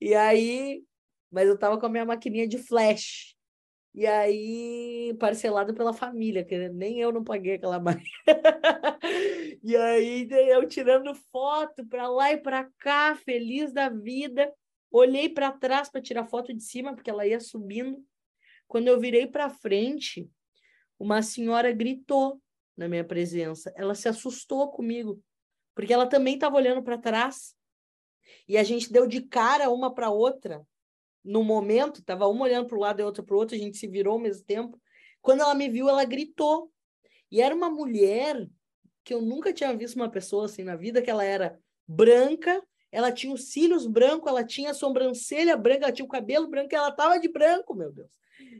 E 0.00 0.12
aí, 0.12 0.82
mas 1.30 1.48
eu 1.48 1.56
tava 1.56 1.78
com 1.78 1.86
a 1.86 1.88
minha 1.88 2.04
maquininha 2.04 2.48
de 2.48 2.58
flash. 2.58 3.37
E 3.98 4.06
aí, 4.06 5.12
parcelado 5.18 5.74
pela 5.74 5.92
família, 5.92 6.44
que 6.44 6.68
nem 6.68 7.00
eu 7.00 7.10
não 7.10 7.24
paguei 7.24 7.54
aquela 7.54 7.80
máquina. 7.82 8.06
e 9.60 9.76
aí, 9.76 10.28
eu 10.30 10.68
tirando 10.68 11.12
foto 11.32 11.84
para 11.84 12.08
lá 12.08 12.30
e 12.30 12.36
para 12.36 12.70
cá, 12.78 13.16
feliz 13.16 13.72
da 13.72 13.88
vida. 13.88 14.54
Olhei 14.88 15.28
para 15.28 15.50
trás 15.50 15.90
para 15.90 16.00
tirar 16.00 16.26
foto 16.26 16.54
de 16.54 16.62
cima, 16.62 16.94
porque 16.94 17.10
ela 17.10 17.26
ia 17.26 17.40
subindo. 17.40 18.00
Quando 18.68 18.86
eu 18.86 19.00
virei 19.00 19.26
para 19.26 19.50
frente, 19.50 20.30
uma 20.96 21.20
senhora 21.20 21.72
gritou 21.72 22.40
na 22.76 22.86
minha 22.86 23.02
presença. 23.02 23.72
Ela 23.74 23.96
se 23.96 24.08
assustou 24.08 24.70
comigo, 24.70 25.20
porque 25.74 25.92
ela 25.92 26.06
também 26.06 26.34
estava 26.34 26.54
olhando 26.54 26.84
para 26.84 26.98
trás. 26.98 27.52
E 28.46 28.56
a 28.56 28.62
gente 28.62 28.92
deu 28.92 29.08
de 29.08 29.22
cara 29.22 29.68
uma 29.70 29.92
para 29.92 30.08
outra 30.08 30.64
no 31.24 31.42
momento, 31.42 32.00
estava 32.00 32.26
uma 32.26 32.44
olhando 32.44 32.66
para 32.66 32.76
o 32.76 32.80
lado 32.80 33.00
e 33.00 33.04
outra 33.04 33.22
para 33.22 33.34
o 33.34 33.38
outro, 33.38 33.56
a 33.56 33.58
gente 33.58 33.76
se 33.76 33.86
virou 33.86 34.14
ao 34.14 34.18
mesmo 34.18 34.44
tempo. 34.44 34.80
Quando 35.20 35.40
ela 35.40 35.54
me 35.54 35.68
viu, 35.68 35.88
ela 35.88 36.04
gritou. 36.04 36.72
E 37.30 37.40
era 37.40 37.54
uma 37.54 37.68
mulher 37.68 38.48
que 39.04 39.12
eu 39.12 39.20
nunca 39.20 39.52
tinha 39.52 39.74
visto 39.76 39.96
uma 39.96 40.10
pessoa 40.10 40.46
assim 40.46 40.62
na 40.62 40.76
vida, 40.76 41.02
que 41.02 41.10
ela 41.10 41.24
era 41.24 41.58
branca, 41.86 42.62
ela 42.90 43.12
tinha 43.12 43.32
os 43.32 43.50
cílios 43.50 43.86
brancos, 43.86 44.28
ela 44.28 44.44
tinha 44.44 44.70
a 44.70 44.74
sobrancelha 44.74 45.56
branca, 45.56 45.84
ela 45.84 45.92
tinha 45.92 46.06
o 46.06 46.08
cabelo 46.08 46.48
branco, 46.48 46.74
ela 46.74 46.88
estava 46.88 47.18
de 47.18 47.28
branco, 47.28 47.74
meu 47.74 47.92
Deus. 47.92 48.10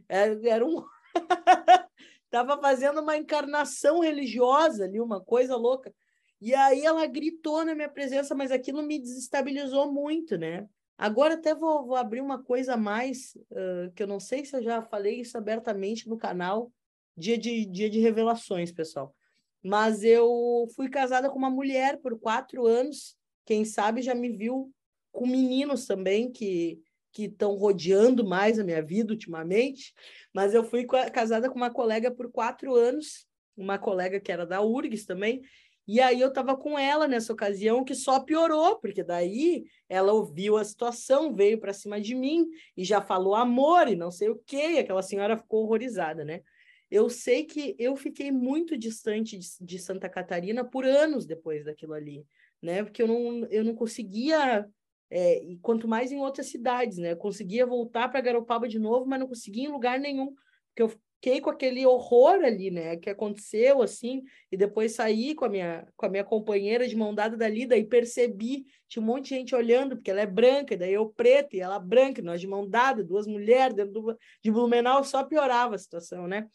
Era, 0.09 0.35
é, 0.35 0.49
era 0.49 0.67
um. 0.67 0.85
Estava 2.25 2.61
fazendo 2.61 3.01
uma 3.01 3.17
encarnação 3.17 4.01
religiosa 4.01 4.85
ali, 4.85 5.01
uma 5.01 5.19
coisa 5.19 5.57
louca. 5.57 5.95
E 6.41 6.55
aí 6.55 6.85
ela 6.85 7.07
gritou 7.07 7.65
na 7.65 7.75
minha 7.75 7.89
presença, 7.89 8.35
mas 8.35 8.51
aquilo 8.51 8.83
me 8.83 8.99
desestabilizou 8.99 9.91
muito, 9.91 10.37
né? 10.37 10.69
Agora 10.99 11.34
até 11.34 11.55
vou, 11.55 11.86
vou 11.86 11.94
abrir 11.94 12.20
uma 12.20 12.42
coisa 12.42 12.74
a 12.74 12.76
mais, 12.76 13.36
uh, 13.53 13.92
que 13.94 14.03
eu 14.03 14.07
não 14.09 14.18
sei 14.18 14.44
se 14.44 14.57
eu 14.57 14.62
já 14.62 14.82
falei 14.82 15.20
isso 15.20 15.38
abertamente 15.38 16.09
no 16.09 16.18
canal, 16.18 16.72
dia 17.16 17.38
de, 17.38 17.64
dia 17.64 17.88
de 17.88 18.01
revelações, 18.01 18.72
pessoal. 18.72 19.14
Mas 19.62 20.03
eu 20.03 20.66
fui 20.74 20.88
casada 20.88 21.30
com 21.30 21.38
uma 21.38 21.51
mulher 21.51 21.99
por 22.01 22.18
quatro 22.18 22.66
anos, 22.66 23.16
quem 23.46 23.64
sabe 23.64 24.03
já 24.03 24.14
me 24.14 24.28
viu 24.28 24.72
com 25.12 25.24
meninos 25.24 25.86
também 25.86 26.30
que 26.30 26.80
que 27.11 27.24
estão 27.24 27.55
rodeando 27.57 28.24
mais 28.24 28.59
a 28.59 28.64
minha 28.64 28.82
vida 28.82 29.12
ultimamente, 29.12 29.94
mas 30.32 30.55
eu 30.55 30.62
fui 30.62 30.86
casada 31.12 31.49
com 31.49 31.57
uma 31.57 31.70
colega 31.70 32.11
por 32.11 32.30
quatro 32.30 32.74
anos, 32.74 33.26
uma 33.57 33.78
colega 33.78 34.20
que 34.20 34.30
era 34.30 34.46
da 34.46 34.62
URGS 34.62 35.05
também, 35.05 35.42
e 35.89 36.03
aí 36.03 36.20
eu 36.20 36.28
estava 36.28 36.55
com 36.55 36.78
ela 36.78 37.09
nessa 37.09 37.32
ocasião, 37.32 37.82
que 37.82 37.95
só 37.95 38.20
piorou, 38.20 38.78
porque 38.78 39.03
daí 39.03 39.64
ela 39.89 40.12
ouviu 40.12 40.59
a 40.59 40.64
situação, 40.64 41.34
veio 41.34 41.59
para 41.59 41.72
cima 41.72 41.99
de 41.99 42.14
mim 42.14 42.47
e 42.76 42.84
já 42.84 43.01
falou 43.01 43.34
amor 43.34 43.89
e 43.89 43.97
não 43.97 44.11
sei 44.11 44.28
o 44.28 44.36
quê, 44.36 44.72
e 44.72 44.78
aquela 44.80 45.03
senhora 45.03 45.39
ficou 45.39 45.64
horrorizada, 45.64 46.26
né? 46.26 46.43
Eu 46.91 47.09
sei 47.09 47.45
que 47.45 47.74
eu 47.78 47.97
fiquei 47.97 48.30
muito 48.30 48.76
distante 48.76 49.39
de, 49.39 49.49
de 49.59 49.78
Santa 49.78 50.11
Catarina 50.11 50.62
por 50.62 50.84
anos 50.84 51.24
depois 51.24 51.64
daquilo 51.64 51.95
ali, 51.95 52.22
né? 52.61 52.84
Porque 52.84 53.03
eu 53.03 53.07
não, 53.09 53.47
eu 53.47 53.64
não 53.64 53.74
conseguia, 53.74 54.68
é, 55.09 55.43
e 55.43 55.57
quanto 55.57 55.89
mais 55.89 56.12
em 56.12 56.20
outras 56.20 56.49
cidades, 56.49 56.99
né? 56.99 57.12
Eu 57.12 57.16
conseguia 57.16 57.64
voltar 57.64 58.11
para 58.11 58.20
Garopaba 58.20 58.68
de 58.68 58.78
novo, 58.78 59.07
mas 59.07 59.20
não 59.20 59.26
conseguia 59.26 59.64
em 59.64 59.72
lugar 59.72 59.99
nenhum, 59.99 60.34
porque 60.66 60.82
eu 60.82 61.01
fiquei 61.21 61.41
com 61.41 61.51
aquele 61.51 61.85
horror 61.85 62.45
ali, 62.45 62.71
né, 62.71 62.97
que 62.97 63.11
aconteceu 63.11 63.83
assim, 63.83 64.23
e 64.51 64.57
depois 64.57 64.95
saí 64.95 65.35
com 65.35 65.45
a 65.45 65.49
minha 65.49 65.87
com 65.97 66.07
a 66.07 66.09
minha 66.09 66.25
companheira 66.25 66.87
de 66.87 66.97
mão 66.97 67.14
dada 67.14 67.37
dali, 67.37 67.66
daí 67.66 67.85
percebi, 67.85 68.64
tinha 68.89 69.03
um 69.03 69.07
monte 69.07 69.31
de 69.31 69.35
gente 69.35 69.55
olhando, 69.55 69.97
porque 69.97 70.11
ela 70.11 70.21
é 70.21 70.27
branca, 70.27 70.75
e 70.75 70.77
daí 70.77 70.93
eu 70.93 71.09
preta 71.11 71.57
e 71.57 71.61
ela 71.61 71.79
branca, 71.79 72.23
nós 72.23 72.41
de 72.41 72.47
mão 72.47 72.69
dada, 72.69 73.03
duas 73.03 73.27
mulheres 73.27 73.75
dentro 73.75 73.93
do, 73.93 74.19
de 74.43 74.51
Blumenau, 74.51 75.03
só 75.03 75.25
piorava 75.25 75.75
a 75.75 75.79
situação, 75.79 76.29
né? 76.29 76.47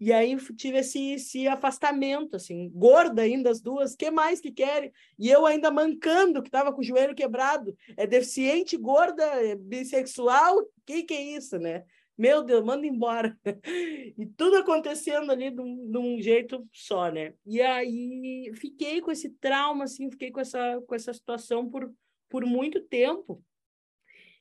E 0.00 0.12
aí 0.12 0.36
tive 0.54 0.78
esse, 0.78 1.14
esse 1.14 1.48
afastamento, 1.48 2.36
assim, 2.36 2.70
gorda 2.72 3.22
ainda 3.22 3.50
as 3.50 3.60
duas, 3.60 3.96
que 3.96 4.12
mais 4.12 4.40
que 4.40 4.52
querem? 4.52 4.92
E 5.18 5.28
eu 5.28 5.44
ainda 5.44 5.72
mancando, 5.72 6.40
que 6.40 6.48
estava 6.48 6.72
com 6.72 6.80
o 6.80 6.84
joelho 6.84 7.16
quebrado. 7.16 7.76
É 7.96 8.06
deficiente, 8.06 8.76
gorda, 8.76 9.24
é 9.24 9.56
bissexual, 9.56 10.64
que 10.86 11.02
que 11.02 11.14
é 11.14 11.20
isso, 11.20 11.58
né? 11.58 11.84
Meu 12.18 12.42
Deus, 12.42 12.64
manda 12.64 12.84
embora. 12.84 13.38
E 14.18 14.26
tudo 14.36 14.56
acontecendo 14.56 15.30
ali 15.30 15.52
de 15.52 15.60
um, 15.60 15.88
de 15.88 15.98
um, 15.98 16.20
jeito 16.20 16.68
só, 16.72 17.08
né? 17.08 17.32
E 17.46 17.62
aí 17.62 18.50
fiquei 18.54 19.00
com 19.00 19.12
esse 19.12 19.30
trauma, 19.30 19.84
assim, 19.84 20.10
fiquei 20.10 20.32
com 20.32 20.40
essa, 20.40 20.82
com 20.84 20.94
essa 20.96 21.14
situação 21.14 21.70
por, 21.70 21.94
por 22.28 22.44
muito 22.44 22.80
tempo. 22.80 23.40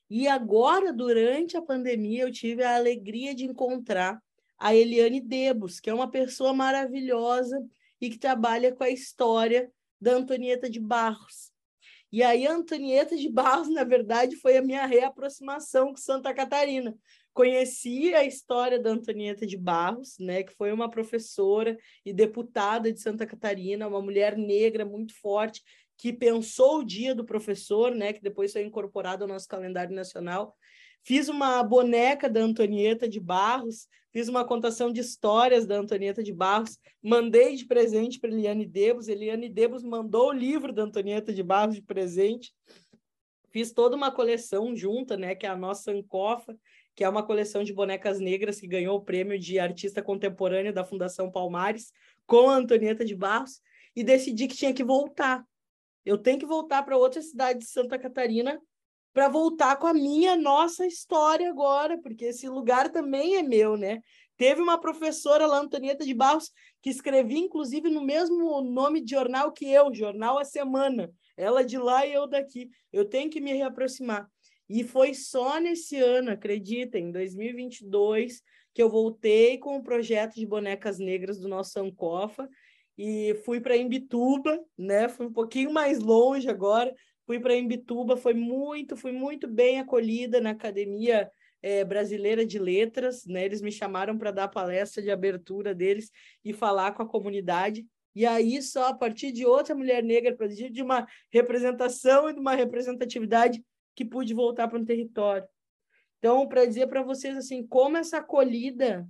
E 0.09 0.27
agora, 0.27 0.91
durante 0.91 1.55
a 1.55 1.61
pandemia, 1.61 2.23
eu 2.23 2.31
tive 2.31 2.63
a 2.63 2.75
alegria 2.75 3.35
de 3.35 3.45
encontrar 3.45 4.19
a 4.57 4.73
Eliane 4.73 5.21
Debus, 5.21 5.79
que 5.79 5.89
é 5.89 5.93
uma 5.93 6.09
pessoa 6.09 6.53
maravilhosa 6.53 7.63
e 8.01 8.09
que 8.09 8.17
trabalha 8.17 8.73
com 8.73 8.83
a 8.83 8.89
história 8.89 9.71
da 10.01 10.13
Antonieta 10.13 10.67
de 10.67 10.79
Barros. 10.79 11.51
E 12.11 12.23
aí, 12.23 12.47
a 12.47 12.53
Antonieta 12.53 13.15
de 13.15 13.29
Barros, 13.29 13.69
na 13.69 13.83
verdade, 13.83 14.35
foi 14.37 14.57
a 14.57 14.61
minha 14.61 14.85
reaproximação 14.85 15.89
com 15.89 15.97
Santa 15.97 16.33
Catarina, 16.33 16.97
conheci 17.37 18.15
a 18.15 18.25
história 18.25 18.79
da 18.79 18.89
Antonieta 18.89 19.45
de 19.45 19.55
Barros, 19.55 20.17
né, 20.19 20.41
que 20.41 20.55
foi 20.55 20.71
uma 20.71 20.89
professora 20.89 21.77
e 22.03 22.11
deputada 22.11 22.91
de 22.91 22.99
Santa 22.99 23.27
Catarina, 23.27 23.87
uma 23.87 24.01
mulher 24.01 24.35
negra 24.35 24.83
muito 24.83 25.13
forte, 25.13 25.61
que 25.99 26.11
pensou 26.11 26.79
o 26.79 26.83
dia 26.83 27.13
do 27.13 27.23
professor, 27.23 27.93
né, 27.93 28.11
que 28.11 28.23
depois 28.23 28.53
foi 28.53 28.63
incorporado 28.63 29.23
ao 29.23 29.27
nosso 29.27 29.47
calendário 29.47 29.93
nacional. 29.95 30.55
Fiz 31.03 31.29
uma 31.29 31.61
boneca 31.61 32.27
da 32.27 32.39
Antonieta 32.39 33.07
de 33.07 33.19
Barros, 33.19 33.87
fiz 34.11 34.27
uma 34.27 34.43
contação 34.43 34.91
de 34.91 35.01
histórias 35.01 35.67
da 35.67 35.77
Antonieta 35.77 36.23
de 36.23 36.33
Barros, 36.33 36.79
mandei 37.03 37.55
de 37.55 37.67
presente 37.67 38.19
para 38.19 38.31
Eliane 38.31 38.65
Debus, 38.65 39.07
Eliane 39.07 39.47
Debus 39.47 39.83
mandou 39.83 40.29
o 40.29 40.33
livro 40.33 40.73
da 40.73 40.81
Antonieta 40.81 41.31
de 41.31 41.43
Barros 41.43 41.75
de 41.75 41.83
presente. 41.83 42.51
Fiz 43.51 43.71
toda 43.71 43.95
uma 43.95 44.11
coleção 44.11 44.75
junta, 44.75 45.15
né, 45.15 45.35
que 45.35 45.45
é 45.45 45.49
a 45.49 45.55
nossa 45.55 45.91
Ancofa, 45.91 46.57
que 46.97 47.03
é 47.03 47.09
uma 47.09 47.21
coleção 47.21 47.63
de 47.63 47.71
bonecas 47.71 48.19
negras 48.19 48.59
que 48.59 48.65
ganhou 48.65 48.97
o 48.97 49.01
prêmio 49.03 49.37
de 49.37 49.59
artista 49.59 50.01
contemporâneo 50.01 50.73
da 50.73 50.83
Fundação 50.83 51.31
Palmares, 51.31 51.93
com 52.25 52.49
a 52.49 52.55
Antonieta 52.55 53.05
de 53.05 53.15
Barros, 53.15 53.61
e 53.95 54.03
decidi 54.03 54.47
que 54.47 54.57
tinha 54.57 54.73
que 54.73 54.83
voltar. 54.83 55.45
Eu 56.03 56.17
tenho 56.17 56.39
que 56.39 56.45
voltar 56.47 56.81
para 56.81 56.97
outra 56.97 57.21
cidade 57.21 57.59
de 57.59 57.67
Santa 57.67 57.99
Catarina 57.99 58.59
para 59.13 59.29
voltar 59.29 59.75
com 59.75 59.85
a 59.85 59.93
minha 59.93 60.35
nossa 60.35 60.87
história 60.87 61.47
agora, 61.47 61.99
porque 62.01 62.25
esse 62.25 62.49
lugar 62.49 62.91
também 62.91 63.35
é 63.35 63.43
meu, 63.43 63.77
né? 63.77 64.01
Teve 64.35 64.59
uma 64.59 64.79
professora 64.79 65.45
lá, 65.45 65.59
Antonieta 65.59 66.03
de 66.03 66.15
Barros, 66.15 66.51
que 66.81 66.89
escrevia, 66.89 67.37
inclusive, 67.37 67.91
no 67.91 68.01
mesmo 68.01 68.59
nome 68.59 69.01
de 69.01 69.11
jornal 69.11 69.51
que 69.51 69.71
eu, 69.71 69.93
Jornal 69.93 70.39
A 70.39 70.45
Semana. 70.45 71.11
Ela 71.35 71.63
de 71.63 71.77
lá 71.77 72.07
e 72.07 72.13
eu 72.13 72.25
daqui. 72.25 72.71
Eu 72.91 73.05
tenho 73.05 73.29
que 73.29 73.39
me 73.39 73.53
reaproximar. 73.53 74.27
E 74.69 74.83
foi 74.83 75.13
só 75.13 75.59
nesse 75.59 75.97
ano, 75.97 76.31
acreditem, 76.31 77.05
em 77.05 77.11
2022, 77.11 78.41
que 78.73 78.81
eu 78.83 78.89
voltei 78.89 79.57
com 79.57 79.77
o 79.77 79.83
projeto 79.83 80.35
de 80.35 80.45
bonecas 80.45 80.99
negras 80.99 81.39
do 81.39 81.47
nosso 81.47 81.71
Sankofa 81.71 82.47
e 82.97 83.35
fui 83.45 83.61
para 83.61 83.77
Imbituba, 83.77 84.59
né? 84.77 85.07
Fui 85.07 85.27
um 85.27 85.33
pouquinho 85.33 85.71
mais 85.71 85.99
longe 85.99 86.49
agora, 86.49 86.93
fui 87.25 87.39
para 87.39 87.55
Imbituba, 87.55 88.17
foi 88.17 88.33
muito, 88.33 88.97
fui 88.97 89.11
muito 89.11 89.47
bem 89.47 89.79
acolhida 89.79 90.41
na 90.41 90.51
Academia 90.51 91.29
é, 91.61 91.83
Brasileira 91.83 92.45
de 92.45 92.59
Letras, 92.59 93.25
né? 93.25 93.45
Eles 93.45 93.61
me 93.61 93.71
chamaram 93.71 94.17
para 94.17 94.31
dar 94.31 94.47
palestra 94.47 95.01
de 95.01 95.11
abertura 95.11 95.73
deles 95.73 96.11
e 96.43 96.53
falar 96.53 96.91
com 96.93 97.03
a 97.03 97.07
comunidade. 97.07 97.85
E 98.15 98.25
aí, 98.25 98.61
só 98.61 98.87
a 98.87 98.93
partir 98.93 99.31
de 99.31 99.45
outra 99.45 99.75
mulher 99.75 100.03
negra, 100.03 100.33
a 100.33 100.37
partir 100.37 100.71
de 100.71 100.81
uma 100.81 101.07
representação 101.31 102.29
e 102.29 102.33
de 102.33 102.39
uma 102.39 102.55
representatividade, 102.55 103.63
que 103.97 104.05
pude 104.05 104.31
voltar 104.31 104.67
para 104.67 104.77
um 104.77 104.85
território. 104.85 105.47
Então, 106.19 106.47
para 106.47 106.65
dizer 106.65 106.85
para 106.85 107.01
vocês 107.01 107.35
assim, 107.35 107.65
como 107.65 107.97
essa 107.97 108.19
acolhida 108.19 109.09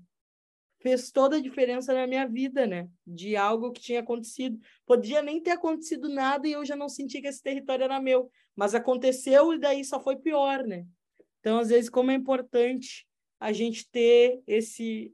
fez 0.80 1.12
toda 1.12 1.36
a 1.36 1.42
diferença 1.42 1.94
na 1.94 2.08
minha 2.08 2.26
vida, 2.26 2.66
né? 2.66 2.88
De 3.06 3.36
algo 3.36 3.74
que 3.74 3.82
tinha 3.82 4.00
acontecido. 4.00 4.58
Podia 4.86 5.22
nem 5.22 5.44
ter 5.44 5.52
acontecido 5.52 6.08
nada 6.08 6.48
e 6.48 6.54
eu 6.54 6.64
já 6.64 6.76
não 6.76 6.88
senti 6.88 7.20
que 7.22 7.28
esse 7.28 7.44
território 7.44 7.84
era 7.84 8.00
meu, 8.00 8.32
mas 8.56 8.74
aconteceu 8.74 9.54
e 9.54 9.60
daí 9.60 9.84
só 9.84 10.00
foi 10.00 10.16
pior, 10.16 10.64
né? 10.64 10.86
Então, 11.42 11.60
às 11.60 11.68
vezes, 11.68 11.90
como 11.90 12.12
é 12.12 12.14
importante 12.14 13.06
a 13.40 13.52
gente 13.52 13.90
ter 13.92 14.42
esse, 14.48 15.14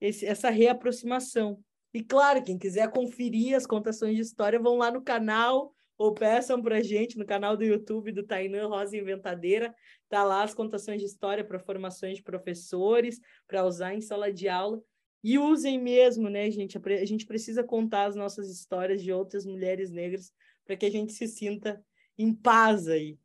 esse 0.00 0.26
essa 0.26 0.50
reaproximação. 0.50 1.62
E 1.94 2.02
claro, 2.02 2.42
quem 2.42 2.58
quiser 2.58 2.90
conferir 2.90 3.54
as 3.54 3.66
contações 3.66 4.16
de 4.16 4.22
história, 4.22 4.58
vão 4.58 4.78
lá 4.78 4.90
no 4.90 5.00
canal 5.00 5.72
ou 5.96 6.14
peçam 6.14 6.60
para 6.62 6.76
a 6.76 6.82
gente 6.82 7.18
no 7.18 7.24
canal 7.24 7.56
do 7.56 7.64
YouTube 7.64 8.12
do 8.12 8.22
Tainan 8.22 8.66
Rosa 8.68 8.96
Inventadeira. 8.96 9.74
Tá 10.08 10.24
lá 10.24 10.42
as 10.42 10.54
contações 10.54 11.00
de 11.00 11.06
história 11.06 11.44
para 11.44 11.58
formações 11.58 12.16
de 12.16 12.22
professores, 12.22 13.20
para 13.46 13.64
usar 13.64 13.94
em 13.94 14.00
sala 14.00 14.32
de 14.32 14.48
aula. 14.48 14.82
E 15.22 15.38
usem 15.38 15.80
mesmo, 15.80 16.28
né, 16.28 16.50
gente? 16.50 16.76
A 16.78 17.04
gente 17.04 17.24
precisa 17.24 17.62
contar 17.62 18.06
as 18.06 18.16
nossas 18.16 18.50
histórias 18.50 19.02
de 19.02 19.12
outras 19.12 19.46
mulheres 19.46 19.90
negras 19.90 20.32
para 20.64 20.76
que 20.76 20.86
a 20.86 20.90
gente 20.90 21.12
se 21.12 21.28
sinta 21.28 21.82
em 22.18 22.34
paz 22.34 22.88
aí. 22.88 23.16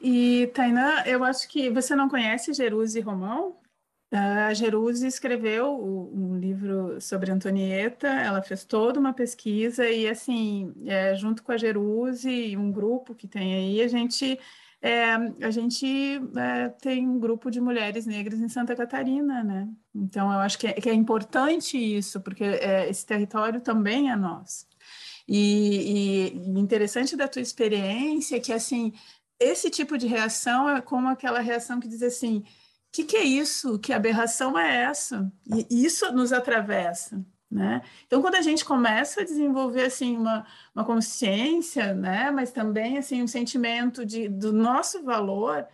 E, 0.00 0.46
Tainã, 0.48 1.02
eu 1.06 1.24
acho 1.24 1.48
que 1.48 1.70
você 1.70 1.94
não 1.94 2.08
conhece 2.08 2.52
Jeruse 2.52 3.00
Romão? 3.00 3.58
A 4.16 4.54
Jeruse 4.54 5.04
escreveu 5.08 5.76
um 5.76 6.38
livro 6.38 7.00
sobre 7.00 7.32
Antonieta, 7.32 8.06
ela 8.06 8.40
fez 8.40 8.64
toda 8.64 9.00
uma 9.00 9.12
pesquisa 9.12 9.90
e, 9.90 10.08
assim, 10.08 10.72
é, 10.86 11.16
junto 11.16 11.42
com 11.42 11.50
a 11.50 11.56
Jeruse 11.56 12.30
e 12.30 12.56
um 12.56 12.70
grupo 12.70 13.12
que 13.12 13.26
tem 13.26 13.54
aí, 13.54 13.82
a 13.82 13.88
gente 13.88 14.38
é, 14.80 15.14
a 15.14 15.50
gente 15.50 16.20
é, 16.36 16.68
tem 16.68 17.08
um 17.08 17.18
grupo 17.18 17.50
de 17.50 17.60
mulheres 17.60 18.06
negras 18.06 18.38
em 18.38 18.48
Santa 18.48 18.76
Catarina, 18.76 19.42
né? 19.42 19.68
Então, 19.92 20.30
eu 20.30 20.38
acho 20.38 20.58
que 20.58 20.68
é, 20.68 20.74
que 20.74 20.88
é 20.88 20.94
importante 20.94 21.76
isso, 21.76 22.20
porque 22.20 22.44
é, 22.44 22.88
esse 22.88 23.04
território 23.04 23.60
também 23.62 24.12
é 24.12 24.16
nosso. 24.16 24.66
E, 25.26 26.34
e 26.34 26.60
interessante 26.60 27.16
da 27.16 27.26
tua 27.26 27.42
experiência 27.42 28.36
é 28.36 28.40
que, 28.40 28.52
assim, 28.52 28.92
esse 29.40 29.70
tipo 29.70 29.98
de 29.98 30.06
reação 30.06 30.68
é 30.68 30.80
como 30.80 31.08
aquela 31.08 31.40
reação 31.40 31.80
que 31.80 31.88
diz 31.88 32.02
assim, 32.02 32.44
que, 32.94 33.02
que 33.02 33.16
é 33.16 33.24
isso? 33.24 33.76
Que 33.80 33.92
aberração 33.92 34.56
é 34.56 34.82
essa? 34.82 35.30
E 35.68 35.84
isso 35.84 36.12
nos 36.12 36.32
atravessa. 36.32 37.20
Né? 37.50 37.82
Então, 38.06 38.22
quando 38.22 38.36
a 38.36 38.42
gente 38.42 38.64
começa 38.64 39.20
a 39.20 39.24
desenvolver 39.24 39.84
assim 39.84 40.16
uma, 40.16 40.46
uma 40.74 40.84
consciência, 40.84 41.92
né, 41.92 42.30
mas 42.30 42.52
também 42.52 42.98
assim 42.98 43.22
um 43.22 43.26
sentimento 43.26 44.04
de, 44.04 44.28
do 44.28 44.52
nosso 44.52 45.02
valor, 45.02 45.66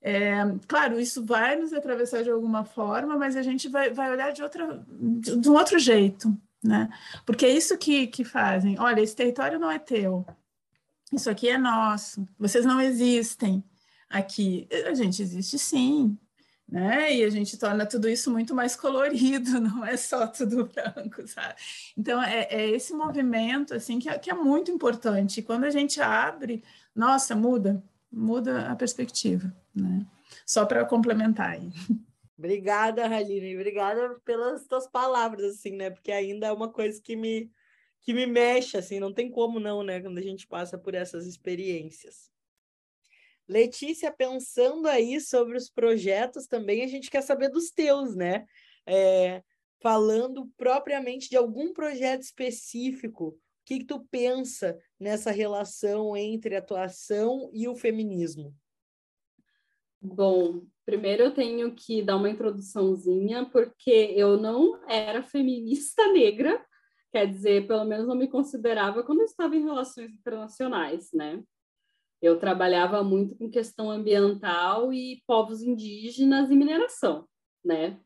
é, 0.00 0.36
claro, 0.66 1.00
isso 1.00 1.24
vai 1.24 1.56
nos 1.56 1.72
atravessar 1.72 2.22
de 2.22 2.30
alguma 2.30 2.64
forma, 2.64 3.16
mas 3.16 3.36
a 3.36 3.42
gente 3.42 3.68
vai, 3.68 3.90
vai 3.90 4.10
olhar 4.10 4.32
de, 4.32 4.42
outra, 4.42 4.84
de, 4.88 5.36
de 5.36 5.50
um 5.50 5.54
outro 5.54 5.78
jeito, 5.78 6.34
né? 6.62 6.88
Porque 7.26 7.44
é 7.44 7.50
isso 7.50 7.76
que, 7.76 8.06
que 8.06 8.24
fazem. 8.24 8.78
Olha, 8.78 9.00
esse 9.00 9.16
território 9.16 9.58
não 9.58 9.70
é 9.70 9.78
teu, 9.78 10.24
isso 11.12 11.28
aqui 11.28 11.48
é 11.48 11.58
nosso, 11.58 12.26
vocês 12.38 12.64
não 12.64 12.80
existem 12.80 13.62
aqui. 14.08 14.66
A 14.86 14.94
gente 14.94 15.20
existe 15.20 15.58
sim, 15.58 16.16
né? 16.68 17.14
E 17.14 17.24
a 17.24 17.30
gente 17.30 17.56
torna 17.56 17.86
tudo 17.86 18.08
isso 18.08 18.30
muito 18.30 18.54
mais 18.54 18.76
colorido, 18.76 19.58
não 19.60 19.84
é 19.84 19.96
só 19.96 20.26
tudo 20.26 20.66
branco, 20.66 21.26
sabe? 21.26 21.54
Então 21.96 22.22
é, 22.22 22.46
é 22.50 22.68
esse 22.70 22.92
movimento 22.92 23.74
assim 23.74 23.98
que 23.98 24.08
é, 24.08 24.18
que 24.18 24.30
é 24.30 24.34
muito 24.34 24.70
importante. 24.70 25.40
E 25.40 25.42
quando 25.42 25.64
a 25.64 25.70
gente 25.70 26.00
abre, 26.00 26.62
nossa, 26.94 27.34
muda, 27.34 27.82
muda 28.12 28.70
a 28.70 28.76
perspectiva, 28.76 29.54
né? 29.74 30.04
Só 30.44 30.66
para 30.66 30.84
complementar 30.84 31.50
aí. 31.50 31.70
Obrigada, 32.38 33.04
Haline, 33.04 33.56
obrigada 33.56 34.16
pelas 34.24 34.66
tuas 34.66 34.86
palavras, 34.86 35.56
assim, 35.56 35.72
né? 35.72 35.90
Porque 35.90 36.12
ainda 36.12 36.46
é 36.46 36.52
uma 36.52 36.68
coisa 36.68 37.00
que 37.00 37.16
me 37.16 37.50
que 38.00 38.14
me 38.14 38.26
mexe, 38.26 38.76
assim, 38.78 38.98
não 39.00 39.12
tem 39.12 39.30
como 39.30 39.60
não, 39.60 39.82
né? 39.82 40.00
Quando 40.00 40.16
a 40.16 40.22
gente 40.22 40.46
passa 40.46 40.78
por 40.78 40.94
essas 40.94 41.26
experiências. 41.26 42.30
Letícia, 43.48 44.12
pensando 44.12 44.86
aí 44.86 45.20
sobre 45.20 45.56
os 45.56 45.70
projetos 45.70 46.46
também, 46.46 46.84
a 46.84 46.86
gente 46.86 47.10
quer 47.10 47.22
saber 47.22 47.48
dos 47.48 47.70
teus, 47.70 48.14
né? 48.14 48.44
É, 48.86 49.42
falando 49.80 50.50
propriamente 50.56 51.30
de 51.30 51.36
algum 51.36 51.72
projeto 51.72 52.22
específico, 52.22 53.28
o 53.28 53.38
que, 53.64 53.78
que 53.78 53.84
tu 53.84 54.06
pensa 54.10 54.78
nessa 55.00 55.30
relação 55.30 56.16
entre 56.16 56.56
atuação 56.56 57.50
e 57.52 57.66
o 57.68 57.74
feminismo? 57.74 58.54
Bom, 60.00 60.62
primeiro 60.84 61.24
eu 61.24 61.34
tenho 61.34 61.74
que 61.74 62.02
dar 62.02 62.16
uma 62.16 62.30
introduçãozinha, 62.30 63.46
porque 63.46 64.12
eu 64.16 64.36
não 64.36 64.80
era 64.88 65.22
feminista 65.22 66.12
negra, 66.12 66.64
quer 67.10 67.26
dizer, 67.26 67.66
pelo 67.66 67.84
menos 67.84 68.06
não 68.06 68.14
me 68.14 68.28
considerava 68.28 69.02
quando 69.02 69.20
eu 69.20 69.26
estava 69.26 69.56
em 69.56 69.64
relações 69.64 70.12
internacionais, 70.12 71.10
né? 71.12 71.42
Eu 72.20 72.38
trabalhava 72.38 73.02
muito 73.02 73.36
com 73.36 73.50
questão 73.50 73.90
ambiental 73.90 74.92
e 74.92 75.22
povos 75.26 75.62
indígenas 75.62 76.50
e 76.50 76.56
mineração, 76.56 77.26
né? 77.64 77.98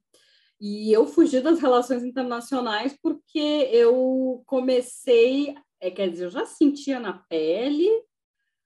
E 0.60 0.92
eu 0.92 1.06
fugi 1.06 1.40
das 1.40 1.60
relações 1.60 2.04
internacionais 2.04 2.96
porque 3.02 3.68
eu 3.72 4.42
comecei, 4.46 5.56
é, 5.80 5.90
quer 5.90 6.08
dizer, 6.08 6.26
eu 6.26 6.30
já 6.30 6.46
sentia 6.46 7.00
na 7.00 7.14
pele, 7.14 7.88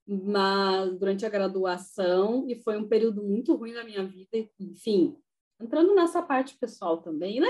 mas 0.07 0.99
durante 0.99 1.25
a 1.25 1.31
graduação, 1.31 2.45
e 2.49 2.63
foi 2.63 2.77
um 2.77 2.87
período 2.87 3.23
muito 3.23 3.55
ruim 3.55 3.73
da 3.73 3.83
minha 3.83 4.05
vida, 4.05 4.29
enfim, 4.61 5.17
entrando 5.61 5.95
nessa 5.95 6.23
parte 6.23 6.57
pessoal 6.59 7.01
também, 7.01 7.41
né? 7.41 7.49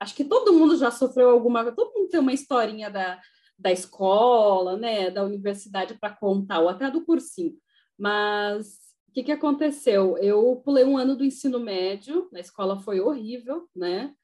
Acho 0.00 0.14
que 0.14 0.24
todo 0.24 0.52
mundo 0.52 0.76
já 0.76 0.90
sofreu 0.90 1.30
alguma, 1.30 1.70
todo 1.72 1.94
mundo 1.94 2.08
tem 2.08 2.20
uma 2.20 2.32
historinha 2.32 2.90
da, 2.90 3.20
da 3.58 3.72
escola, 3.72 4.76
né, 4.76 5.10
da 5.10 5.24
universidade 5.24 5.94
para 5.94 6.14
contar, 6.14 6.60
ou 6.60 6.68
até 6.68 6.90
do 6.90 7.04
cursinho. 7.04 7.56
Mas 7.98 8.84
o 9.08 9.12
que, 9.12 9.24
que 9.24 9.32
aconteceu? 9.32 10.18
Eu 10.18 10.60
pulei 10.64 10.84
um 10.84 10.98
ano 10.98 11.16
do 11.16 11.24
ensino 11.24 11.60
médio, 11.60 12.28
na 12.32 12.40
escola 12.40 12.80
foi 12.80 13.00
horrível, 13.00 13.68
né? 13.74 14.14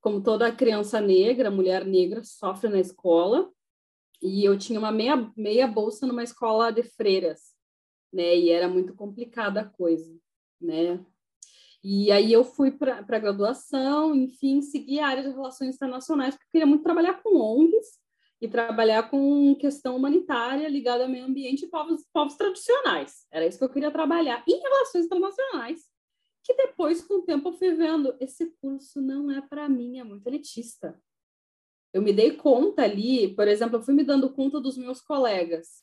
Como 0.00 0.22
toda 0.22 0.50
criança 0.54 1.00
negra, 1.00 1.50
mulher 1.50 1.84
negra 1.84 2.22
sofre 2.24 2.70
na 2.70 2.80
escola. 2.80 3.50
E 4.22 4.44
eu 4.44 4.58
tinha 4.58 4.78
uma 4.78 4.90
meia, 4.90 5.30
meia 5.36 5.66
bolsa 5.66 6.06
numa 6.06 6.24
escola 6.24 6.72
de 6.72 6.82
freiras, 6.82 7.54
né? 8.12 8.36
E 8.36 8.50
era 8.50 8.68
muito 8.68 8.94
complicada 8.94 9.60
a 9.60 9.64
coisa, 9.64 10.18
né? 10.60 11.04
E 11.82 12.10
aí 12.10 12.32
eu 12.32 12.42
fui 12.42 12.72
para 12.72 12.98
a 12.98 13.18
graduação, 13.18 14.14
enfim, 14.14 14.60
segui 14.60 14.98
a 14.98 15.06
área 15.06 15.22
de 15.22 15.30
relações 15.30 15.76
internacionais, 15.76 16.34
porque 16.34 16.46
eu 16.46 16.50
queria 16.52 16.66
muito 16.66 16.82
trabalhar 16.82 17.22
com 17.22 17.36
ONGs, 17.36 17.98
e 18.40 18.48
trabalhar 18.48 19.10
com 19.10 19.54
questão 19.56 19.96
humanitária 19.96 20.68
ligada 20.68 21.04
ao 21.04 21.10
meio 21.10 21.24
ambiente 21.24 21.64
e 21.64 21.68
povos, 21.68 22.06
povos 22.12 22.36
tradicionais. 22.36 23.26
Era 23.32 23.46
isso 23.46 23.58
que 23.58 23.64
eu 23.64 23.70
queria 23.70 23.90
trabalhar 23.90 24.44
em 24.46 24.60
relações 24.60 25.06
internacionais. 25.06 25.80
Que 26.44 26.54
depois, 26.54 27.02
com 27.02 27.14
o 27.14 27.22
tempo, 27.22 27.48
eu 27.48 27.52
fui 27.52 27.74
vendo: 27.74 28.16
esse 28.20 28.46
curso 28.60 29.00
não 29.00 29.30
é 29.30 29.40
para 29.40 29.68
mim, 29.68 29.98
é 29.98 30.04
muito 30.04 30.26
elitista. 30.26 30.98
Eu 31.92 32.00
me 32.02 32.12
dei 32.12 32.32
conta 32.36 32.82
ali, 32.82 33.34
por 33.34 33.48
exemplo, 33.48 33.76
eu 33.76 33.82
fui 33.82 33.94
me 33.94 34.04
dando 34.04 34.32
conta 34.32 34.60
dos 34.60 34.76
meus 34.76 35.00
colegas. 35.00 35.82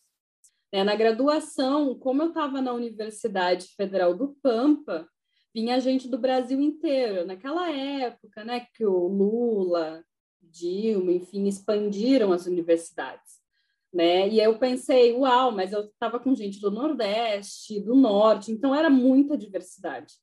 Né? 0.72 0.84
Na 0.84 0.96
graduação, 0.96 1.98
como 1.98 2.22
eu 2.22 2.30
estava 2.30 2.62
na 2.62 2.74
Universidade 2.74 3.68
Federal 3.76 4.16
do 4.16 4.36
Pampa, 4.42 5.10
vinha 5.54 5.80
gente 5.80 6.08
do 6.08 6.18
Brasil 6.18 6.60
inteiro. 6.62 7.26
Naquela 7.26 7.72
época, 7.72 8.44
né, 8.44 8.68
que 8.74 8.86
o 8.86 9.08
Lula, 9.08 10.04
Dilma, 10.56 11.12
enfim, 11.12 11.48
expandiram 11.48 12.32
as 12.32 12.46
universidades. 12.46 13.42
né? 13.94 14.28
E 14.30 14.40
eu 14.40 14.58
pensei, 14.58 15.14
uau, 15.14 15.52
mas 15.52 15.72
eu 15.74 15.86
estava 15.86 16.20
com 16.20 16.36
gente 16.36 16.60
do 16.60 16.72
Nordeste, 16.72 17.80
do 17.80 17.96
Norte, 17.96 18.52
então 18.52 18.74
era 18.74 18.90
muita 18.90 19.38
diversidade. 19.38 20.16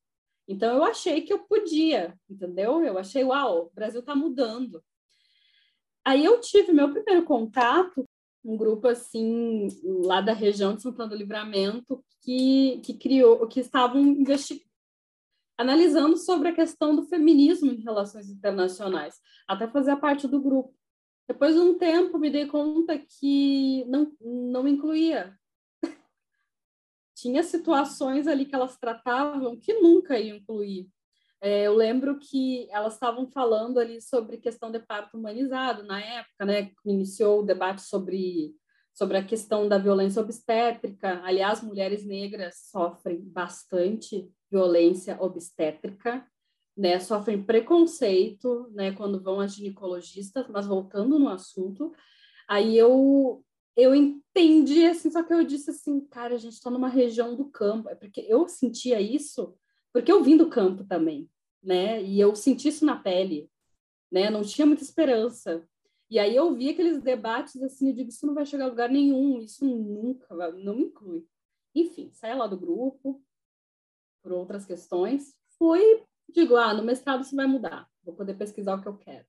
Então 0.48 0.74
eu 0.76 0.84
achei 0.84 1.22
que 1.22 1.32
eu 1.32 1.40
podia, 1.40 2.14
entendeu? 2.28 2.84
Eu 2.84 2.98
achei, 2.98 3.24
uau, 3.24 3.66
o 3.66 3.70
Brasil 3.74 4.00
está 4.00 4.14
mudando. 4.14 4.82
Aí 6.04 6.24
eu 6.24 6.40
tive 6.40 6.72
meu 6.72 6.90
primeiro 6.90 7.24
contato 7.24 8.04
um 8.44 8.56
grupo 8.56 8.88
assim 8.88 9.68
lá 10.04 10.20
da 10.20 10.32
região 10.32 10.74
de 10.74 10.82
Santana 10.82 11.10
do 11.10 11.16
Livramento 11.16 12.04
que, 12.20 12.80
que 12.84 12.94
criou, 12.94 13.46
que 13.46 13.60
estavam 13.60 14.00
investigando 14.00 14.71
analisando 15.62 16.16
sobre 16.16 16.48
a 16.48 16.54
questão 16.54 16.94
do 16.94 17.04
feminismo 17.04 17.70
em 17.70 17.80
relações 17.80 18.28
internacionais, 18.28 19.20
até 19.48 19.66
fazer 19.68 19.96
parte 19.96 20.26
do 20.26 20.40
grupo. 20.40 20.74
Depois 21.26 21.54
de 21.54 21.60
um 21.60 21.78
tempo, 21.78 22.18
me 22.18 22.30
dei 22.30 22.46
conta 22.46 22.98
que 22.98 23.84
não, 23.86 24.12
não 24.20 24.66
incluía. 24.66 25.38
Tinha 27.14 27.42
situações 27.42 28.26
ali 28.26 28.44
que 28.44 28.54
elas 28.54 28.76
tratavam 28.76 29.56
que 29.56 29.72
nunca 29.74 30.18
iam 30.18 30.36
incluir. 30.36 30.90
É, 31.40 31.66
eu 31.66 31.74
lembro 31.74 32.18
que 32.18 32.68
elas 32.70 32.94
estavam 32.94 33.26
falando 33.26 33.78
ali 33.78 34.00
sobre 34.00 34.36
questão 34.36 34.70
de 34.70 34.80
parto 34.80 35.16
humanizado 35.16 35.84
na 35.84 36.00
época, 36.00 36.44
né? 36.44 36.70
Iniciou 36.84 37.40
o 37.40 37.44
debate 37.44 37.82
sobre, 37.82 38.54
sobre 38.92 39.16
a 39.16 39.24
questão 39.24 39.68
da 39.68 39.78
violência 39.78 40.22
obstétrica. 40.22 41.20
Aliás, 41.24 41.62
mulheres 41.62 42.04
negras 42.04 42.68
sofrem 42.70 43.20
bastante 43.20 44.30
violência 44.52 45.16
obstétrica, 45.20 46.24
né? 46.76 47.00
Sofrem 47.00 47.42
preconceito, 47.42 48.70
né? 48.72 48.92
Quando 48.92 49.22
vão 49.22 49.40
a 49.40 49.46
ginecologistas. 49.46 50.46
Mas 50.48 50.66
voltando 50.66 51.18
no 51.18 51.28
assunto, 51.28 51.92
aí 52.46 52.76
eu 52.76 53.42
eu 53.74 53.94
entendi 53.94 54.84
assim, 54.84 55.10
só 55.10 55.22
que 55.22 55.32
eu 55.32 55.42
disse 55.42 55.70
assim, 55.70 55.98
cara, 56.08 56.34
a 56.34 56.38
gente 56.38 56.52
está 56.52 56.70
numa 56.70 56.88
região 56.88 57.34
do 57.34 57.46
campo, 57.46 57.88
é 57.88 57.94
porque 57.94 58.20
eu 58.28 58.46
sentia 58.46 59.00
isso 59.00 59.56
porque 59.92 60.10
eu 60.10 60.22
vim 60.22 60.36
do 60.36 60.48
campo 60.48 60.84
também, 60.84 61.28
né? 61.62 62.02
E 62.02 62.18
eu 62.18 62.34
senti 62.34 62.68
isso 62.68 62.84
na 62.84 62.96
pele, 62.96 63.50
né? 64.10 64.30
Não 64.30 64.42
tinha 64.42 64.66
muita 64.66 64.82
esperança. 64.82 65.66
E 66.10 66.18
aí 66.18 66.34
eu 66.34 66.54
vi 66.54 66.70
aqueles 66.70 67.00
debates 67.00 67.60
assim, 67.62 67.88
eu 67.88 67.94
digo, 67.94 68.08
isso 68.08 68.26
não 68.26 68.34
vai 68.34 68.46
chegar 68.46 68.64
a 68.64 68.68
lugar 68.68 68.88
nenhum, 68.88 69.38
isso 69.38 69.64
nunca, 69.64 70.34
vai, 70.34 70.52
não 70.52 70.76
me 70.76 70.84
inclui. 70.84 71.26
Enfim, 71.74 72.10
saí 72.12 72.34
lá 72.34 72.46
do 72.46 72.58
grupo 72.58 73.22
por 74.22 74.32
outras 74.32 74.64
questões, 74.64 75.34
fui, 75.58 76.02
digo, 76.28 76.56
ah, 76.56 76.72
no 76.72 76.82
mestrado 76.82 77.22
isso 77.22 77.36
vai 77.36 77.46
mudar, 77.46 77.88
vou 78.02 78.14
poder 78.14 78.34
pesquisar 78.34 78.76
o 78.76 78.82
que 78.82 78.88
eu 78.88 78.96
quero. 78.96 79.26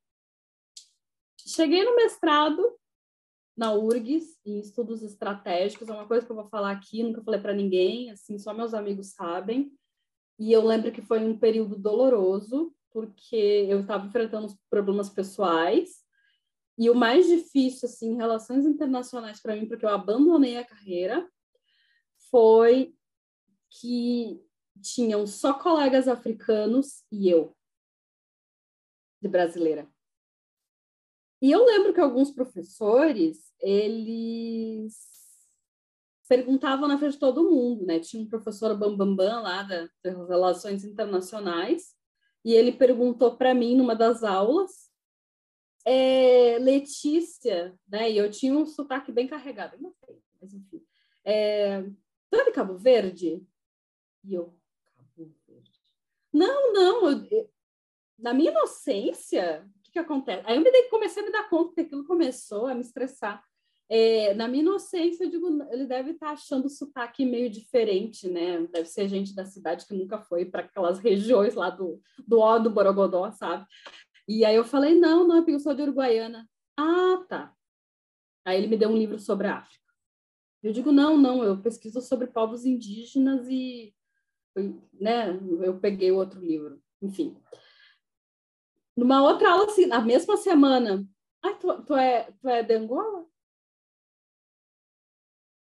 Cheguei 1.45 1.83
no 1.83 1.95
mestrado 1.95 2.77
na 3.55 3.73
URGS, 3.73 4.39
em 4.45 4.59
estudos 4.59 5.03
estratégicos, 5.03 5.87
é 5.87 5.93
uma 5.93 6.07
coisa 6.07 6.25
que 6.25 6.31
eu 6.31 6.35
vou 6.35 6.47
falar 6.47 6.71
aqui, 6.71 7.03
nunca 7.03 7.21
falei 7.23 7.39
para 7.39 7.53
ninguém, 7.53 8.09
assim, 8.09 8.37
só 8.39 8.53
meus 8.53 8.73
amigos 8.73 9.13
sabem. 9.13 9.71
E 10.39 10.51
eu 10.51 10.65
lembro 10.65 10.91
que 10.91 11.01
foi 11.01 11.19
um 11.19 11.37
período 11.37 11.77
doloroso, 11.77 12.73
porque 12.91 13.35
eu 13.69 13.81
estava 13.81 14.07
enfrentando 14.07 14.53
problemas 14.69 15.09
pessoais. 15.09 16.03
E 16.77 16.89
o 16.89 16.95
mais 16.95 17.27
difícil, 17.27 17.87
assim, 17.87 18.13
em 18.13 18.15
relações 18.15 18.65
internacionais 18.65 19.39
para 19.39 19.55
mim, 19.55 19.67
porque 19.67 19.85
eu 19.85 19.89
abandonei 19.89 20.57
a 20.57 20.65
carreira, 20.65 21.29
foi 22.31 22.95
que 23.69 24.41
tinham 24.81 25.25
só 25.27 25.53
colegas 25.53 26.07
africanos 26.07 27.03
e 27.11 27.29
eu, 27.29 27.55
de 29.21 29.27
brasileira. 29.27 29.87
E 31.41 31.51
eu 31.51 31.65
lembro 31.65 31.93
que 31.93 31.99
alguns 31.99 32.31
professores, 32.31 33.53
eles 33.59 34.97
perguntavam 36.27 36.87
na 36.87 36.97
frente 36.97 37.13
de 37.13 37.19
todo 37.19 37.49
mundo, 37.49 37.85
né? 37.85 37.99
Tinha 37.99 38.23
um 38.23 38.29
professor 38.29 38.75
Bambambam 38.77 39.15
Bam, 39.15 39.41
Bam, 39.41 39.41
lá 39.41 39.63
das 39.63 39.89
Relações 40.27 40.85
Internacionais, 40.85 41.93
e 42.45 42.53
ele 42.53 42.71
perguntou 42.71 43.35
para 43.35 43.53
mim 43.53 43.75
numa 43.75 43.95
das 43.95 44.23
aulas, 44.23 44.89
é, 45.85 46.57
Letícia, 46.59 47.77
né? 47.87 48.09
E 48.09 48.17
eu 48.17 48.31
tinha 48.31 48.53
um 48.53 48.65
sotaque 48.65 49.11
bem 49.11 49.27
carregado, 49.27 49.77
não 49.81 49.91
sei, 49.91 50.17
mas 50.41 50.53
enfim. 50.53 50.81
É, 51.25 51.83
tu 52.29 52.37
é 52.37 52.45
de 52.45 52.51
Cabo 52.51 52.77
Verde? 52.77 53.45
E 54.23 54.33
eu. 54.33 54.57
Não, 56.33 56.73
não, 56.73 57.11
eu, 57.29 57.49
na 58.17 58.33
minha 58.33 58.51
inocência, 58.51 59.65
o 59.77 59.83
que, 59.83 59.91
que 59.91 59.99
acontece? 59.99 60.43
Aí 60.45 60.55
eu 60.55 60.61
me 60.61 60.71
dei, 60.71 60.83
comecei 60.83 61.21
a 61.21 61.25
me 61.25 61.31
dar 61.31 61.49
conta 61.49 61.75
que 61.75 61.81
aquilo 61.81 62.05
começou 62.05 62.67
a 62.67 62.73
me 62.73 62.81
estressar. 62.81 63.43
É, 63.89 64.33
na 64.33 64.47
minha 64.47 64.63
inocência, 64.63 65.25
eu 65.25 65.29
digo, 65.29 65.47
ele 65.71 65.85
deve 65.85 66.11
estar 66.11 66.27
tá 66.27 66.31
achando 66.33 66.65
o 66.65 66.69
sotaque 66.69 67.25
meio 67.25 67.49
diferente, 67.49 68.27
né? 68.27 68.65
Deve 68.67 68.87
ser 68.87 69.07
gente 69.07 69.35
da 69.35 69.45
cidade 69.45 69.85
que 69.85 69.93
nunca 69.93 70.19
foi 70.19 70.45
para 70.45 70.61
aquelas 70.61 70.99
regiões 70.99 71.53
lá 71.53 71.69
do, 71.69 72.01
do 72.25 72.39
Ó 72.39 72.57
do 72.57 72.71
Borogodó, 72.71 73.29
sabe? 73.31 73.65
E 74.27 74.45
aí 74.45 74.55
eu 74.55 74.63
falei, 74.63 74.95
não, 74.95 75.27
não, 75.27 75.37
é 75.37 75.43
eu 75.47 75.59
sou 75.59 75.75
de 75.75 75.81
Uruguaiana. 75.81 76.49
Ah, 76.77 77.23
tá. 77.27 77.53
Aí 78.45 78.57
ele 78.57 78.67
me 78.67 78.77
deu 78.77 78.89
um 78.89 78.97
livro 78.97 79.19
sobre 79.19 79.47
a 79.47 79.57
África. 79.57 79.83
Eu 80.63 80.71
digo, 80.71 80.91
não, 80.91 81.17
não, 81.17 81.43
eu 81.43 81.61
pesquiso 81.61 82.01
sobre 82.01 82.27
povos 82.27 82.65
indígenas 82.65 83.47
e, 83.49 83.93
né, 84.93 85.39
eu 85.61 85.79
peguei 85.79 86.11
outro 86.11 86.39
livro. 86.39 86.81
Enfim. 87.01 87.37
Numa 88.95 89.23
outra 89.23 89.51
aula, 89.51 89.65
assim, 89.65 89.85
na 89.85 90.01
mesma 90.01 90.37
semana, 90.37 91.05
ah, 91.41 91.53
tu, 91.53 91.83
tu, 91.83 91.95
é, 91.95 92.31
tu 92.39 92.47
é 92.47 92.61
de 92.63 92.75
Angola? 92.75 93.25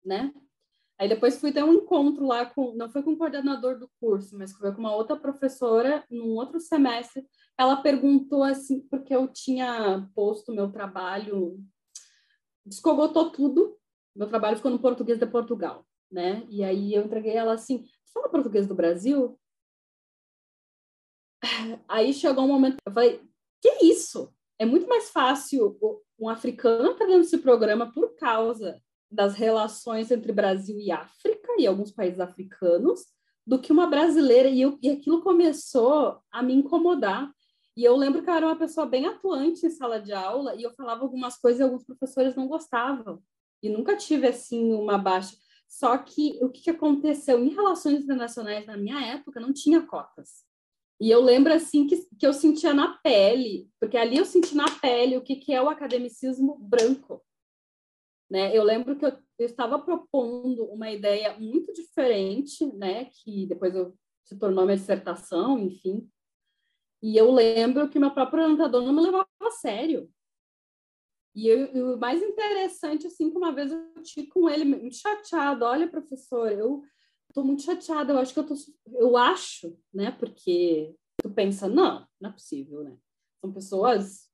né? 0.05 0.31
Aí 0.97 1.09
depois 1.09 1.41
fui 1.41 1.51
ter 1.51 1.63
um 1.63 1.73
encontro 1.73 2.25
lá 2.25 2.45
com, 2.45 2.73
não 2.75 2.89
foi 2.89 3.03
com 3.03 3.11
o 3.11 3.17
coordenador 3.17 3.77
do 3.77 3.89
curso, 3.99 4.37
mas 4.37 4.53
foi 4.53 4.71
com 4.71 4.79
uma 4.79 4.95
outra 4.95 5.17
professora 5.17 6.05
num 6.09 6.35
outro 6.35 6.59
semestre. 6.59 7.27
Ela 7.57 7.81
perguntou 7.81 8.43
assim, 8.43 8.79
porque 8.87 9.13
eu 9.13 9.27
tinha 9.27 10.09
posto 10.15 10.53
meu 10.53 10.71
trabalho, 10.71 11.59
descogotou 12.65 13.29
tudo. 13.29 13.77
Meu 14.15 14.27
trabalho 14.27 14.55
ficou 14.55 14.71
no 14.71 14.79
português 14.79 15.19
de 15.19 15.25
Portugal, 15.25 15.85
né? 16.15 16.47
E 16.49 16.63
aí 16.63 16.93
eu 16.93 17.03
entreguei 17.03 17.33
ela 17.33 17.53
assim, 17.53 17.85
fala 18.13 18.29
português 18.29 18.65
do 18.65 18.73
Brasil? 18.73 19.37
Aí 21.89 22.13
chegou 22.13 22.45
um 22.45 22.47
momento, 22.47 22.77
eu 22.85 22.93
falei, 22.93 23.21
que 23.61 23.85
isso? 23.85 24.33
É 24.57 24.65
muito 24.65 24.87
mais 24.87 25.09
fácil 25.09 25.77
um 26.17 26.29
africano 26.29 26.91
estar 26.91 27.05
dentro 27.05 27.21
desse 27.21 27.39
programa 27.39 27.91
por 27.91 28.15
causa 28.15 28.81
das 29.11 29.35
relações 29.35 30.09
entre 30.09 30.31
Brasil 30.31 30.79
e 30.79 30.89
África 30.89 31.53
e 31.59 31.67
alguns 31.67 31.91
países 31.91 32.21
africanos 32.21 33.05
do 33.45 33.59
que 33.59 33.73
uma 33.73 33.85
brasileira 33.85 34.47
e, 34.47 34.61
eu, 34.61 34.79
e 34.81 34.89
aquilo 34.89 35.21
começou 35.21 36.19
a 36.31 36.41
me 36.41 36.53
incomodar 36.53 37.29
e 37.75 37.83
eu 37.83 37.95
lembro 37.97 38.23
que 38.23 38.29
eu 38.29 38.33
era 38.33 38.45
uma 38.45 38.55
pessoa 38.55 38.85
bem 38.85 39.05
atuante 39.05 39.65
em 39.65 39.69
sala 39.69 39.99
de 39.99 40.13
aula 40.13 40.55
e 40.55 40.63
eu 40.63 40.71
falava 40.71 41.01
algumas 41.01 41.37
coisas 41.37 41.59
e 41.59 41.63
alguns 41.63 41.83
professores 41.83 42.33
não 42.35 42.47
gostavam 42.47 43.21
e 43.61 43.69
nunca 43.69 43.97
tive 43.97 44.27
assim 44.27 44.73
uma 44.73 44.97
baixa 44.97 45.35
só 45.67 45.97
que 45.97 46.37
o 46.41 46.49
que, 46.49 46.69
aconteceu 46.69 47.43
em 47.43 47.49
relações 47.49 48.03
internacionais 48.03 48.65
na 48.65 48.77
minha 48.77 48.99
época 49.05 49.39
não 49.39 49.53
tinha 49.53 49.81
cotas 49.81 50.43
e 50.99 51.11
eu 51.11 51.21
lembro 51.21 51.51
assim 51.53 51.87
que, 51.87 51.97
que 52.17 52.25
eu 52.25 52.33
sentia 52.33 52.73
na 52.73 52.97
pele 52.99 53.69
porque 53.79 53.97
ali 53.97 54.17
eu 54.17 54.25
senti 54.25 54.55
na 54.55 54.69
pele 54.79 55.17
o 55.17 55.21
que, 55.21 55.35
que 55.35 55.53
é 55.53 55.61
o 55.61 55.69
academicismo 55.69 56.57
branco 56.59 57.21
né? 58.29 58.55
Eu 58.55 58.63
lembro 58.63 58.97
que 58.97 59.05
eu, 59.05 59.17
eu 59.37 59.45
estava 59.45 59.79
propondo 59.79 60.65
uma 60.65 60.89
ideia 60.89 61.37
muito 61.39 61.71
diferente, 61.73 62.65
né? 62.75 63.05
que 63.05 63.45
depois 63.45 63.75
eu, 63.75 63.95
se 64.23 64.37
tornou 64.37 64.65
minha 64.65 64.77
dissertação, 64.77 65.59
enfim. 65.59 66.09
E 67.01 67.17
eu 67.17 67.31
lembro 67.31 67.89
que 67.89 67.99
meu 67.99 68.11
próprio 68.11 68.43
orientador 68.43 68.81
não 68.81 68.93
me 68.93 69.01
levava 69.01 69.27
a 69.41 69.51
sério. 69.51 70.09
E, 71.35 71.47
eu, 71.47 71.75
e 71.75 71.81
o 71.81 71.97
mais 71.97 72.21
interessante, 72.21 73.07
assim, 73.07 73.29
que 73.29 73.37
uma 73.37 73.53
vez 73.53 73.71
eu 73.71 74.01
tive 74.01 74.27
com 74.27 74.49
ele 74.49 74.63
muito 74.63 74.95
chateado. 74.95 75.65
Olha, 75.65 75.87
professor, 75.87 76.51
eu 76.51 76.81
estou 77.29 77.43
muito 77.43 77.63
chateada. 77.63 78.13
Eu 78.13 78.19
acho 78.19 78.33
que 78.33 78.39
eu 78.39 78.45
tô, 78.45 78.55
eu 78.93 79.17
acho, 79.17 79.77
né? 79.93 80.11
Porque 80.11 80.95
tu 81.21 81.29
pensa, 81.29 81.67
não, 81.67 82.07
não 82.19 82.29
é 82.29 82.33
possível, 82.33 82.83
né? 82.83 82.97
São 83.41 83.51
pessoas, 83.51 84.29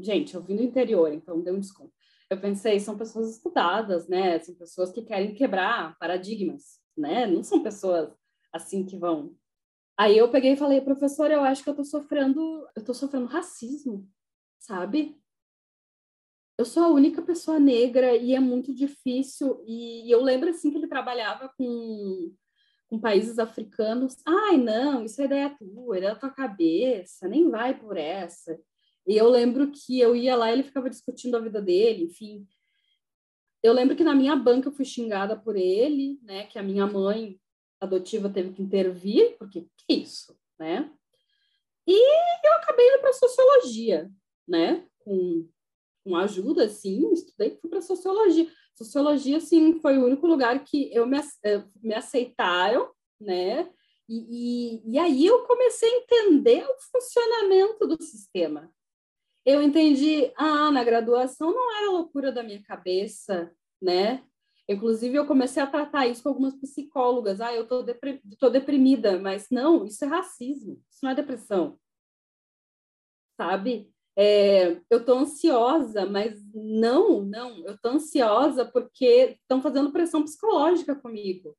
gente, 0.00 0.34
eu 0.34 0.42
vim 0.42 0.56
do 0.56 0.62
interior, 0.62 1.12
então 1.12 1.42
deu 1.42 1.54
um 1.54 1.60
desconto 1.60 1.92
eu 2.30 2.38
pensei, 2.38 2.78
são 2.78 2.96
pessoas 2.96 3.30
estudadas, 3.30 4.06
né? 4.06 4.38
São 4.40 4.54
pessoas 4.54 4.92
que 4.92 5.02
querem 5.02 5.34
quebrar 5.34 5.96
paradigmas, 5.98 6.78
né? 6.96 7.26
Não 7.26 7.42
são 7.42 7.62
pessoas 7.62 8.10
assim 8.52 8.84
que 8.84 8.96
vão. 8.96 9.34
Aí 9.96 10.16
eu 10.16 10.30
peguei 10.30 10.52
e 10.52 10.56
falei, 10.56 10.80
professor, 10.80 11.30
eu 11.30 11.42
acho 11.42 11.64
que 11.64 11.70
eu 11.70 11.74
tô 11.74 11.84
sofrendo, 11.84 12.68
eu 12.76 12.84
tô 12.84 12.92
sofrendo 12.92 13.26
racismo, 13.26 14.08
sabe? 14.58 15.18
Eu 16.58 16.64
sou 16.64 16.82
a 16.82 16.88
única 16.88 17.22
pessoa 17.22 17.58
negra 17.60 18.16
e 18.16 18.34
é 18.34 18.40
muito 18.40 18.74
difícil. 18.74 19.62
E 19.66 20.10
eu 20.10 20.20
lembro 20.22 20.50
assim 20.50 20.70
que 20.70 20.76
ele 20.76 20.88
trabalhava 20.88 21.48
com 21.56 22.34
com 22.88 22.98
países 22.98 23.38
africanos. 23.38 24.16
Ai, 24.26 24.56
não, 24.56 25.04
isso 25.04 25.20
é 25.20 25.26
ideia 25.26 25.50
tua, 25.58 25.98
é 25.98 26.00
da 26.00 26.14
tua 26.14 26.30
cabeça, 26.30 27.28
nem 27.28 27.50
vai 27.50 27.78
por 27.78 27.96
essa. 27.96 28.58
E 29.06 29.16
eu 29.16 29.28
lembro 29.28 29.70
que 29.70 30.00
eu 30.00 30.16
ia 30.16 30.36
lá 30.36 30.50
e 30.50 30.54
ele 30.54 30.62
ficava 30.62 30.90
discutindo 30.90 31.36
a 31.36 31.40
vida 31.40 31.60
dele, 31.62 32.04
enfim. 32.04 32.46
eu 33.62 33.72
lembro 33.72 33.96
que 33.96 34.04
na 34.04 34.14
minha 34.14 34.36
banca 34.36 34.68
eu 34.68 34.72
fui 34.72 34.84
xingada 34.84 35.36
por 35.36 35.56
ele, 35.56 36.18
né? 36.22 36.46
Que 36.46 36.58
a 36.58 36.62
minha 36.62 36.86
mãe 36.86 37.40
adotiva 37.80 38.28
teve 38.30 38.52
que 38.52 38.62
intervir, 38.62 39.36
porque 39.38 39.62
que 39.76 39.94
isso, 39.94 40.36
né? 40.58 40.90
E 41.86 42.46
eu 42.46 42.52
acabei 42.54 42.86
indo 42.88 43.00
para 43.00 43.12
sociologia, 43.12 44.10
né? 44.46 44.86
Com, 45.00 45.48
com 46.04 46.16
ajuda, 46.16 46.64
assim, 46.64 47.12
estudei, 47.12 47.56
fui 47.60 47.68
para 47.68 47.80
sociologia. 47.80 48.50
Sociologia, 48.74 49.38
assim, 49.38 49.80
foi 49.80 49.98
o 49.98 50.04
único 50.04 50.26
lugar 50.26 50.62
que 50.64 50.92
eu 50.94 51.06
me, 51.06 51.18
eh, 51.44 51.64
me 51.82 51.94
aceitaram, 51.94 52.90
né? 53.20 53.68
E, 54.08 54.80
e, 54.86 54.92
e 54.92 54.98
aí 54.98 55.26
eu 55.26 55.44
comecei 55.46 55.88
a 55.88 55.96
entender 55.98 56.64
o 56.64 56.80
funcionamento 56.92 57.86
do 57.86 58.02
sistema. 58.02 58.72
Eu 59.44 59.62
entendi, 59.62 60.32
ah, 60.36 60.70
na 60.70 60.84
graduação 60.84 61.52
não 61.52 61.76
era 61.76 61.90
loucura 61.90 62.30
da 62.32 62.42
minha 62.42 62.62
cabeça, 62.62 63.52
né? 63.80 64.24
Inclusive, 64.68 65.16
eu 65.16 65.26
comecei 65.26 65.62
a 65.62 65.66
tratar 65.66 66.06
isso 66.06 66.22
com 66.22 66.28
algumas 66.28 66.54
psicólogas. 66.54 67.40
Ah, 67.40 67.54
eu 67.54 67.66
tô, 67.66 67.82
deprim 67.82 68.20
tô 68.38 68.50
deprimida, 68.50 69.18
mas 69.18 69.48
não, 69.50 69.86
isso 69.86 70.04
é 70.04 70.08
racismo, 70.08 70.82
isso 70.90 71.00
não 71.02 71.10
é 71.10 71.14
depressão. 71.14 71.78
Sabe? 73.36 73.90
É, 74.20 74.80
eu 74.90 75.04
tô 75.04 75.14
ansiosa, 75.14 76.04
mas 76.04 76.42
não, 76.52 77.22
não, 77.22 77.64
eu 77.64 77.78
tô 77.78 77.90
ansiosa 77.90 78.64
porque 78.64 79.38
estão 79.40 79.62
fazendo 79.62 79.92
pressão 79.92 80.24
psicológica 80.24 80.96
comigo. 80.96 81.56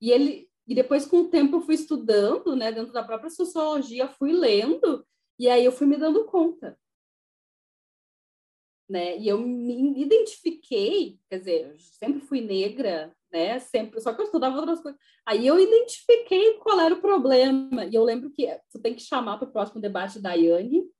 E 0.00 0.10
ele, 0.10 0.50
e 0.66 0.74
depois, 0.74 1.06
com 1.06 1.18
o 1.18 1.28
tempo, 1.28 1.56
eu 1.56 1.60
fui 1.60 1.76
estudando, 1.76 2.56
né, 2.56 2.72
dentro 2.72 2.92
da 2.92 3.04
própria 3.04 3.30
sociologia, 3.30 4.08
fui 4.08 4.32
lendo, 4.32 5.06
e 5.38 5.48
aí 5.48 5.64
eu 5.64 5.70
fui 5.70 5.86
me 5.86 5.96
dando 5.96 6.24
conta. 6.24 6.76
Né? 8.88 9.16
E 9.18 9.28
eu 9.28 9.38
me 9.38 10.02
identifiquei, 10.02 11.16
quer 11.28 11.38
dizer, 11.38 11.76
sempre 11.78 12.20
fui 12.22 12.40
negra, 12.40 13.14
né? 13.32 13.60
Sempre, 13.60 14.00
só 14.00 14.12
que 14.12 14.20
eu 14.20 14.24
estudava 14.24 14.56
outras 14.56 14.80
coisas. 14.80 15.00
Aí 15.24 15.46
eu 15.46 15.60
identifiquei 15.60 16.54
qual 16.54 16.80
era 16.80 16.92
o 16.92 17.00
problema. 17.00 17.84
E 17.84 17.94
eu 17.94 18.02
lembro 18.02 18.30
que 18.32 18.48
você 18.68 18.80
tem 18.80 18.92
que 18.94 19.02
chamar 19.02 19.38
para 19.38 19.48
o 19.48 19.52
próximo 19.52 19.80
debate 19.80 20.18
da 20.18 20.32
Yane. 20.34 20.90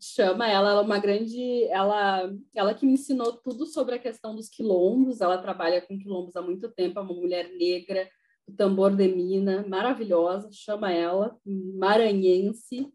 Chama 0.00 0.48
ela, 0.48 0.70
ela 0.70 0.80
é 0.80 0.84
uma 0.84 0.98
grande, 0.98 1.64
ela, 1.64 2.32
ela 2.54 2.74
que 2.74 2.86
me 2.86 2.92
ensinou 2.92 3.32
tudo 3.32 3.66
sobre 3.66 3.96
a 3.96 3.98
questão 3.98 4.34
dos 4.34 4.48
quilombos. 4.48 5.20
Ela 5.20 5.38
trabalha 5.38 5.80
com 5.80 5.98
quilombos 5.98 6.36
há 6.36 6.42
muito 6.42 6.70
tempo, 6.70 6.98
é 6.98 7.02
uma 7.02 7.14
mulher 7.14 7.50
negra, 7.56 8.08
o 8.46 8.52
tambor 8.52 8.94
de 8.94 9.08
mina, 9.08 9.66
maravilhosa, 9.68 10.50
chama 10.52 10.92
ela, 10.92 11.36
maranhense, 11.44 12.92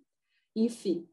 enfim. 0.56 1.08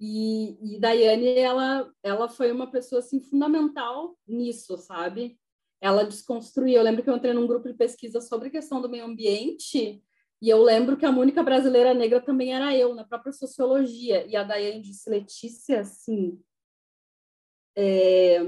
E, 0.00 0.74
e 0.74 0.80
Daiane, 0.80 1.38
ela, 1.38 1.92
ela 2.02 2.28
foi 2.28 2.50
uma 2.50 2.70
pessoa, 2.70 3.00
assim, 3.00 3.20
fundamental 3.20 4.16
nisso, 4.26 4.76
sabe? 4.76 5.38
Ela 5.80 6.04
desconstruiu. 6.04 6.76
Eu 6.76 6.82
lembro 6.82 7.02
que 7.02 7.10
eu 7.10 7.16
entrei 7.16 7.32
num 7.32 7.46
grupo 7.46 7.68
de 7.68 7.74
pesquisa 7.74 8.20
sobre 8.20 8.48
a 8.48 8.50
questão 8.50 8.80
do 8.80 8.88
meio 8.88 9.04
ambiente 9.04 10.02
e 10.42 10.50
eu 10.50 10.60
lembro 10.60 10.96
que 10.96 11.06
a 11.06 11.10
única 11.10 11.40
brasileira 11.40 11.94
negra 11.94 12.20
também 12.20 12.52
era 12.52 12.76
eu, 12.76 12.96
na 12.96 13.04
própria 13.04 13.32
sociologia. 13.32 14.26
E 14.26 14.34
a 14.34 14.42
Daiane 14.42 14.82
disse, 14.82 15.08
Letícia, 15.08 15.82
assim, 15.82 16.42
é, 17.76 18.40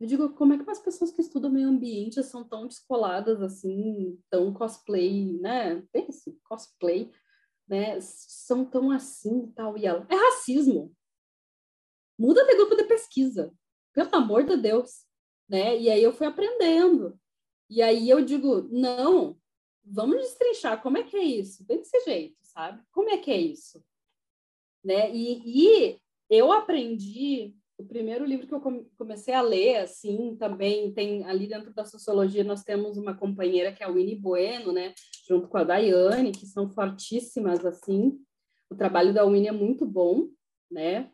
eu 0.00 0.06
digo, 0.06 0.32
como 0.34 0.54
é 0.54 0.64
que 0.64 0.70
as 0.70 0.78
pessoas 0.78 1.10
que 1.10 1.20
estudam 1.20 1.50
meio 1.50 1.68
ambiente 1.68 2.22
são 2.22 2.44
tão 2.44 2.68
descoladas 2.68 3.42
assim, 3.42 4.22
tão 4.30 4.54
cosplay, 4.54 5.36
né? 5.40 5.82
Pense, 5.92 6.38
cosplay, 6.44 7.12
né? 7.66 8.00
São 8.00 8.64
tão 8.64 8.92
assim 8.92 9.46
e 9.46 9.52
tal. 9.54 9.76
E 9.76 9.84
ela, 9.84 10.06
é 10.08 10.14
racismo. 10.14 10.94
Muda 12.16 12.44
de 12.46 12.54
grupo 12.54 12.76
de 12.76 12.84
pesquisa, 12.84 13.52
pelo 13.92 14.14
amor 14.14 14.44
de 14.44 14.56
Deus, 14.56 15.04
né? 15.48 15.76
E 15.76 15.90
aí 15.90 16.02
eu 16.02 16.12
fui 16.12 16.26
aprendendo. 16.28 17.18
E 17.68 17.82
aí 17.82 18.08
eu 18.08 18.24
digo, 18.24 18.62
não, 18.70 19.37
vamos 19.90 20.18
destrinchar, 20.18 20.80
como 20.82 20.98
é 20.98 21.02
que 21.02 21.16
é 21.16 21.22
isso? 21.22 21.64
Bem 21.64 21.78
desse 21.78 22.00
jeito, 22.04 22.36
sabe? 22.42 22.82
Como 22.92 23.10
é 23.10 23.18
que 23.18 23.30
é 23.30 23.36
isso? 23.36 23.82
Né? 24.84 25.14
E, 25.14 25.42
e 25.44 25.98
eu 26.30 26.52
aprendi 26.52 27.54
o 27.78 27.84
primeiro 27.84 28.24
livro 28.24 28.46
que 28.46 28.54
eu 28.54 28.90
comecei 28.96 29.32
a 29.32 29.40
ler, 29.40 29.76
assim, 29.76 30.36
também 30.36 30.92
tem 30.92 31.24
ali 31.24 31.46
dentro 31.46 31.72
da 31.72 31.84
sociologia, 31.84 32.42
nós 32.42 32.64
temos 32.64 32.98
uma 32.98 33.16
companheira 33.16 33.72
que 33.72 33.84
é 33.84 33.86
a 33.86 33.90
Winnie 33.90 34.16
Bueno, 34.16 34.72
né, 34.72 34.92
junto 35.28 35.46
com 35.46 35.58
a 35.58 35.64
Daiane, 35.64 36.32
que 36.32 36.44
são 36.44 36.68
fortíssimas, 36.68 37.64
assim. 37.64 38.18
O 38.68 38.74
trabalho 38.74 39.14
da 39.14 39.24
Winnie 39.24 39.48
é 39.48 39.52
muito 39.52 39.86
bom, 39.86 40.28
né? 40.68 41.10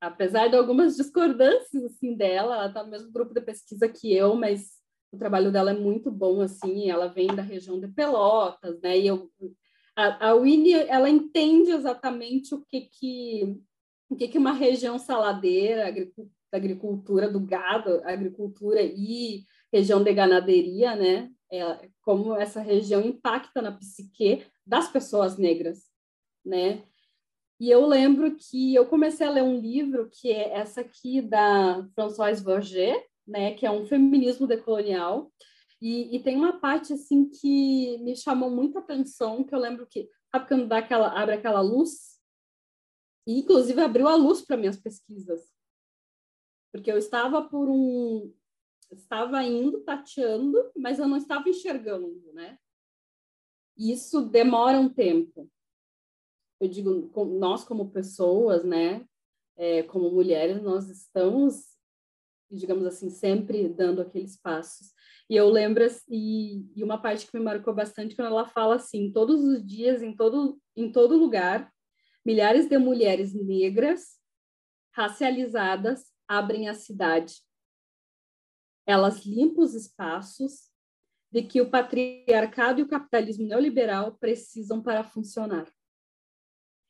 Apesar 0.00 0.48
de 0.48 0.56
algumas 0.56 0.96
discordâncias, 0.96 1.84
assim, 1.84 2.14
dela, 2.14 2.54
ela 2.54 2.68
está 2.68 2.82
no 2.82 2.90
mesmo 2.90 3.12
grupo 3.12 3.34
de 3.34 3.42
pesquisa 3.42 3.86
que 3.86 4.12
eu, 4.14 4.34
mas 4.34 4.79
o 5.12 5.18
trabalho 5.18 5.50
dela 5.50 5.70
é 5.70 5.74
muito 5.74 6.10
bom, 6.10 6.40
assim, 6.40 6.90
ela 6.90 7.08
vem 7.08 7.26
da 7.28 7.42
região 7.42 7.80
de 7.80 7.88
Pelotas, 7.88 8.80
né? 8.80 8.98
E 8.98 9.06
eu, 9.06 9.30
a, 9.96 10.30
a 10.30 10.34
Winnie, 10.34 10.74
ela 10.74 11.08
entende 11.08 11.70
exatamente 11.70 12.54
o 12.54 12.64
que 12.64 12.82
que 12.82 13.60
o 14.08 14.16
que, 14.16 14.26
que 14.26 14.38
uma 14.38 14.52
região 14.52 14.98
saladeira, 14.98 15.94
agricultura 16.52 17.30
do 17.30 17.38
gado, 17.38 18.00
agricultura 18.04 18.82
e 18.82 19.44
região 19.72 20.02
de 20.02 20.12
ganaderia, 20.12 20.96
né? 20.96 21.30
É, 21.52 21.88
como 22.02 22.34
essa 22.34 22.60
região 22.60 23.00
impacta 23.00 23.62
na 23.62 23.72
psique 23.72 24.44
das 24.66 24.88
pessoas 24.88 25.36
negras, 25.36 25.84
né? 26.44 26.82
E 27.58 27.70
eu 27.70 27.86
lembro 27.86 28.34
que 28.36 28.74
eu 28.74 28.86
comecei 28.86 29.26
a 29.26 29.30
ler 29.30 29.42
um 29.42 29.58
livro 29.60 30.08
que 30.10 30.32
é 30.32 30.54
essa 30.54 30.80
aqui 30.80 31.20
da 31.20 31.86
Françoise 31.94 32.42
Verger, 32.42 33.04
né? 33.30 33.54
Que 33.54 33.64
é 33.64 33.70
um 33.70 33.86
feminismo 33.86 34.46
decolonial. 34.46 35.32
E, 35.80 36.14
e 36.16 36.22
tem 36.22 36.36
uma 36.36 36.60
parte 36.60 36.92
assim 36.92 37.28
que 37.28 37.96
me 37.98 38.14
chamou 38.14 38.50
muita 38.50 38.80
atenção, 38.80 39.42
que 39.44 39.54
eu 39.54 39.58
lembro 39.58 39.86
que 39.86 40.08
sabe 40.30 40.46
quando 40.46 40.68
dá 40.68 40.78
aquela 40.78 41.08
abre 41.18 41.36
aquela 41.36 41.60
luz 41.60 42.10
e, 43.26 43.38
inclusive, 43.38 43.80
abriu 43.80 44.08
a 44.08 44.16
luz 44.16 44.42
para 44.42 44.56
minhas 44.56 44.76
pesquisas. 44.76 45.52
Porque 46.72 46.90
eu 46.90 46.98
estava 46.98 47.42
por 47.48 47.68
um. 47.68 48.34
Estava 48.90 49.42
indo, 49.44 49.82
tateando, 49.82 50.72
mas 50.76 50.98
eu 50.98 51.06
não 51.06 51.16
estava 51.16 51.48
enxergando, 51.48 52.32
né? 52.32 52.58
E 53.76 53.92
isso 53.92 54.22
demora 54.22 54.80
um 54.80 54.88
tempo. 54.88 55.48
Eu 56.60 56.68
digo, 56.68 57.10
nós 57.38 57.64
como 57.64 57.90
pessoas, 57.90 58.64
né? 58.64 59.06
É, 59.56 59.84
como 59.84 60.10
mulheres, 60.10 60.60
nós 60.60 60.88
estamos, 60.88 61.69
digamos 62.50 62.86
assim, 62.86 63.10
sempre 63.10 63.68
dando 63.68 64.02
aqueles 64.02 64.36
passos. 64.36 64.92
E 65.28 65.36
eu 65.36 65.48
lembro, 65.48 65.84
e, 66.08 66.64
e 66.74 66.82
uma 66.82 67.00
parte 67.00 67.26
que 67.26 67.38
me 67.38 67.44
marcou 67.44 67.74
bastante, 67.74 68.16
quando 68.16 68.28
ela 68.28 68.46
fala 68.46 68.76
assim, 68.76 69.12
todos 69.12 69.42
os 69.44 69.64
dias, 69.64 70.02
em 70.02 70.14
todo, 70.14 70.60
em 70.76 70.90
todo 70.90 71.16
lugar, 71.16 71.72
Milhares 72.24 72.68
de 72.68 72.76
mulheres 72.76 73.32
negras, 73.32 74.18
racializadas, 74.92 76.12
abrem 76.28 76.68
a 76.68 76.74
cidade. 76.74 77.36
Elas 78.86 79.24
limpam 79.24 79.62
os 79.62 79.74
espaços 79.74 80.70
de 81.32 81.42
que 81.42 81.60
o 81.62 81.70
patriarcado 81.70 82.80
e 82.80 82.82
o 82.82 82.88
capitalismo 82.88 83.46
neoliberal 83.46 84.18
precisam 84.18 84.82
para 84.82 85.02
funcionar. 85.02 85.72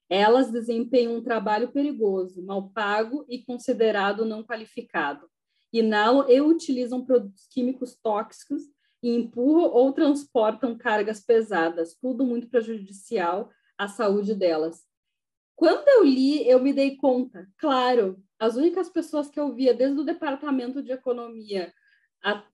Elas 0.09 0.51
desempenham 0.51 1.15
um 1.15 1.23
trabalho 1.23 1.71
perigoso, 1.71 2.45
mal 2.45 2.69
pago 2.71 3.25
e 3.29 3.45
considerado 3.45 4.25
não 4.25 4.43
qualificado. 4.43 5.31
Inalam 5.73 6.29
e 6.29 6.41
utilizam 6.41 7.05
produtos 7.05 7.47
químicos 7.47 7.97
tóxicos 7.97 8.63
e 9.03 9.15
empurram 9.15 9.71
ou 9.71 9.93
transportam 9.93 10.77
cargas 10.77 11.21
pesadas, 11.21 11.95
tudo 11.95 12.25
muito 12.25 12.49
prejudicial 12.49 13.51
à 13.79 13.89
saúde 13.89 14.35
delas. 14.35 14.85
Quando 15.57 15.87
eu 15.89 16.05
li, 16.05 16.49
eu 16.49 16.61
me 16.61 16.73
dei 16.73 16.97
conta, 16.97 17.49
claro, 17.59 18.23
as 18.39 18.57
únicas 18.57 18.89
pessoas 18.89 19.29
que 19.29 19.39
eu 19.39 19.55
via 19.55 19.75
desde 19.75 20.01
o 20.01 20.05
departamento 20.05 20.83
de 20.83 20.93
economia 20.93 21.73
a, 22.23 22.45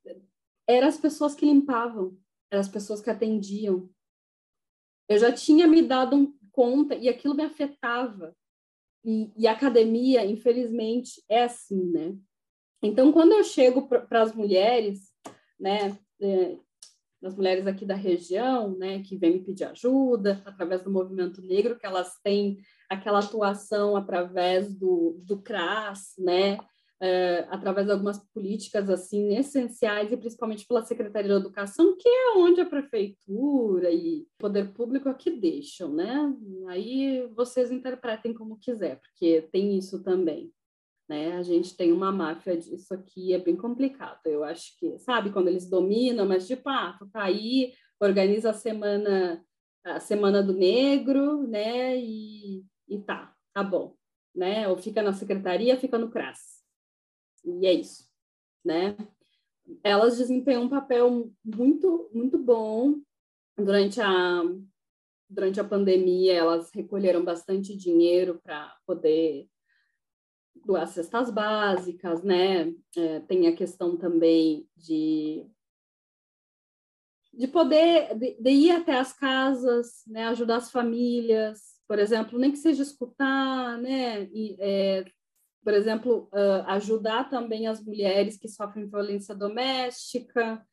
eram 0.66 0.88
as 0.88 0.98
pessoas 0.98 1.34
que 1.34 1.46
limpavam, 1.46 2.18
eram 2.50 2.60
as 2.60 2.68
pessoas 2.68 3.00
que 3.00 3.10
atendiam. 3.10 3.88
Eu 5.08 5.18
já 5.18 5.32
tinha 5.32 5.66
me 5.66 5.82
dado 5.82 6.36
conta 6.50 6.94
e 6.96 7.08
aquilo 7.08 7.34
me 7.34 7.44
afetava. 7.44 8.34
E, 9.04 9.30
e 9.36 9.46
a 9.46 9.52
academia, 9.52 10.24
infelizmente, 10.24 11.22
é 11.28 11.44
assim, 11.44 11.84
né? 11.92 12.16
Então, 12.82 13.12
quando 13.12 13.32
eu 13.32 13.44
chego 13.44 13.88
para 13.88 14.22
as 14.22 14.34
mulheres, 14.34 15.10
né, 15.58 15.98
é, 16.20 16.58
das 17.20 17.34
mulheres 17.34 17.66
aqui 17.66 17.84
da 17.84 17.94
região, 17.94 18.76
né, 18.76 19.02
que 19.02 19.16
vêm 19.16 19.34
me 19.34 19.44
pedir 19.44 19.64
ajuda 19.64 20.42
através 20.44 20.82
do 20.82 20.90
movimento 20.90 21.40
negro, 21.42 21.78
que 21.78 21.86
elas 21.86 22.20
têm 22.22 22.58
aquela 22.88 23.20
atuação 23.20 23.96
através 23.96 24.74
do, 24.74 25.18
do 25.24 25.40
CRAS, 25.42 26.14
né, 26.18 26.58
é, 27.00 27.46
através 27.50 27.86
de 27.86 27.92
algumas 27.92 28.18
políticas 28.32 28.88
assim 28.88 29.36
essenciais 29.36 30.10
e 30.10 30.16
principalmente 30.16 30.66
pela 30.66 30.84
Secretaria 30.84 31.30
de 31.30 31.36
Educação, 31.36 31.96
que 31.96 32.08
é 32.08 32.32
onde 32.36 32.60
a 32.60 32.66
prefeitura 32.66 33.90
e 33.90 34.26
poder 34.38 34.72
público 34.72 35.08
aqui 35.08 35.30
deixam, 35.30 35.92
né? 35.92 36.34
Aí 36.68 37.28
vocês 37.34 37.70
interpretem 37.70 38.32
como 38.32 38.58
quiser, 38.58 38.98
porque 39.00 39.46
tem 39.52 39.76
isso 39.76 40.02
também. 40.02 40.50
Né? 41.08 41.36
A 41.36 41.42
gente 41.42 41.76
tem 41.76 41.92
uma 41.92 42.10
máfia 42.10 42.56
disso 42.56 42.92
aqui, 42.94 43.32
é 43.32 43.38
bem 43.38 43.56
complicado. 43.56 44.26
Eu 44.26 44.44
acho 44.44 44.76
que, 44.78 44.98
sabe, 44.98 45.30
quando 45.30 45.48
eles 45.48 45.68
dominam, 45.68 46.26
mas 46.26 46.46
tipo, 46.46 46.68
ah, 46.68 46.94
tu 46.98 47.08
tá 47.08 47.22
aí, 47.22 47.72
organiza 48.00 48.50
a 48.50 48.54
semana 48.54 49.44
a 49.84 50.00
semana 50.00 50.42
do 50.42 50.52
negro, 50.52 51.46
né? 51.46 51.96
E, 51.96 52.64
e 52.88 52.98
tá, 52.98 53.32
tá 53.54 53.62
bom, 53.62 53.96
né? 54.34 54.66
Ou 54.68 54.76
fica 54.76 55.00
na 55.00 55.12
secretaria, 55.12 55.78
fica 55.78 55.96
no 55.96 56.10
CRAS. 56.10 56.64
E 57.44 57.66
é 57.66 57.72
isso, 57.72 58.08
né? 58.64 58.96
Elas 59.82 60.18
desempenham 60.18 60.64
um 60.64 60.68
papel 60.68 61.30
muito, 61.44 62.10
muito 62.12 62.36
bom 62.36 63.00
durante 63.56 64.00
a 64.00 64.42
durante 65.28 65.60
a 65.60 65.64
pandemia. 65.64 66.34
Elas 66.34 66.70
recolheram 66.72 67.24
bastante 67.24 67.76
dinheiro 67.76 68.40
para 68.42 68.76
poder 68.86 69.48
doar 70.64 70.86
cestas 70.86 71.30
básicas, 71.30 72.22
né? 72.22 72.72
É, 72.96 73.20
tem 73.20 73.46
a 73.46 73.54
questão 73.54 73.96
também 73.96 74.68
de 74.76 75.46
de 77.36 77.46
poder 77.46 78.16
de, 78.18 78.34
de, 78.40 78.50
ir 78.50 78.70
até 78.70 78.98
as 78.98 79.12
casas, 79.12 80.02
né, 80.06 80.26
ajudar 80.28 80.56
as 80.56 80.70
famílias, 80.70 81.76
por 81.86 81.98
exemplo, 81.98 82.38
nem 82.38 82.50
que 82.50 82.56
seja 82.56 82.82
escutar, 82.82 83.76
né, 83.78 84.24
e, 84.32 84.56
é, 84.58 85.04
por 85.62 85.74
exemplo, 85.74 86.30
uh, 86.32 86.62
ajudar 86.68 87.28
também 87.28 87.66
as 87.66 87.84
mulheres 87.84 88.38
que 88.38 88.48
sofrem 88.48 88.88
violência 88.88 89.34
doméstica, 89.34 90.64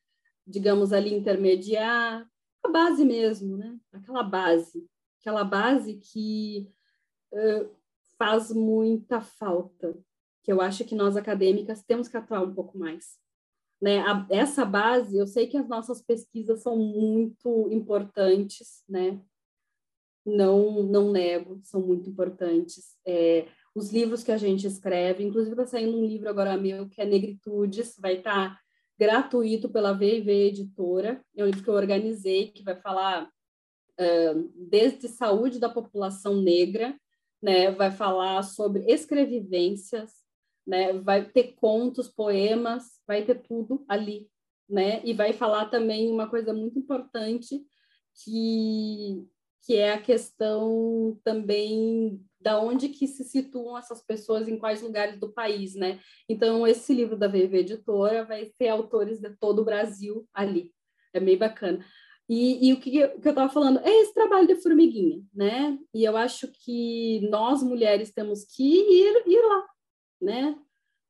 digamos 0.47 0.93
ali 0.93 1.13
intermediar, 1.13 2.25
a 2.63 2.69
base 2.69 3.03
mesmo, 3.03 3.57
né, 3.57 3.77
aquela 3.91 4.23
base, 4.23 4.87
aquela 5.19 5.43
base 5.43 5.95
que 5.95 6.69
uh, 7.33 7.69
faz 8.17 8.51
muita 8.51 9.21
falta, 9.21 9.97
que 10.43 10.51
eu 10.51 10.61
acho 10.61 10.85
que 10.85 10.95
nós 10.95 11.15
acadêmicas 11.17 11.83
temos 11.83 12.07
que 12.07 12.17
atuar 12.17 12.41
um 12.43 12.53
pouco 12.53 12.77
mais. 12.77 13.17
Né? 13.81 13.99
A, 13.99 14.25
essa 14.29 14.63
base, 14.63 15.17
eu 15.17 15.27
sei 15.27 15.47
que 15.47 15.57
as 15.57 15.67
nossas 15.67 16.01
pesquisas 16.01 16.61
são 16.61 16.77
muito 16.77 17.69
importantes, 17.71 18.83
né? 18.87 19.21
Não, 20.25 20.83
não 20.83 21.11
nego, 21.11 21.59
são 21.63 21.81
muito 21.81 22.09
importantes. 22.09 22.95
É, 23.05 23.45
os 23.75 23.91
livros 23.91 24.23
que 24.23 24.31
a 24.31 24.37
gente 24.37 24.65
escreve, 24.65 25.23
inclusive 25.23 25.51
está 25.53 25.65
saindo 25.65 25.97
um 25.97 26.05
livro 26.05 26.29
agora 26.29 26.55
meu 26.55 26.87
que 26.87 27.01
é 27.01 27.05
Negritudes, 27.05 27.97
vai 27.99 28.17
estar 28.17 28.51
tá 28.51 28.59
gratuito 28.97 29.69
pela 29.69 29.91
VV 29.91 30.31
Editora. 30.47 31.21
É 31.35 31.43
um 31.43 31.47
livro 31.47 31.63
que 31.63 31.69
eu 31.69 31.73
organizei 31.73 32.51
que 32.51 32.63
vai 32.63 32.75
falar 32.79 33.25
uh, 33.25 34.51
desde 34.55 35.07
saúde 35.07 35.59
da 35.59 35.67
população 35.67 36.41
negra, 36.41 36.97
né? 37.43 37.69
Vai 37.71 37.91
falar 37.91 38.41
sobre 38.41 38.89
escrevivências, 38.89 40.13
né? 40.65 40.93
Vai 40.93 41.25
ter 41.25 41.55
contos, 41.55 42.07
poemas, 42.07 43.01
vai 43.05 43.25
ter 43.25 43.35
tudo 43.35 43.83
ali, 43.89 44.29
né? 44.67 45.01
E 45.03 45.13
vai 45.13 45.33
falar 45.33 45.65
também 45.65 46.09
uma 46.09 46.29
coisa 46.29 46.53
muito 46.53 46.79
importante 46.79 47.61
que 48.23 49.27
que 49.65 49.77
é 49.77 49.93
a 49.93 50.01
questão 50.01 51.17
também 51.23 52.21
da 52.37 52.59
onde 52.59 52.89
que 52.89 53.07
se 53.07 53.23
situam 53.23 53.77
essas 53.77 54.01
pessoas 54.05 54.49
em 54.49 54.57
quais 54.57 54.81
lugares 54.81 55.17
do 55.17 55.31
país, 55.31 55.73
né? 55.73 56.01
Então 56.27 56.67
esse 56.67 56.93
livro 56.93 57.15
da 57.15 57.29
VV 57.29 57.59
Editora 57.59 58.25
vai 58.25 58.51
ter 58.57 58.67
autores 58.67 59.21
de 59.21 59.29
todo 59.37 59.59
o 59.59 59.65
Brasil 59.65 60.27
ali. 60.33 60.73
É 61.13 61.19
bem 61.19 61.37
bacana. 61.37 61.85
E, 62.33 62.69
e 62.69 62.73
o 62.73 62.79
que, 62.79 62.89
que 62.89 63.27
eu 63.27 63.29
estava 63.29 63.47
falando 63.47 63.79
é 63.79 64.01
esse 64.01 64.13
trabalho 64.13 64.47
de 64.47 64.55
formiguinha, 64.55 65.21
né? 65.31 65.77
E 65.93 66.03
eu 66.03 66.17
acho 66.17 66.47
que 66.47 67.21
nós 67.29 67.61
mulheres 67.61 68.11
temos 68.11 68.43
que 68.43 68.63
ir, 68.63 69.23
ir 69.27 69.41
lá, 69.45 69.65
né? 70.19 70.59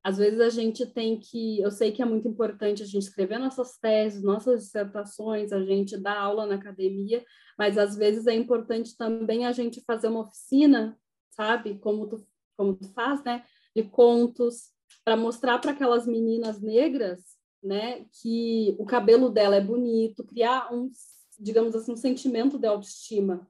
Às 0.04 0.18
vezes 0.18 0.42
a 0.42 0.50
gente 0.50 0.86
tem 0.86 1.18
que, 1.18 1.62
eu 1.62 1.72
sei 1.72 1.94
que 1.94 2.02
é 2.02 2.06
muito 2.06 2.28
importante 2.28 2.84
a 2.84 2.86
gente 2.86 3.04
escrever 3.04 3.38
nossas 3.38 3.78
teses, 3.78 4.22
nossas 4.22 4.66
dissertações, 4.66 5.54
a 5.54 5.64
gente 5.64 5.98
dar 5.98 6.18
aula 6.18 6.46
na 6.46 6.56
academia, 6.56 7.24
mas 7.58 7.78
às 7.78 7.96
vezes 7.96 8.28
é 8.28 8.34
importante 8.34 8.98
também 8.98 9.46
a 9.46 9.54
gente 9.54 9.82
fazer 9.88 10.10
uma 10.10 10.28
oficina, 10.28 11.00
sabe? 11.30 11.80
Como 11.80 12.06
tu, 12.10 12.28
como 12.58 12.76
tu 12.76 12.92
faz, 12.94 13.24
né? 13.24 13.46
De 13.74 13.84
contos, 13.84 14.74
para 15.06 15.16
mostrar 15.16 15.58
para 15.60 15.72
aquelas 15.72 16.06
meninas 16.06 16.62
negras, 16.62 17.33
né, 17.64 18.06
que 18.22 18.76
o 18.78 18.86
cabelo 18.86 19.30
dela 19.30 19.56
é 19.56 19.62
bonito, 19.62 20.24
criar 20.24 20.74
um, 20.74 20.92
digamos 21.40 21.76
assim, 21.76 21.94
um 21.94 21.98
sentimento 21.98 22.60
de 22.60 22.68
autoestima, 22.68 23.48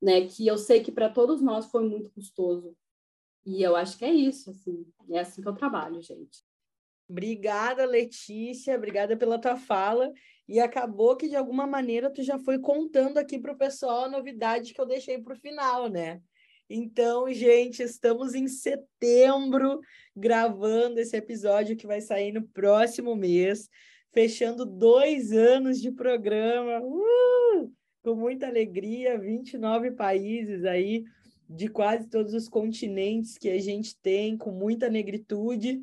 né, 0.00 0.26
que 0.26 0.46
eu 0.46 0.56
sei 0.56 0.82
que 0.82 0.92
para 0.92 1.08
todos 1.08 1.42
nós 1.42 1.66
foi 1.66 1.86
muito 1.86 2.10
custoso. 2.10 2.76
E 3.44 3.62
eu 3.62 3.74
acho 3.74 3.98
que 3.98 4.04
é 4.04 4.12
isso, 4.12 4.50
assim. 4.50 4.86
É 5.10 5.20
assim 5.20 5.42
que 5.42 5.48
eu 5.48 5.54
trabalho, 5.54 6.00
gente. 6.02 6.44
Obrigada, 7.08 7.84
Letícia. 7.84 8.76
Obrigada 8.76 9.16
pela 9.16 9.40
tua 9.40 9.56
fala. 9.56 10.12
E 10.46 10.60
acabou 10.60 11.16
que, 11.16 11.28
de 11.28 11.36
alguma 11.36 11.66
maneira, 11.66 12.12
tu 12.12 12.22
já 12.22 12.38
foi 12.38 12.58
contando 12.58 13.18
aqui 13.18 13.38
para 13.38 13.52
o 13.52 13.58
pessoal 13.58 14.04
a 14.04 14.08
novidade 14.08 14.72
que 14.72 14.80
eu 14.80 14.86
deixei 14.86 15.20
para 15.20 15.34
o 15.34 15.40
final, 15.40 15.88
né? 15.88 16.22
Então, 16.72 17.28
gente, 17.32 17.82
estamos 17.82 18.32
em 18.32 18.46
setembro 18.46 19.80
gravando 20.14 21.00
esse 21.00 21.16
episódio 21.16 21.76
que 21.76 21.84
vai 21.84 22.00
sair 22.00 22.30
no 22.30 22.46
próximo 22.46 23.16
mês, 23.16 23.68
fechando 24.12 24.64
dois 24.64 25.32
anos 25.32 25.80
de 25.80 25.90
programa. 25.90 26.80
Uh! 26.80 27.72
Com 28.04 28.14
muita 28.14 28.46
alegria, 28.46 29.18
29 29.18 29.90
países 29.90 30.64
aí 30.64 31.02
de 31.48 31.66
quase 31.66 32.08
todos 32.08 32.34
os 32.34 32.48
continentes 32.48 33.36
que 33.36 33.48
a 33.50 33.60
gente 33.60 33.98
tem, 34.00 34.36
com 34.36 34.52
muita 34.52 34.88
negritude. 34.88 35.82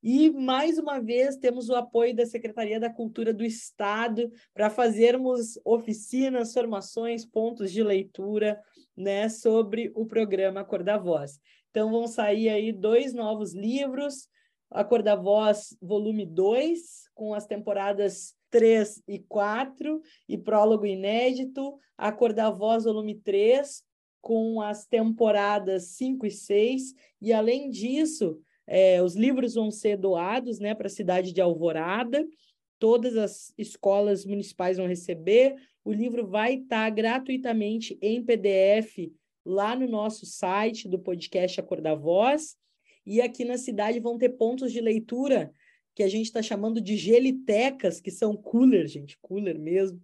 E, 0.00 0.30
mais 0.30 0.78
uma 0.78 1.00
vez, 1.00 1.36
temos 1.36 1.68
o 1.68 1.74
apoio 1.74 2.14
da 2.14 2.24
Secretaria 2.24 2.78
da 2.78 2.88
Cultura 2.88 3.34
do 3.34 3.44
Estado 3.44 4.30
para 4.54 4.70
fazermos 4.70 5.58
oficinas, 5.64 6.54
formações, 6.54 7.26
pontos 7.26 7.72
de 7.72 7.82
leitura 7.82 8.56
né, 8.98 9.28
sobre 9.28 9.92
o 9.94 10.04
programa 10.04 10.64
Cor 10.64 10.82
da 10.82 10.98
Voz. 10.98 11.38
Então, 11.70 11.90
vão 11.90 12.08
sair 12.08 12.48
aí 12.48 12.72
dois 12.72 13.14
novos 13.14 13.54
livros, 13.54 14.28
A 14.70 14.82
Cor 14.82 15.02
da 15.02 15.14
Voz, 15.14 15.76
volume 15.80 16.26
2, 16.26 17.08
com 17.14 17.32
as 17.32 17.46
temporadas 17.46 18.34
3 18.50 19.02
e 19.06 19.20
4, 19.20 20.00
e 20.28 20.36
prólogo 20.36 20.84
inédito, 20.84 21.78
A 21.96 22.10
Cor 22.10 22.32
da 22.32 22.50
Voz, 22.50 22.84
volume 22.84 23.14
3, 23.14 23.84
com 24.20 24.60
as 24.60 24.84
temporadas 24.84 25.90
5 25.96 26.26
e 26.26 26.30
6, 26.30 26.94
e 27.22 27.32
além 27.32 27.70
disso, 27.70 28.40
é, 28.66 29.00
os 29.02 29.14
livros 29.14 29.54
vão 29.54 29.70
ser 29.70 29.96
doados 29.96 30.58
né, 30.58 30.74
para 30.74 30.88
a 30.88 30.90
cidade 30.90 31.32
de 31.32 31.40
Alvorada, 31.40 32.26
todas 32.78 33.16
as 33.16 33.52
escolas 33.58 34.24
municipais 34.24 34.76
vão 34.76 34.86
receber, 34.86 35.56
o 35.84 35.92
livro 35.92 36.26
vai 36.26 36.54
estar 36.54 36.90
gratuitamente 36.90 37.98
em 38.00 38.22
PDF 38.22 39.12
lá 39.44 39.74
no 39.74 39.88
nosso 39.88 40.26
site 40.26 40.88
do 40.88 40.98
podcast 40.98 41.58
A 41.58 41.62
Cor 41.62 41.80
da 41.80 41.94
Voz, 41.94 42.56
e 43.06 43.20
aqui 43.22 43.44
na 43.44 43.56
cidade 43.56 43.98
vão 44.00 44.18
ter 44.18 44.30
pontos 44.30 44.70
de 44.70 44.80
leitura 44.80 45.50
que 45.98 46.02
a 46.04 46.08
gente 46.08 46.26
está 46.26 46.40
chamando 46.40 46.80
de 46.80 46.96
gelitecas, 46.96 48.00
que 48.00 48.10
são 48.10 48.36
cooler, 48.36 48.86
gente, 48.86 49.18
cooler 49.20 49.58
mesmo. 49.58 50.00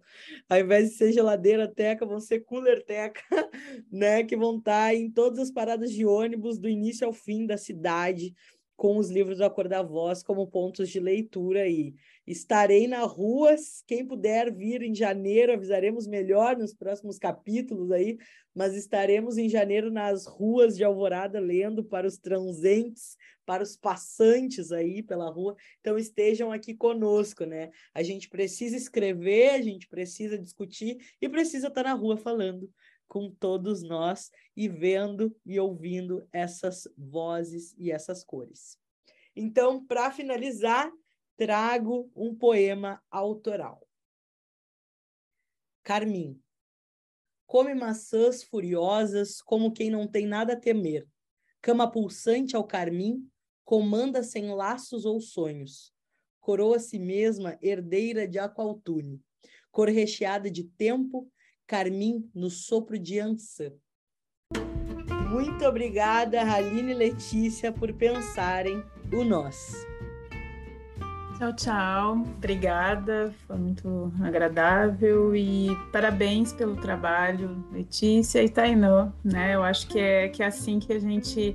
Ao 0.49 0.59
invés 0.59 0.89
de 0.89 0.97
ser 0.97 1.13
geladeira 1.13 1.73
teca, 1.73 2.05
vão 2.05 2.19
ser 2.19 2.41
cooler 2.41 2.83
teca, 2.83 3.21
né? 3.89 4.21
Que 4.21 4.35
vão 4.35 4.57
estar 4.57 4.87
tá 4.87 4.93
em 4.93 5.09
todas 5.09 5.39
as 5.39 5.49
paradas 5.49 5.93
de 5.93 6.05
ônibus, 6.05 6.57
do 6.57 6.67
início 6.67 7.07
ao 7.07 7.13
fim 7.13 7.45
da 7.45 7.55
cidade, 7.55 8.35
com 8.75 8.97
os 8.97 9.09
livros 9.09 9.37
do 9.37 9.49
Cor 9.49 9.67
da 9.67 9.81
Voz 9.81 10.21
como 10.21 10.47
pontos 10.47 10.89
de 10.89 10.99
leitura 10.99 11.61
aí. 11.61 11.95
Estarei 12.27 12.87
na 12.87 13.01
rua, 13.01 13.55
quem 13.87 14.05
puder 14.05 14.53
vir 14.53 14.81
em 14.81 14.93
janeiro, 14.93 15.53
avisaremos 15.53 16.07
melhor 16.07 16.57
nos 16.57 16.73
próximos 16.73 17.17
capítulos 17.17 17.91
aí, 17.91 18.17
mas 18.53 18.75
estaremos 18.75 19.37
em 19.37 19.47
janeiro 19.47 19.91
nas 19.91 20.25
ruas 20.25 20.75
de 20.75 20.83
Alvorada 20.83 21.39
lendo 21.39 21.83
para 21.83 22.07
os 22.07 22.17
transentes, 22.17 23.15
para 23.45 23.63
os 23.63 23.77
passantes 23.77 24.71
aí 24.71 25.03
pela 25.03 25.29
rua. 25.29 25.55
Então 25.79 25.97
estejam 25.97 26.51
aqui 26.51 26.73
conosco, 26.73 27.45
né? 27.45 27.69
A 27.93 28.01
gente 28.01 28.27
precisa 28.27 28.75
escrever, 28.75 29.51
a 29.51 29.61
gente 29.61 29.87
precisa 29.87 30.37
discutir 30.37 30.97
e 31.21 31.29
precisa 31.29 31.67
estar 31.67 31.83
na 31.83 31.93
rua 31.93 32.17
falando 32.17 32.69
com 33.07 33.29
todos 33.29 33.83
nós 33.83 34.31
e 34.55 34.67
vendo 34.67 35.35
e 35.45 35.59
ouvindo 35.59 36.27
essas 36.31 36.87
vozes 36.97 37.75
e 37.77 37.91
essas 37.91 38.23
cores. 38.23 38.77
Então, 39.35 39.85
para 39.85 40.11
finalizar, 40.11 40.91
trago 41.37 42.11
um 42.15 42.33
poema 42.33 43.01
autoral. 43.11 43.85
Carmim. 45.83 46.41
Come 47.45 47.75
maçãs 47.75 48.43
furiosas 48.43 49.41
como 49.41 49.71
quem 49.71 49.89
não 49.89 50.07
tem 50.07 50.25
nada 50.25 50.53
a 50.53 50.59
temer. 50.59 51.07
Cama 51.61 51.89
pulsante 51.89 52.55
ao 52.55 52.63
carmim, 52.63 53.29
comanda 53.63 54.23
sem 54.23 54.51
laços 54.53 55.05
ou 55.05 55.19
sonhos. 55.19 55.93
Coroa 56.39 56.77
a 56.77 56.79
si 56.79 56.97
mesma 56.97 57.57
herdeira 57.61 58.27
de 58.27 58.39
Aqualtune. 58.39 59.21
Cor 59.71 59.89
recheada 59.89 60.49
de 60.49 60.63
tempo, 60.63 61.31
carmim 61.67 62.29
no 62.33 62.49
sopro 62.49 62.97
de 62.97 63.19
Ançã. 63.19 63.71
Muito 65.29 65.65
obrigada, 65.65 66.41
Aline 66.53 66.91
e 66.91 66.95
Letícia, 66.95 67.71
por 67.71 67.91
pensarem 67.93 68.83
o 69.11 69.23
nós. 69.23 69.85
Tchau, 71.37 71.53
tchau. 71.53 72.11
Obrigada, 72.37 73.33
foi 73.45 73.57
muito 73.57 74.11
agradável 74.23 75.35
e 75.35 75.67
parabéns 75.91 76.53
pelo 76.53 76.77
trabalho, 76.77 77.61
Letícia 77.73 78.41
e 78.41 78.47
Tainã, 78.47 79.11
né? 79.21 79.53
Eu 79.53 79.61
acho 79.61 79.85
que 79.87 79.99
é, 79.99 80.29
que 80.29 80.41
é 80.41 80.45
assim 80.45 80.79
que 80.79 80.93
a 80.93 80.99
gente 80.99 81.53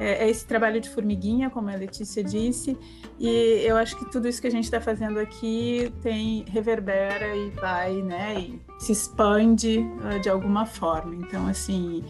é, 0.00 0.24
é 0.24 0.28
esse 0.28 0.44
trabalho 0.44 0.80
de 0.80 0.88
formiguinha, 0.88 1.48
como 1.48 1.70
a 1.70 1.76
Letícia 1.76 2.24
disse, 2.24 2.76
e 3.20 3.62
eu 3.64 3.76
acho 3.76 3.96
que 3.96 4.10
tudo 4.10 4.26
isso 4.26 4.40
que 4.40 4.48
a 4.48 4.50
gente 4.50 4.64
está 4.64 4.80
fazendo 4.80 5.20
aqui 5.20 5.92
tem 6.02 6.44
reverbera 6.48 7.36
e 7.36 7.50
vai, 7.50 8.02
né? 8.02 8.34
E 8.40 8.60
se 8.80 8.90
expande 8.90 9.78
uh, 9.78 10.18
de 10.20 10.28
alguma 10.28 10.66
forma. 10.66 11.14
Então, 11.14 11.46
assim, 11.46 12.02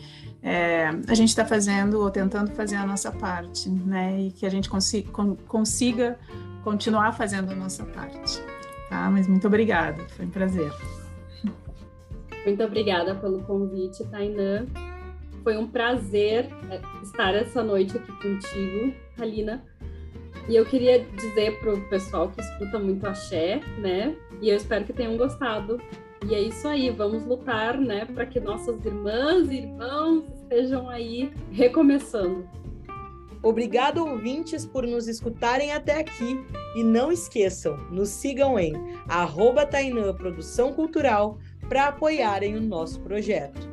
é, 0.43 0.89
a 1.07 1.15
gente 1.15 1.29
está 1.29 1.45
fazendo 1.45 2.01
ou 2.01 2.11
tentando 2.11 2.51
fazer 2.53 2.77
a 2.77 2.87
nossa 2.87 3.13
parte, 3.13 3.69
né? 3.69 4.21
E 4.21 4.31
que 4.31 4.47
a 4.47 4.51
gente 4.51 4.71
consiga, 4.71 6.19
continuar 6.65 7.13
fazendo 7.13 7.53
a 7.53 7.55
nossa 7.55 7.85
parte. 7.85 8.41
Tá? 8.89 9.11
Mas 9.11 9.29
muito 9.29 9.47
obrigada, 9.47 10.03
foi 10.11 10.27
um 10.27 10.31
prazer. 10.31 10.73
Muito 12.45 12.65
obrigada 12.65 13.15
pelo 13.15 13.43
convite, 13.43 14.03
Tainã. 14.07 14.67
Foi 15.45 15.57
um 15.57 15.67
prazer 15.67 16.49
é, 16.71 16.81
estar 17.03 17.35
essa 17.35 17.63
noite 17.63 17.97
aqui 17.97 18.13
contigo, 18.13 18.95
Alina. 19.19 19.63
E 20.49 20.57
eu 20.57 20.65
queria 20.65 21.05
dizer 21.05 21.61
para 21.61 21.75
o 21.75 21.89
pessoal 21.89 22.31
que 22.31 22.41
escuta 22.41 22.79
muito 22.79 23.07
axé, 23.07 23.61
né? 23.79 24.17
E 24.41 24.49
eu 24.49 24.57
espero 24.57 24.85
que 24.85 24.93
tenham 24.93 25.17
gostado. 25.17 25.79
E 26.29 26.35
é 26.35 26.41
isso 26.41 26.69
aí, 26.69 26.91
vamos 26.91 27.25
lutar, 27.25 27.79
né, 27.79 28.05
para 28.05 28.27
que 28.27 28.39
nossas 28.39 28.85
irmãs 28.85 29.51
e 29.51 29.59
irmãos 29.59 30.25
estejam 30.35 30.89
aí 30.89 31.33
recomeçando. 31.51 32.47
Obrigado, 33.43 34.05
ouvintes, 34.05 34.67
por 34.67 34.87
nos 34.87 35.09
escutarem 35.09 35.73
até 35.73 35.99
aqui. 35.99 36.45
E 36.77 36.85
não 36.85 37.11
esqueçam, 37.11 37.77
nos 37.91 38.11
sigam 38.11 38.59
em 38.59 38.75
arroba 39.09 39.67
Tainã 39.67 40.15
Produção 40.15 40.73
Cultural 40.73 41.39
para 41.69 41.89
apoiarem 41.89 42.57
o 42.57 42.61
nosso 42.61 43.01
projeto. 43.01 43.69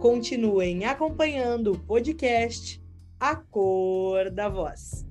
Continuem 0.00 0.84
acompanhando 0.84 1.72
o 1.72 1.78
podcast 1.78 2.80
A 3.18 3.34
Cor 3.34 4.30
da 4.30 4.48
Voz. 4.48 5.09